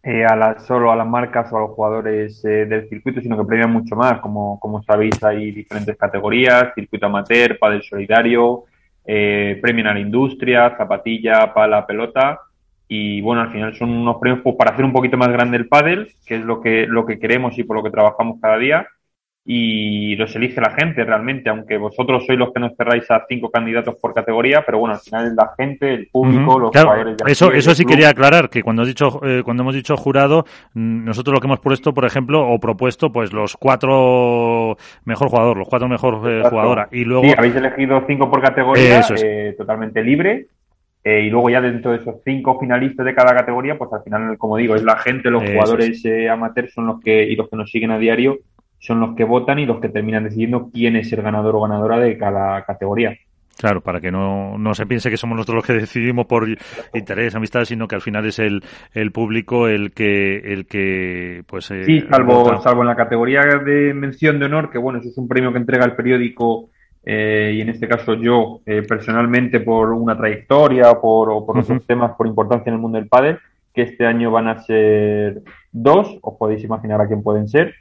eh, 0.03 0.24
a 0.24 0.36
la, 0.36 0.59
solo 0.59 0.91
a 0.91 0.95
las 0.95 1.07
marcas 1.07 1.51
o 1.51 1.57
a 1.57 1.61
los 1.61 1.72
jugadores 1.72 2.45
eh, 2.45 2.65
del 2.67 2.88
circuito, 2.88 3.19
sino 3.19 3.36
que 3.36 3.45
premian 3.45 3.72
mucho 3.72 3.95
más. 3.95 4.19
Como, 4.19 4.59
como 4.59 4.84
sabéis, 4.84 5.24
hay 5.24 5.51
diferentes 5.51 5.97
categorías, 5.97 6.72
circuito 6.76 7.07
amateur, 7.07 7.57
pádel 7.57 7.82
solidario, 7.82 8.65
eh, 9.05 9.57
premian 9.59 9.88
a 9.88 9.93
la 9.95 9.99
industria, 9.99 10.76
zapatilla, 10.78 11.51
pala, 11.51 11.88
pelota. 11.88 12.41
Y 12.88 13.22
bueno, 13.22 13.41
al 13.41 13.51
final 13.51 13.76
son 13.76 13.89
unos 13.89 14.17
premios 14.17 14.41
pues, 14.43 14.55
para 14.55 14.72
hacer 14.72 14.86
un 14.86 14.93
poquito 14.93 15.17
más 15.17 15.30
grande 15.30 15.57
el 15.57 15.67
pádel, 15.67 16.13
que 16.28 16.36
es 16.36 16.45
lo 16.45 16.61
que, 16.61 16.86
lo 16.88 17.07
que 17.07 17.17
queremos 17.17 17.57
y 17.57 17.63
por 17.63 17.76
lo 17.76 17.82
que 17.82 17.89
trabajamos 17.89 18.39
cada 18.39 18.57
día 18.59 18.88
y 19.43 20.15
los 20.17 20.35
elige 20.35 20.61
la 20.61 20.71
gente 20.71 21.03
realmente, 21.03 21.49
aunque 21.49 21.77
vosotros 21.77 22.25
sois 22.25 22.37
los 22.37 22.53
que 22.53 22.59
nos 22.59 22.75
cerráis 22.77 23.09
a 23.09 23.25
cinco 23.27 23.49
candidatos 23.49 23.95
por 23.95 24.13
categoría, 24.13 24.63
pero 24.63 24.77
bueno, 24.77 24.93
al 24.93 25.01
final 25.01 25.27
es 25.27 25.33
la 25.33 25.51
gente, 25.57 25.93
el 25.93 26.07
público, 26.07 26.59
los 26.59 26.71
claro, 26.71 26.89
jugadores. 26.89 27.17
De 27.17 27.31
eso 27.31 27.51
eso 27.51 27.73
sí 27.73 27.83
quería 27.83 28.09
aclarar, 28.09 28.49
que 28.49 28.61
cuando, 28.61 28.83
has 28.83 28.87
dicho, 28.87 29.19
eh, 29.25 29.41
cuando 29.43 29.63
hemos 29.63 29.73
dicho 29.73 29.97
jurado, 29.97 30.45
nosotros 30.75 31.33
lo 31.33 31.39
que 31.41 31.47
hemos 31.47 31.59
puesto, 31.59 31.93
por 31.93 32.05
ejemplo, 32.05 32.47
o 32.47 32.59
propuesto, 32.59 33.11
pues 33.11 33.33
los 33.33 33.57
cuatro 33.57 34.77
mejor 35.05 35.29
jugador, 35.29 35.57
los 35.57 35.67
cuatro 35.67 35.87
mejor 35.87 36.21
eh, 36.29 36.43
jugadora. 36.47 36.87
Y 36.91 37.03
luego... 37.03 37.23
Sí, 37.23 37.33
habéis 37.35 37.55
elegido 37.55 38.03
cinco 38.05 38.29
por 38.29 38.41
categoría, 38.41 38.99
es. 38.99 39.23
eh, 39.23 39.55
totalmente 39.57 40.03
libre. 40.03 40.47
Eh, 41.03 41.21
y 41.21 41.29
luego 41.31 41.49
ya 41.49 41.61
dentro 41.61 41.91
de 41.91 41.97
esos 41.97 42.17
cinco 42.23 42.59
finalistas 42.59 43.03
de 43.03 43.15
cada 43.15 43.33
categoría, 43.33 43.75
pues 43.75 43.91
al 43.91 44.03
final, 44.03 44.37
como 44.37 44.57
digo, 44.57 44.75
es 44.75 44.83
la 44.83 44.97
gente, 44.97 45.31
los 45.31 45.43
jugadores 45.43 46.05
eh, 46.05 46.29
amateurs 46.29 46.73
son 46.73 46.85
los 46.85 46.99
que 46.99 47.23
y 47.23 47.35
los 47.35 47.49
que 47.49 47.55
nos 47.55 47.71
siguen 47.71 47.89
a 47.89 47.97
diario 47.97 48.37
son 48.82 48.99
los 48.99 49.15
que 49.15 49.23
votan 49.23 49.59
y 49.59 49.65
los 49.65 49.79
que 49.79 49.89
terminan 49.89 50.23
decidiendo 50.23 50.69
quién 50.73 50.95
es 50.95 51.13
el 51.13 51.21
ganador 51.21 51.55
o 51.55 51.61
ganadora 51.61 51.99
de 51.99 52.17
cada 52.17 52.63
categoría. 52.65 53.15
Claro, 53.57 53.82
para 53.82 54.01
que 54.01 54.11
no, 54.11 54.57
no 54.57 54.73
se 54.73 54.88
piense 54.88 55.11
que 55.11 55.17
somos 55.17 55.36
nosotros 55.36 55.57
los 55.57 55.65
que 55.67 55.73
decidimos 55.73 56.25
por 56.25 56.47
interés, 56.95 57.36
amistad, 57.36 57.63
sino 57.65 57.88
que 57.88 57.93
al 57.93 58.01
final 58.01 58.25
es 58.25 58.39
el, 58.39 58.63
el 58.93 59.11
público 59.11 59.67
el 59.67 59.91
que, 59.91 60.38
el 60.38 60.65
que, 60.65 61.43
pues. 61.45 61.69
Eh, 61.69 61.84
sí, 61.84 62.01
salvo, 62.09 62.59
salvo 62.59 62.82
en 62.82 62.88
la 62.88 62.95
categoría 62.95 63.41
de 63.63 63.93
mención 63.93 64.39
de 64.39 64.45
honor, 64.45 64.71
que 64.71 64.79
bueno, 64.79 64.97
eso 64.97 65.09
es 65.09 65.17
un 65.19 65.27
premio 65.27 65.51
que 65.51 65.59
entrega 65.59 65.86
el 65.86 65.95
periódico 65.95 66.71
eh, 67.05 67.51
y 67.53 67.61
en 67.61 67.69
este 67.69 67.88
caso 67.88 68.15
yo 68.15 68.61
eh, 68.65 68.82
personalmente 68.82 69.59
por 69.59 69.91
una 69.91 70.17
trayectoria 70.17 70.93
por, 70.99 71.29
o 71.29 71.45
por 71.45 71.57
uh 71.57 71.59
-huh. 71.59 71.63
otros 71.63 71.86
temas 71.86 72.13
por 72.17 72.25
importancia 72.25 72.71
en 72.71 72.75
el 72.75 72.82
mundo 72.82 72.97
del 72.97 73.09
pádel, 73.09 73.38
que 73.75 73.84
este 73.84 74.07
año 74.07 74.32
van 74.32 74.47
a 74.47 74.59
ser 74.63 75.43
dos, 75.71 76.17
os 76.23 76.38
podéis 76.39 76.63
imaginar 76.63 76.99
a 76.99 77.07
quién 77.07 77.21
pueden 77.21 77.47
ser. 77.47 77.75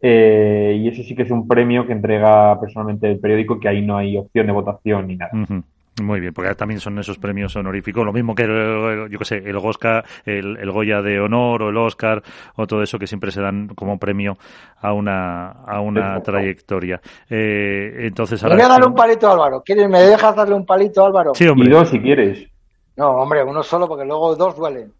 Eh, 0.00 0.76
y 0.80 0.88
eso 0.88 1.02
sí 1.02 1.14
que 1.14 1.22
es 1.22 1.30
un 1.30 1.48
premio 1.48 1.86
que 1.86 1.92
entrega 1.92 2.58
personalmente 2.60 3.10
el 3.10 3.18
periódico, 3.18 3.58
que 3.58 3.68
ahí 3.68 3.84
no 3.84 3.96
hay 3.96 4.16
opción 4.16 4.46
de 4.46 4.52
votación 4.52 5.06
ni 5.08 5.16
nada. 5.16 5.30
Uh 5.34 5.38
-huh. 5.38 5.62
Muy 6.02 6.20
bien, 6.20 6.32
porque 6.32 6.54
también 6.54 6.80
son 6.80 6.98
esos 6.98 7.18
premios 7.18 7.54
honoríficos, 7.56 8.04
lo 8.04 8.12
mismo 8.12 8.34
que, 8.34 8.44
el, 8.44 9.08
yo 9.10 9.18
que 9.18 9.24
sé, 9.24 9.36
el 9.38 9.56
Oscar, 9.56 10.04
el, 10.24 10.56
el, 10.56 10.70
Goya 10.70 11.02
de 11.02 11.20
honor 11.20 11.62
o 11.62 11.68
el 11.70 11.76
Oscar 11.76 12.22
o 12.56 12.66
todo 12.66 12.82
eso 12.82 12.98
que 12.98 13.06
siempre 13.06 13.30
se 13.30 13.40
dan 13.40 13.68
como 13.68 13.98
premio 13.98 14.38
a 14.80 14.92
una, 14.92 15.50
a 15.50 15.80
una 15.80 16.20
trayectoria. 16.22 17.00
Eh, 17.28 18.06
entonces, 18.06 18.42
ahora... 18.42 18.56
Voy 18.56 18.64
a 18.64 18.68
darle 18.68 18.86
un 18.86 18.94
palito 18.94 19.28
a 19.28 19.32
Álvaro. 19.32 19.62
¿Quieres, 19.64 19.88
¿Me 19.88 20.00
dejas 20.00 20.36
darle 20.36 20.54
un 20.54 20.66
palito 20.66 21.02
a 21.02 21.06
Álvaro? 21.06 21.34
Sí, 21.34 21.46
hombre. 21.48 21.68
Y 21.68 21.70
dos 21.70 21.88
si 21.88 22.00
quieres. 22.00 22.48
No, 22.96 23.10
hombre, 23.10 23.42
uno 23.44 23.62
solo 23.62 23.88
porque 23.88 24.04
luego 24.04 24.34
dos 24.36 24.56
duelen. 24.56 24.92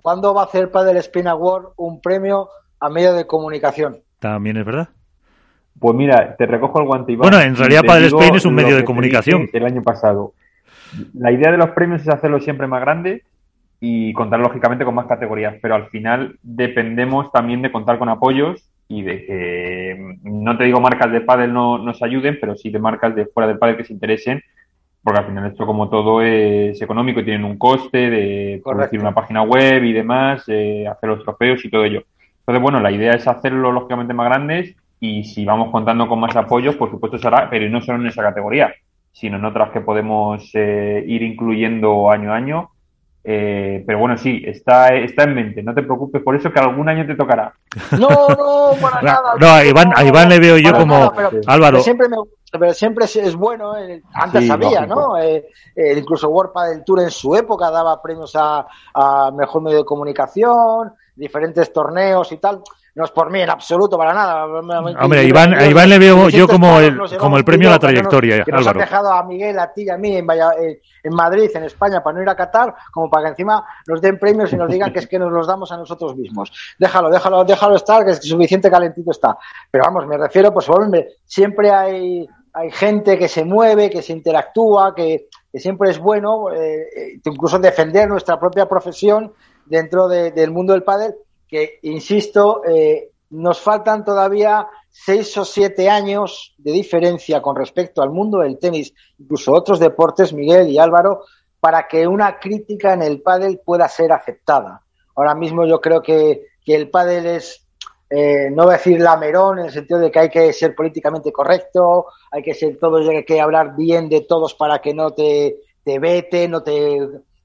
¿Cuándo 0.00 0.34
va 0.34 0.42
a 0.42 0.44
hacer 0.44 0.70
Padel 0.70 0.96
Spin 0.98 1.28
Award 1.28 1.74
un 1.76 2.00
premio 2.00 2.48
a 2.80 2.88
medio 2.88 3.14
de 3.14 3.26
comunicación? 3.26 3.98
También 4.22 4.56
es 4.56 4.64
verdad. 4.64 4.88
Pues 5.80 5.96
mira, 5.96 6.36
te 6.36 6.46
recojo 6.46 6.78
el 6.78 6.86
guante. 6.86 7.10
Iván, 7.10 7.28
bueno, 7.28 7.42
en 7.42 7.56
realidad 7.56 7.82
Padel 7.84 8.04
Spain 8.04 8.36
es 8.36 8.44
un 8.44 8.54
medio 8.54 8.76
de 8.76 8.84
comunicación. 8.84 9.50
El 9.52 9.64
año 9.64 9.82
pasado. 9.82 10.32
La 11.12 11.32
idea 11.32 11.50
de 11.50 11.58
los 11.58 11.70
premios 11.70 12.02
es 12.02 12.08
hacerlo 12.08 12.38
siempre 12.38 12.68
más 12.68 12.80
grande 12.82 13.24
y 13.80 14.12
contar 14.12 14.38
lógicamente 14.38 14.84
con 14.84 14.94
más 14.94 15.06
categorías, 15.06 15.56
pero 15.60 15.74
al 15.74 15.88
final 15.88 16.38
dependemos 16.40 17.32
también 17.32 17.62
de 17.62 17.72
contar 17.72 17.98
con 17.98 18.08
apoyos 18.08 18.70
y 18.86 19.02
de 19.02 19.26
que, 19.26 20.18
no 20.22 20.56
te 20.56 20.64
digo 20.64 20.80
marcas 20.80 21.10
de 21.10 21.22
pádel 21.22 21.52
no 21.52 21.78
nos 21.78 22.00
ayuden, 22.00 22.38
pero 22.40 22.54
sí 22.54 22.70
de 22.70 22.78
marcas 22.78 23.16
de 23.16 23.26
fuera 23.26 23.48
del 23.48 23.58
pádel 23.58 23.76
que 23.76 23.84
se 23.84 23.92
interesen, 23.92 24.40
porque 25.02 25.18
al 25.18 25.26
final 25.26 25.50
esto 25.50 25.66
como 25.66 25.90
todo 25.90 26.22
es 26.22 26.80
económico 26.80 27.18
y 27.18 27.24
tienen 27.24 27.44
un 27.44 27.58
coste 27.58 28.08
de 28.08 28.62
producir 28.64 29.00
una 29.00 29.14
página 29.14 29.42
web 29.42 29.82
y 29.82 29.92
demás, 29.92 30.44
eh, 30.46 30.86
hacer 30.86 31.08
los 31.08 31.24
trofeos 31.24 31.64
y 31.64 31.70
todo 31.70 31.84
ello. 31.84 32.04
Entonces, 32.42 32.62
bueno, 32.62 32.80
la 32.80 32.90
idea 32.90 33.12
es 33.12 33.26
hacerlo 33.28 33.70
lógicamente 33.70 34.14
más 34.14 34.28
grandes 34.28 34.74
y 34.98 35.24
si 35.24 35.44
vamos 35.44 35.70
contando 35.70 36.08
con 36.08 36.20
más 36.20 36.34
apoyos, 36.36 36.76
por 36.76 36.90
supuesto 36.90 37.18
será, 37.18 37.48
pero 37.48 37.68
no 37.68 37.80
solo 37.80 38.00
en 38.00 38.08
esa 38.08 38.22
categoría, 38.22 38.72
sino 39.12 39.36
en 39.36 39.44
otras 39.44 39.70
que 39.70 39.80
podemos 39.80 40.50
eh, 40.54 41.04
ir 41.06 41.22
incluyendo 41.22 42.10
año 42.10 42.32
a 42.32 42.36
año. 42.36 42.70
Eh, 43.24 43.84
pero 43.86 44.00
bueno, 44.00 44.18
sí, 44.18 44.42
está, 44.44 44.88
está 44.94 45.22
en 45.22 45.34
mente, 45.34 45.62
no 45.62 45.72
te 45.72 45.84
preocupes 45.84 46.20
por 46.22 46.34
eso 46.34 46.50
que 46.52 46.58
algún 46.58 46.88
año 46.88 47.06
te 47.06 47.14
tocará. 47.14 47.52
No, 47.92 48.08
no, 48.08 48.70
para 48.80 49.00
no, 49.00 49.08
nada. 49.08 49.34
No, 49.38 49.46
a 49.48 49.64
Iván, 49.64 49.92
a 49.94 50.04
Iván 50.04 50.28
le 50.28 50.40
veo 50.40 50.58
yo 50.58 50.72
como 50.72 50.94
nada, 50.94 51.12
pero, 51.14 51.30
Álvaro. 51.46 51.72
Pero 51.74 51.84
siempre, 51.84 52.08
me, 52.08 52.16
pero 52.58 52.74
siempre 52.74 53.04
es 53.04 53.36
bueno, 53.36 53.76
eh, 53.78 54.02
antes 54.12 54.42
Sí, 54.42 54.50
había, 54.50 54.86
lógico. 54.86 54.94
¿no? 54.94 55.18
Eh, 55.18 55.46
eh, 55.76 55.98
incluso 55.98 56.28
Warpa 56.28 56.66
del 56.66 56.84
Tour 56.84 57.00
en 57.00 57.10
su 57.10 57.34
época 57.36 57.70
daba 57.70 58.02
premios 58.02 58.34
a, 58.34 58.66
a 58.92 59.30
mejor 59.30 59.62
medio 59.62 59.78
de 59.78 59.84
comunicación, 59.84 60.92
diferentes 61.14 61.72
torneos 61.72 62.30
y 62.32 62.38
tal. 62.38 62.62
No 62.94 63.04
es 63.06 63.10
por 63.10 63.30
mí 63.30 63.40
en 63.40 63.48
absoluto, 63.48 63.96
para 63.96 64.12
nada. 64.12 64.44
Hombre, 64.44 65.24
Iván, 65.24 65.54
a 65.54 65.64
Iván 65.64 65.88
le 65.88 65.98
veo 65.98 66.28
yo 66.28 66.46
como 66.46 66.78
el, 66.78 67.00
como 67.18 67.38
el 67.38 67.44
premio 67.44 67.68
a 67.70 67.72
la 67.72 67.78
trayectoria, 67.78 68.44
que 68.44 68.52
nos, 68.52 68.60
nos 68.60 68.68
Álvaro. 68.68 68.80
ha 68.80 68.84
dejado 68.84 69.12
a 69.12 69.24
Miguel, 69.24 69.58
a 69.58 69.72
ti 69.72 69.84
y 69.84 69.88
a 69.88 69.96
mí 69.96 70.14
en, 70.14 70.26
en 70.28 71.14
Madrid, 71.14 71.50
en 71.54 71.64
España, 71.64 72.02
para 72.02 72.16
no 72.16 72.22
ir 72.22 72.28
a 72.28 72.36
Qatar, 72.36 72.74
como 72.92 73.08
para 73.08 73.24
que 73.24 73.30
encima 73.30 73.64
nos 73.86 74.02
den 74.02 74.18
premios 74.18 74.52
y 74.52 74.56
nos 74.56 74.70
digan 74.70 74.92
que 74.92 74.98
es 74.98 75.06
que 75.06 75.18
nos 75.18 75.32
los 75.32 75.46
damos 75.46 75.72
a 75.72 75.78
nosotros 75.78 76.14
mismos. 76.16 76.52
Déjalo, 76.78 77.08
déjalo, 77.08 77.44
déjalo 77.44 77.76
estar, 77.76 78.04
que 78.04 78.10
es 78.10 78.28
suficiente 78.28 78.70
calentito 78.70 79.10
está. 79.10 79.38
Pero 79.70 79.84
vamos, 79.84 80.06
me 80.06 80.18
refiero, 80.18 80.52
pues, 80.52 80.68
hombre, 80.68 81.16
siempre 81.24 81.70
hay, 81.70 82.28
hay 82.52 82.70
gente 82.72 83.16
que 83.16 83.28
se 83.28 83.42
mueve, 83.42 83.88
que 83.88 84.02
se 84.02 84.12
interactúa, 84.12 84.94
que, 84.94 85.28
que 85.50 85.58
siempre 85.58 85.88
es 85.88 85.98
bueno, 85.98 86.52
eh, 86.52 87.18
incluso 87.24 87.58
defender 87.58 88.06
nuestra 88.06 88.38
propia 88.38 88.68
profesión 88.68 89.32
dentro 89.66 90.08
de, 90.08 90.30
del 90.30 90.50
mundo 90.50 90.72
del 90.72 90.82
pádel 90.82 91.14
que, 91.48 91.78
insisto, 91.82 92.62
eh, 92.64 93.10
nos 93.30 93.60
faltan 93.60 94.04
todavía 94.04 94.68
seis 94.90 95.36
o 95.38 95.44
siete 95.44 95.88
años 95.88 96.54
de 96.58 96.72
diferencia 96.72 97.40
con 97.40 97.56
respecto 97.56 98.02
al 98.02 98.10
mundo 98.10 98.38
del 98.38 98.58
tenis, 98.58 98.94
incluso 99.18 99.52
otros 99.52 99.78
deportes, 99.78 100.32
Miguel 100.32 100.68
y 100.68 100.78
Álvaro, 100.78 101.24
para 101.60 101.86
que 101.88 102.06
una 102.06 102.38
crítica 102.38 102.92
en 102.92 103.02
el 103.02 103.22
pádel 103.22 103.60
pueda 103.64 103.88
ser 103.88 104.12
aceptada. 104.12 104.82
Ahora 105.14 105.34
mismo 105.34 105.64
yo 105.64 105.80
creo 105.80 106.02
que, 106.02 106.46
que 106.64 106.74
el 106.74 106.90
pádel 106.90 107.26
es, 107.26 107.66
eh, 108.10 108.50
no 108.50 108.64
voy 108.64 108.74
a 108.74 108.76
decir 108.78 109.00
lamerón, 109.00 109.58
en 109.58 109.66
el 109.66 109.72
sentido 109.72 110.00
de 110.00 110.10
que 110.10 110.18
hay 110.18 110.28
que 110.28 110.52
ser 110.52 110.74
políticamente 110.74 111.32
correcto, 111.32 112.06
hay 112.30 112.42
que 112.42 112.54
ser 112.54 112.78
todos, 112.78 113.08
hay 113.08 113.24
que 113.24 113.40
hablar 113.40 113.76
bien 113.76 114.08
de 114.08 114.22
todos 114.22 114.54
para 114.54 114.80
que 114.80 114.92
no 114.92 115.12
te, 115.12 115.60
te 115.84 115.98
veten, 115.98 116.50
no 116.50 116.62
te 116.62 116.98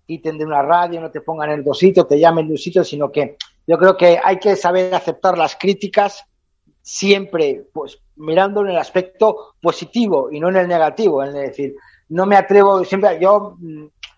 quiten 0.08 0.38
de 0.38 0.46
una 0.46 0.62
radio, 0.62 1.02
no 1.02 1.12
te 1.12 1.22
pongan 1.22 1.52
en 1.52 1.64
dos 1.64 1.78
sitios, 1.78 2.08
te 2.08 2.18
llamen 2.18 2.48
de 2.48 2.54
un 2.54 2.58
sitio, 2.58 2.84
sino 2.84 3.12
que 3.12 3.38
yo 3.68 3.78
creo 3.78 3.98
que 3.98 4.20
hay 4.24 4.40
que 4.40 4.56
saber 4.56 4.96
aceptar 4.96 5.38
las 5.38 5.58
críticas 5.58 6.24
siempre, 6.82 7.66
pues 7.74 8.00
mirando 8.16 8.62
en 8.62 8.70
el 8.70 8.78
aspecto 8.78 9.56
positivo 9.62 10.32
y 10.32 10.40
no 10.40 10.48
en 10.48 10.56
el 10.56 10.68
negativo. 10.70 11.22
Es 11.22 11.34
decir, 11.34 11.76
no 12.08 12.26
me 12.26 12.38
atrevo, 12.38 12.84
siempre 12.86 13.20
yo 13.20 13.58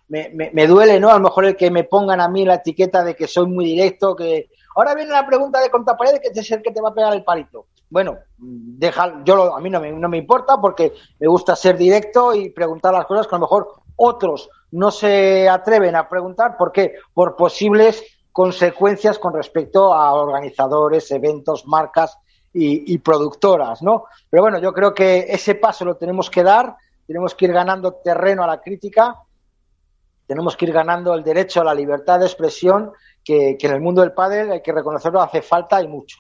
me, 0.08 0.30
me, 0.30 0.52
me, 0.54 0.68
duele, 0.68 1.00
¿no? 1.00 1.10
A 1.10 1.16
lo 1.16 1.22
mejor 1.22 1.46
el 1.46 1.56
que 1.56 1.72
me 1.72 1.84
pongan 1.84 2.22
a 2.22 2.30
mí 2.30 2.46
la 2.46 2.56
etiqueta 2.56 3.04
de 3.04 3.16
que 3.16 3.28
soy 3.28 3.48
muy 3.48 3.66
directo, 3.66 4.16
que 4.16 4.50
ahora 4.76 4.94
viene 4.94 5.12
la 5.12 5.26
pregunta 5.26 5.60
de 5.60 5.72
contapared 5.72 6.20
que 6.22 6.40
es 6.40 6.52
el 6.52 6.62
que 6.62 6.72
te 6.72 6.82
va 6.82 6.90
a 6.90 6.94
pegar 6.94 7.14
el 7.14 7.24
palito. 7.24 7.66
bueno, 7.90 8.20
deja, 8.38 9.24
yo 9.26 9.56
a 9.56 9.60
mí 9.60 9.72
no 9.72 9.82
me, 9.82 9.92
no 9.92 10.08
me 10.08 10.18
importa 10.18 10.62
porque 10.62 10.94
me 11.20 11.28
gusta 11.28 11.56
ser 11.56 11.76
directo 11.76 12.36
y 12.36 12.52
preguntar 12.52 12.94
las 12.94 13.08
cosas 13.08 13.26
que 13.26 13.34
a 13.34 13.40
lo 13.40 13.46
mejor 13.46 13.68
otros 13.96 14.48
no 14.72 14.92
se 14.92 15.48
atreven 15.50 15.96
a 15.96 16.08
preguntar. 16.08 16.58
¿Por 16.58 16.72
qué? 16.72 16.96
Por 17.14 17.36
posibles 17.36 18.04
consecuencias 18.32 19.20
con 19.20 19.34
respecto 19.34 19.94
a 19.94 20.14
organizadores, 20.14 21.12
eventos, 21.12 21.66
marcas 21.68 22.18
y, 22.54 22.98
productoras, 23.00 23.82
¿no? 23.82 24.06
Pero 24.30 24.44
bueno, 24.44 24.60
yo 24.60 24.74
creo 24.74 24.94
que 24.94 25.26
ese 25.30 25.56
paso 25.56 25.86
lo 25.86 25.98
tenemos 25.98 26.30
que 26.30 26.44
dar, 26.44 26.76
tenemos 27.06 27.36
que 27.36 27.46
ir 27.46 27.54
ganando 27.54 27.94
terreno 27.94 28.44
a 28.44 28.48
la 28.48 28.62
crítica, 28.62 29.16
tenemos 30.26 30.56
que 30.56 30.66
ir 30.66 30.74
ganando 30.74 31.14
el 31.14 31.24
derecho 31.24 31.62
a 31.62 31.64
la 31.64 31.74
libertad 31.74 32.20
de 32.20 32.26
expresión, 32.26 32.92
que, 33.24 33.58
que 33.58 33.68
en 33.68 33.74
el 33.74 33.82
mundo 33.82 34.02
del 34.02 34.14
pádel, 34.14 34.52
hay 34.52 34.62
que 34.62 34.72
reconocerlo, 34.72 35.22
hace 35.22 35.42
falta 35.42 35.82
y 35.82 35.88
mucho. 35.88 36.18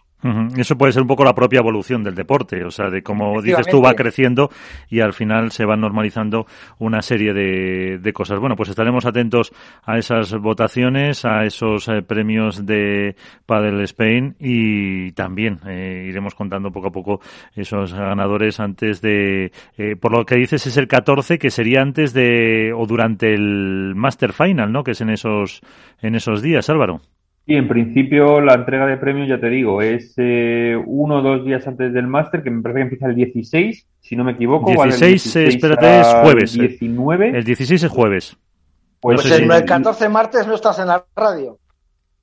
Eso 0.57 0.77
puede 0.77 0.91
ser 0.91 1.01
un 1.01 1.07
poco 1.07 1.23
la 1.23 1.33
propia 1.33 1.59
evolución 1.59 2.03
del 2.03 2.13
deporte, 2.13 2.65
o 2.65 2.71
sea, 2.71 2.89
de 2.89 3.01
como 3.01 3.41
dices 3.41 3.67
tú, 3.67 3.81
va 3.81 3.93
creciendo 3.93 4.49
y 4.89 4.99
al 4.99 5.13
final 5.13 5.51
se 5.51 5.63
van 5.63 5.79
normalizando 5.79 6.45
una 6.77 7.01
serie 7.01 7.33
de, 7.33 7.99
de 7.99 8.13
cosas. 8.13 8.37
Bueno, 8.39 8.57
pues 8.57 8.69
estaremos 8.69 9.05
atentos 9.05 9.53
a 9.83 9.97
esas 9.97 10.33
votaciones, 10.35 11.23
a 11.23 11.45
esos 11.45 11.87
eh, 11.87 12.01
premios 12.01 12.65
de 12.65 13.15
Padel 13.45 13.81
Spain 13.81 14.35
y 14.39 15.13
también 15.13 15.59
eh, 15.65 16.05
iremos 16.09 16.35
contando 16.35 16.71
poco 16.71 16.87
a 16.87 16.91
poco 16.91 17.21
esos 17.55 17.93
ganadores 17.93 18.59
antes 18.59 19.01
de, 19.01 19.51
eh, 19.77 19.95
por 19.95 20.17
lo 20.17 20.25
que 20.25 20.35
dices 20.35 20.67
es 20.67 20.75
el 20.77 20.87
14, 20.87 21.39
que 21.39 21.49
sería 21.49 21.81
antes 21.81 22.13
de 22.13 22.73
o 22.75 22.85
durante 22.85 23.33
el 23.33 23.93
Master 23.95 24.33
Final, 24.33 24.71
¿no? 24.71 24.83
Que 24.83 24.91
es 24.91 25.01
en 25.01 25.11
esos, 25.11 25.61
en 26.01 26.15
esos 26.15 26.41
días, 26.41 26.69
Álvaro. 26.69 27.01
Sí, 27.49 27.55
en 27.55 27.67
principio 27.67 28.41
la 28.41 28.53
entrega 28.53 28.85
de 28.85 28.97
premios, 28.97 29.27
ya 29.27 29.39
te 29.39 29.49
digo, 29.49 29.81
es 29.81 30.13
eh, 30.17 30.79
uno 30.85 31.15
o 31.15 31.21
dos 31.23 31.43
días 31.43 31.65
antes 31.65 31.91
del 31.91 32.05
máster, 32.05 32.43
que 32.43 32.51
me 32.51 32.61
parece 32.61 32.77
que 32.77 32.83
empieza 32.83 33.07
el 33.07 33.15
16, 33.15 33.87
si 33.99 34.15
no 34.15 34.23
me 34.23 34.33
equivoco. 34.33 34.69
16, 34.69 35.01
el 35.01 35.09
16 35.09 35.55
espérate, 35.55 35.99
es 35.99 36.07
jueves. 36.21 36.53
19. 36.53 37.29
El 37.29 37.43
16 37.43 37.81
es 37.81 37.89
jueves. 37.89 38.37
Pues, 38.99 39.23
pues 39.23 39.31
el, 39.31 39.65
14 39.65 40.09
martes 40.09 40.45
no 40.45 40.53
estás 40.53 40.77
en 40.77 40.89
la 40.89 41.03
radio. 41.15 41.57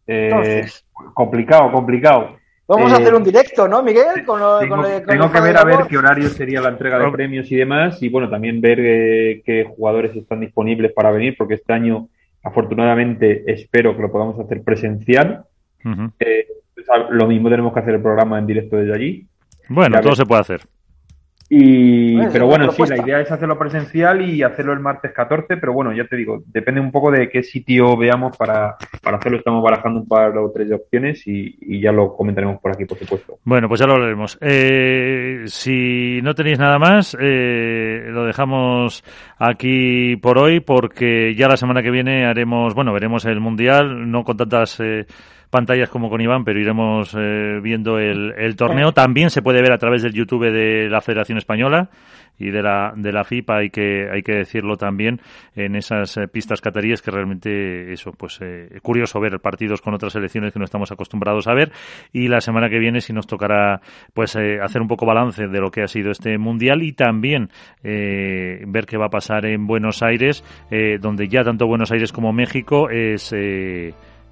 Eh, 0.07 0.65
complicado, 1.13 1.73
complicado. 1.73 2.37
Vamos 2.69 2.93
a 2.93 2.99
hacer 2.99 3.13
un 3.13 3.25
directo, 3.25 3.67
¿no, 3.67 3.83
Miguel? 3.83 4.25
tengo, 4.25 5.33
que 5.33 5.41
ver 5.41 5.57
a 5.57 5.65
ver 5.65 5.89
qué 5.89 5.99
horario 5.99 6.29
sería 6.29 6.61
la 6.61 6.69
entrega 6.69 7.01
de 7.01 7.11
premios 7.11 7.51
y 7.51 7.57
demás, 7.57 8.01
y 8.01 8.09
bueno, 8.11 8.31
también 8.31 8.61
ver 8.61 8.79
eh, 8.81 9.43
qué 9.45 9.65
jugadores 9.65 10.15
están 10.15 10.39
disponibles 10.39 10.93
para 10.93 11.11
venir, 11.11 11.35
porque 11.37 11.55
este 11.55 11.73
año 11.73 12.11
Afortunadamente, 12.47 13.43
espero 13.51 13.97
que 13.97 14.03
lo 14.03 14.13
podamos 14.13 14.39
hacer 14.39 14.63
presencial. 14.63 15.47
Eh, 16.21 16.47
lo 17.11 17.27
mismo 17.27 17.51
tenemos 17.51 17.75
que 17.75 17.81
hacer 17.81 17.95
el 17.95 18.01
programa 18.01 18.39
en 18.39 18.47
directo 18.47 18.77
desde 18.77 18.95
allí. 18.95 19.27
Bueno, 19.69 20.01
todo 20.01 20.15
se 20.15 20.25
puede 20.25 20.43
hacer. 20.43 20.61
Y, 21.49 22.17
pero 22.33 22.47
bueno, 22.47 22.73
sí, 22.73 22.83
la 22.89 22.97
idea 22.97 23.21
es 23.21 23.31
hacerlo 23.31 23.57
presencial 23.57 24.21
y 24.29 24.43
hacerlo 24.43 24.73
el 24.73 24.81
martes 24.81 25.13
14, 25.13 25.57
pero 25.59 25.73
bueno, 25.73 25.93
ya 25.93 26.05
te 26.05 26.17
digo, 26.17 26.43
depende 26.47 26.81
un 26.81 26.91
poco 26.91 27.13
de 27.13 27.29
qué 27.29 27.43
sitio 27.45 27.97
veamos 27.97 28.37
para, 28.37 28.77
para 29.01 29.19
hacerlo. 29.19 29.39
Estamos 29.39 29.63
barajando 29.63 30.01
un 30.01 30.09
par 30.09 30.37
o 30.37 30.51
tres 30.51 30.69
de 30.69 30.75
opciones 30.75 31.23
y, 31.27 31.81
ya 31.81 31.93
lo 31.93 32.17
comentaremos 32.17 32.61
por 32.61 32.73
aquí, 32.73 32.85
por 32.85 32.99
supuesto. 32.99 33.39
Bueno, 33.45 33.69
pues 33.69 33.81
ya 33.81 33.87
lo 33.87 33.95
hablaremos. 33.95 34.39
Eh, 34.41 35.45
si 35.47 36.21
no 36.23 36.35
tenéis 36.35 36.59
nada 36.59 36.79
más, 36.79 37.17
eh, 37.21 38.07
lo 38.09 38.25
dejamos 38.25 39.05
aquí 39.39 40.17
por 40.17 40.39
hoy 40.39 40.61
porque 40.61 41.35
ya 41.37 41.47
la 41.47 41.57
semana 41.57 41.83
que 41.83 41.91
viene 41.93 42.27
haremos, 42.27 42.75
bueno, 42.75 42.93
veremos 42.93 43.25
el 43.25 43.41
Mundial, 43.41 44.11
no 44.11 44.25
con 44.25 44.37
tantas... 44.37 44.81
Eh, 44.81 45.07
pantallas 45.51 45.89
como 45.89 46.11
con 46.11 46.21
Iván, 46.21 46.45
pero 46.45 46.61
iremos 46.61 47.15
eh, 47.19 47.61
viendo 47.63 47.99
el, 47.99 48.57
torneo. 48.57 48.93
También 48.93 49.31
se 49.31 49.43
puede 49.43 49.63
ver 49.63 49.73
a 49.73 49.79
través 49.79 50.03
del 50.03 50.13
YouTube 50.13 50.51
de 50.51 50.89
la 50.89 51.01
Federación 51.01 51.39
Española 51.39 51.89
y 52.39 52.51
de 52.51 52.63
la 52.63 52.93
de 52.95 53.13
la 53.13 53.25
FIPA 53.25 53.57
hay 53.57 53.71
que 53.71 54.11
hay 54.13 54.23
que 54.23 54.35
decirlo 54.35 54.77
también 54.77 55.23
en 55.55 55.75
esas 55.75 56.19
eh, 56.19 56.29
pistas 56.29 56.61
cataríes 56.61 57.01
que 57.01 57.11
realmente 57.11 57.95
eso 57.95 58.13
pues 58.13 58.39
eh, 58.43 58.79
curioso 58.83 59.19
ver 59.21 59.41
partidos 59.41 59.81
con 59.81 59.95
otras 59.95 60.13
selecciones 60.13 60.53
que 60.53 60.59
no 60.59 60.67
estamos 60.67 60.93
acostumbrados 60.93 61.47
a 61.47 61.55
ver 61.55 61.73
y 62.13 62.29
la 62.29 62.43
semana 62.43 62.69
que 62.69 62.79
viene 62.79 63.01
si 63.01 63.15
nos 63.15 63.27
tocará 63.27 63.81
pues 64.13 64.37
hacer 64.37 64.83
un 64.83 64.89
poco 64.89 65.07
balance 65.07 65.49
de 65.49 65.61
lo 65.61 65.71
que 65.71 65.83
ha 65.83 65.89
sido 65.89 66.11
este 66.11 66.37
mundial 66.37 66.83
y 66.83 66.93
también 66.93 67.49
ver 67.83 68.85
qué 68.85 68.99
va 68.99 69.07
a 69.07 69.11
pasar 69.11 69.47
en 69.47 69.67
Buenos 69.67 70.03
Aires 70.03 70.45
donde 71.01 71.29
ya 71.29 71.43
tanto 71.43 71.67
Buenos 71.67 71.91
Aires 71.91 72.13
como 72.13 72.35
México 72.35 72.91
es 72.91 73.33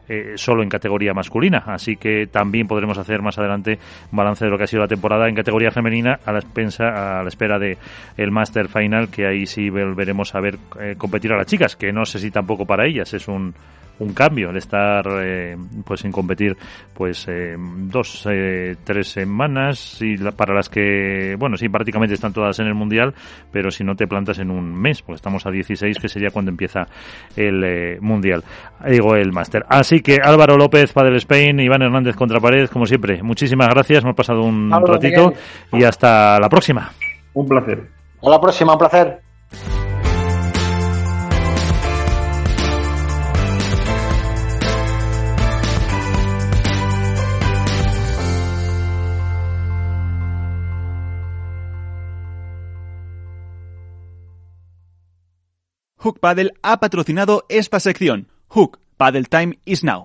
eh, 0.09 0.33
solo 0.37 0.63
en 0.63 0.69
categoría 0.69 1.15
masculina. 1.15 1.65
Así 1.67 1.97
que 1.97 2.27
también 2.27 2.67
podremos 2.67 2.99
hacer 2.99 3.23
más 3.23 3.39
adelante 3.39 3.79
balance 4.11 4.45
de 4.45 4.51
lo 4.51 4.59
que 4.59 4.65
ha 4.65 4.67
sido 4.67 4.83
la 4.83 4.89
temporada 4.89 5.29
en 5.29 5.35
categoría 5.35 5.71
femenina 5.71 6.19
a 6.25 6.33
la, 6.33 6.39
expensa, 6.39 7.19
a 7.19 7.23
la 7.23 7.29
espera 7.29 7.59
de 7.59 7.79
el 8.17 8.31
Master 8.31 8.69
Final, 8.69 9.09
que 9.09 9.27
ahí 9.27 9.47
sí 9.47 9.71
volveremos 9.71 10.35
a 10.35 10.41
ver 10.41 10.59
eh, 10.81 10.95
competir 10.97 11.33
a 11.33 11.37
las 11.37 11.47
chicas, 11.47 11.77
que 11.77 11.93
no 11.93 12.05
sé 12.05 12.19
si 12.19 12.31
tampoco 12.31 12.67
para 12.67 12.87
ellas 12.87 13.13
es 13.15 13.29
un 13.29 13.55
un 13.99 14.13
cambio 14.13 14.51
el 14.51 14.57
estar 14.57 15.05
eh, 15.21 15.57
pues 15.85 16.01
sin 16.01 16.11
competir 16.11 16.57
pues 16.93 17.27
eh, 17.29 17.55
dos 17.57 18.27
tres 18.83 19.09
semanas 19.09 19.99
y 20.01 20.17
para 20.17 20.55
las 20.55 20.69
que 20.69 21.37
bueno 21.39 21.57
sí 21.57 21.69
prácticamente 21.69 22.15
están 22.15 22.33
todas 22.33 22.59
en 22.59 22.67
el 22.67 22.75
mundial 22.75 23.15
pero 23.53 23.71
si 23.71 23.85
no 23.85 23.95
te 23.95 24.07
plantas 24.07 24.39
en 24.41 24.51
un 24.51 24.75
mes 24.75 25.03
porque 25.03 25.17
estamos 25.17 25.47
a 25.47 25.51
16 25.51 25.99
que 25.99 26.09
sería 26.09 26.31
cuando 26.31 26.51
empieza 26.51 26.87
el 27.37 28.01
mundial 28.01 28.43
digo 28.89 29.15
el 29.15 29.33
máster 29.33 29.65
así 29.69 29.94
que 30.01 30.21
Álvaro 30.23 30.57
López 30.57 30.93
Padre 30.93 31.17
Spain 31.19 31.61
Iván 31.61 31.83
Hernández 31.83 32.17
contra 32.17 32.41
pared 32.41 32.69
como 32.69 32.87
siempre. 32.87 33.23
Muchísimas 33.23 33.69
gracias 33.69 34.03
hemos 34.03 34.17
pasado 34.17 34.43
un 34.43 34.71
ratito 34.71 35.33
y 35.73 35.85
hasta 35.85 36.39
la 36.41 36.49
próxima. 36.49 36.93
Un 37.35 37.47
placer. 37.47 37.89
A 38.23 38.29
la 38.31 38.41
próxima 38.41 38.73
un 38.73 38.79
placer. 38.79 39.21
Hook 56.05 56.21
Paddle 56.21 56.53
ha 56.61 56.81
patrocinado 56.81 57.47
esta 57.49 57.81
sección. 57.81 58.29
Hook 58.49 58.79
Paddle 58.99 59.25
Time 59.25 59.55
is 59.67 59.83
now. 59.83 60.03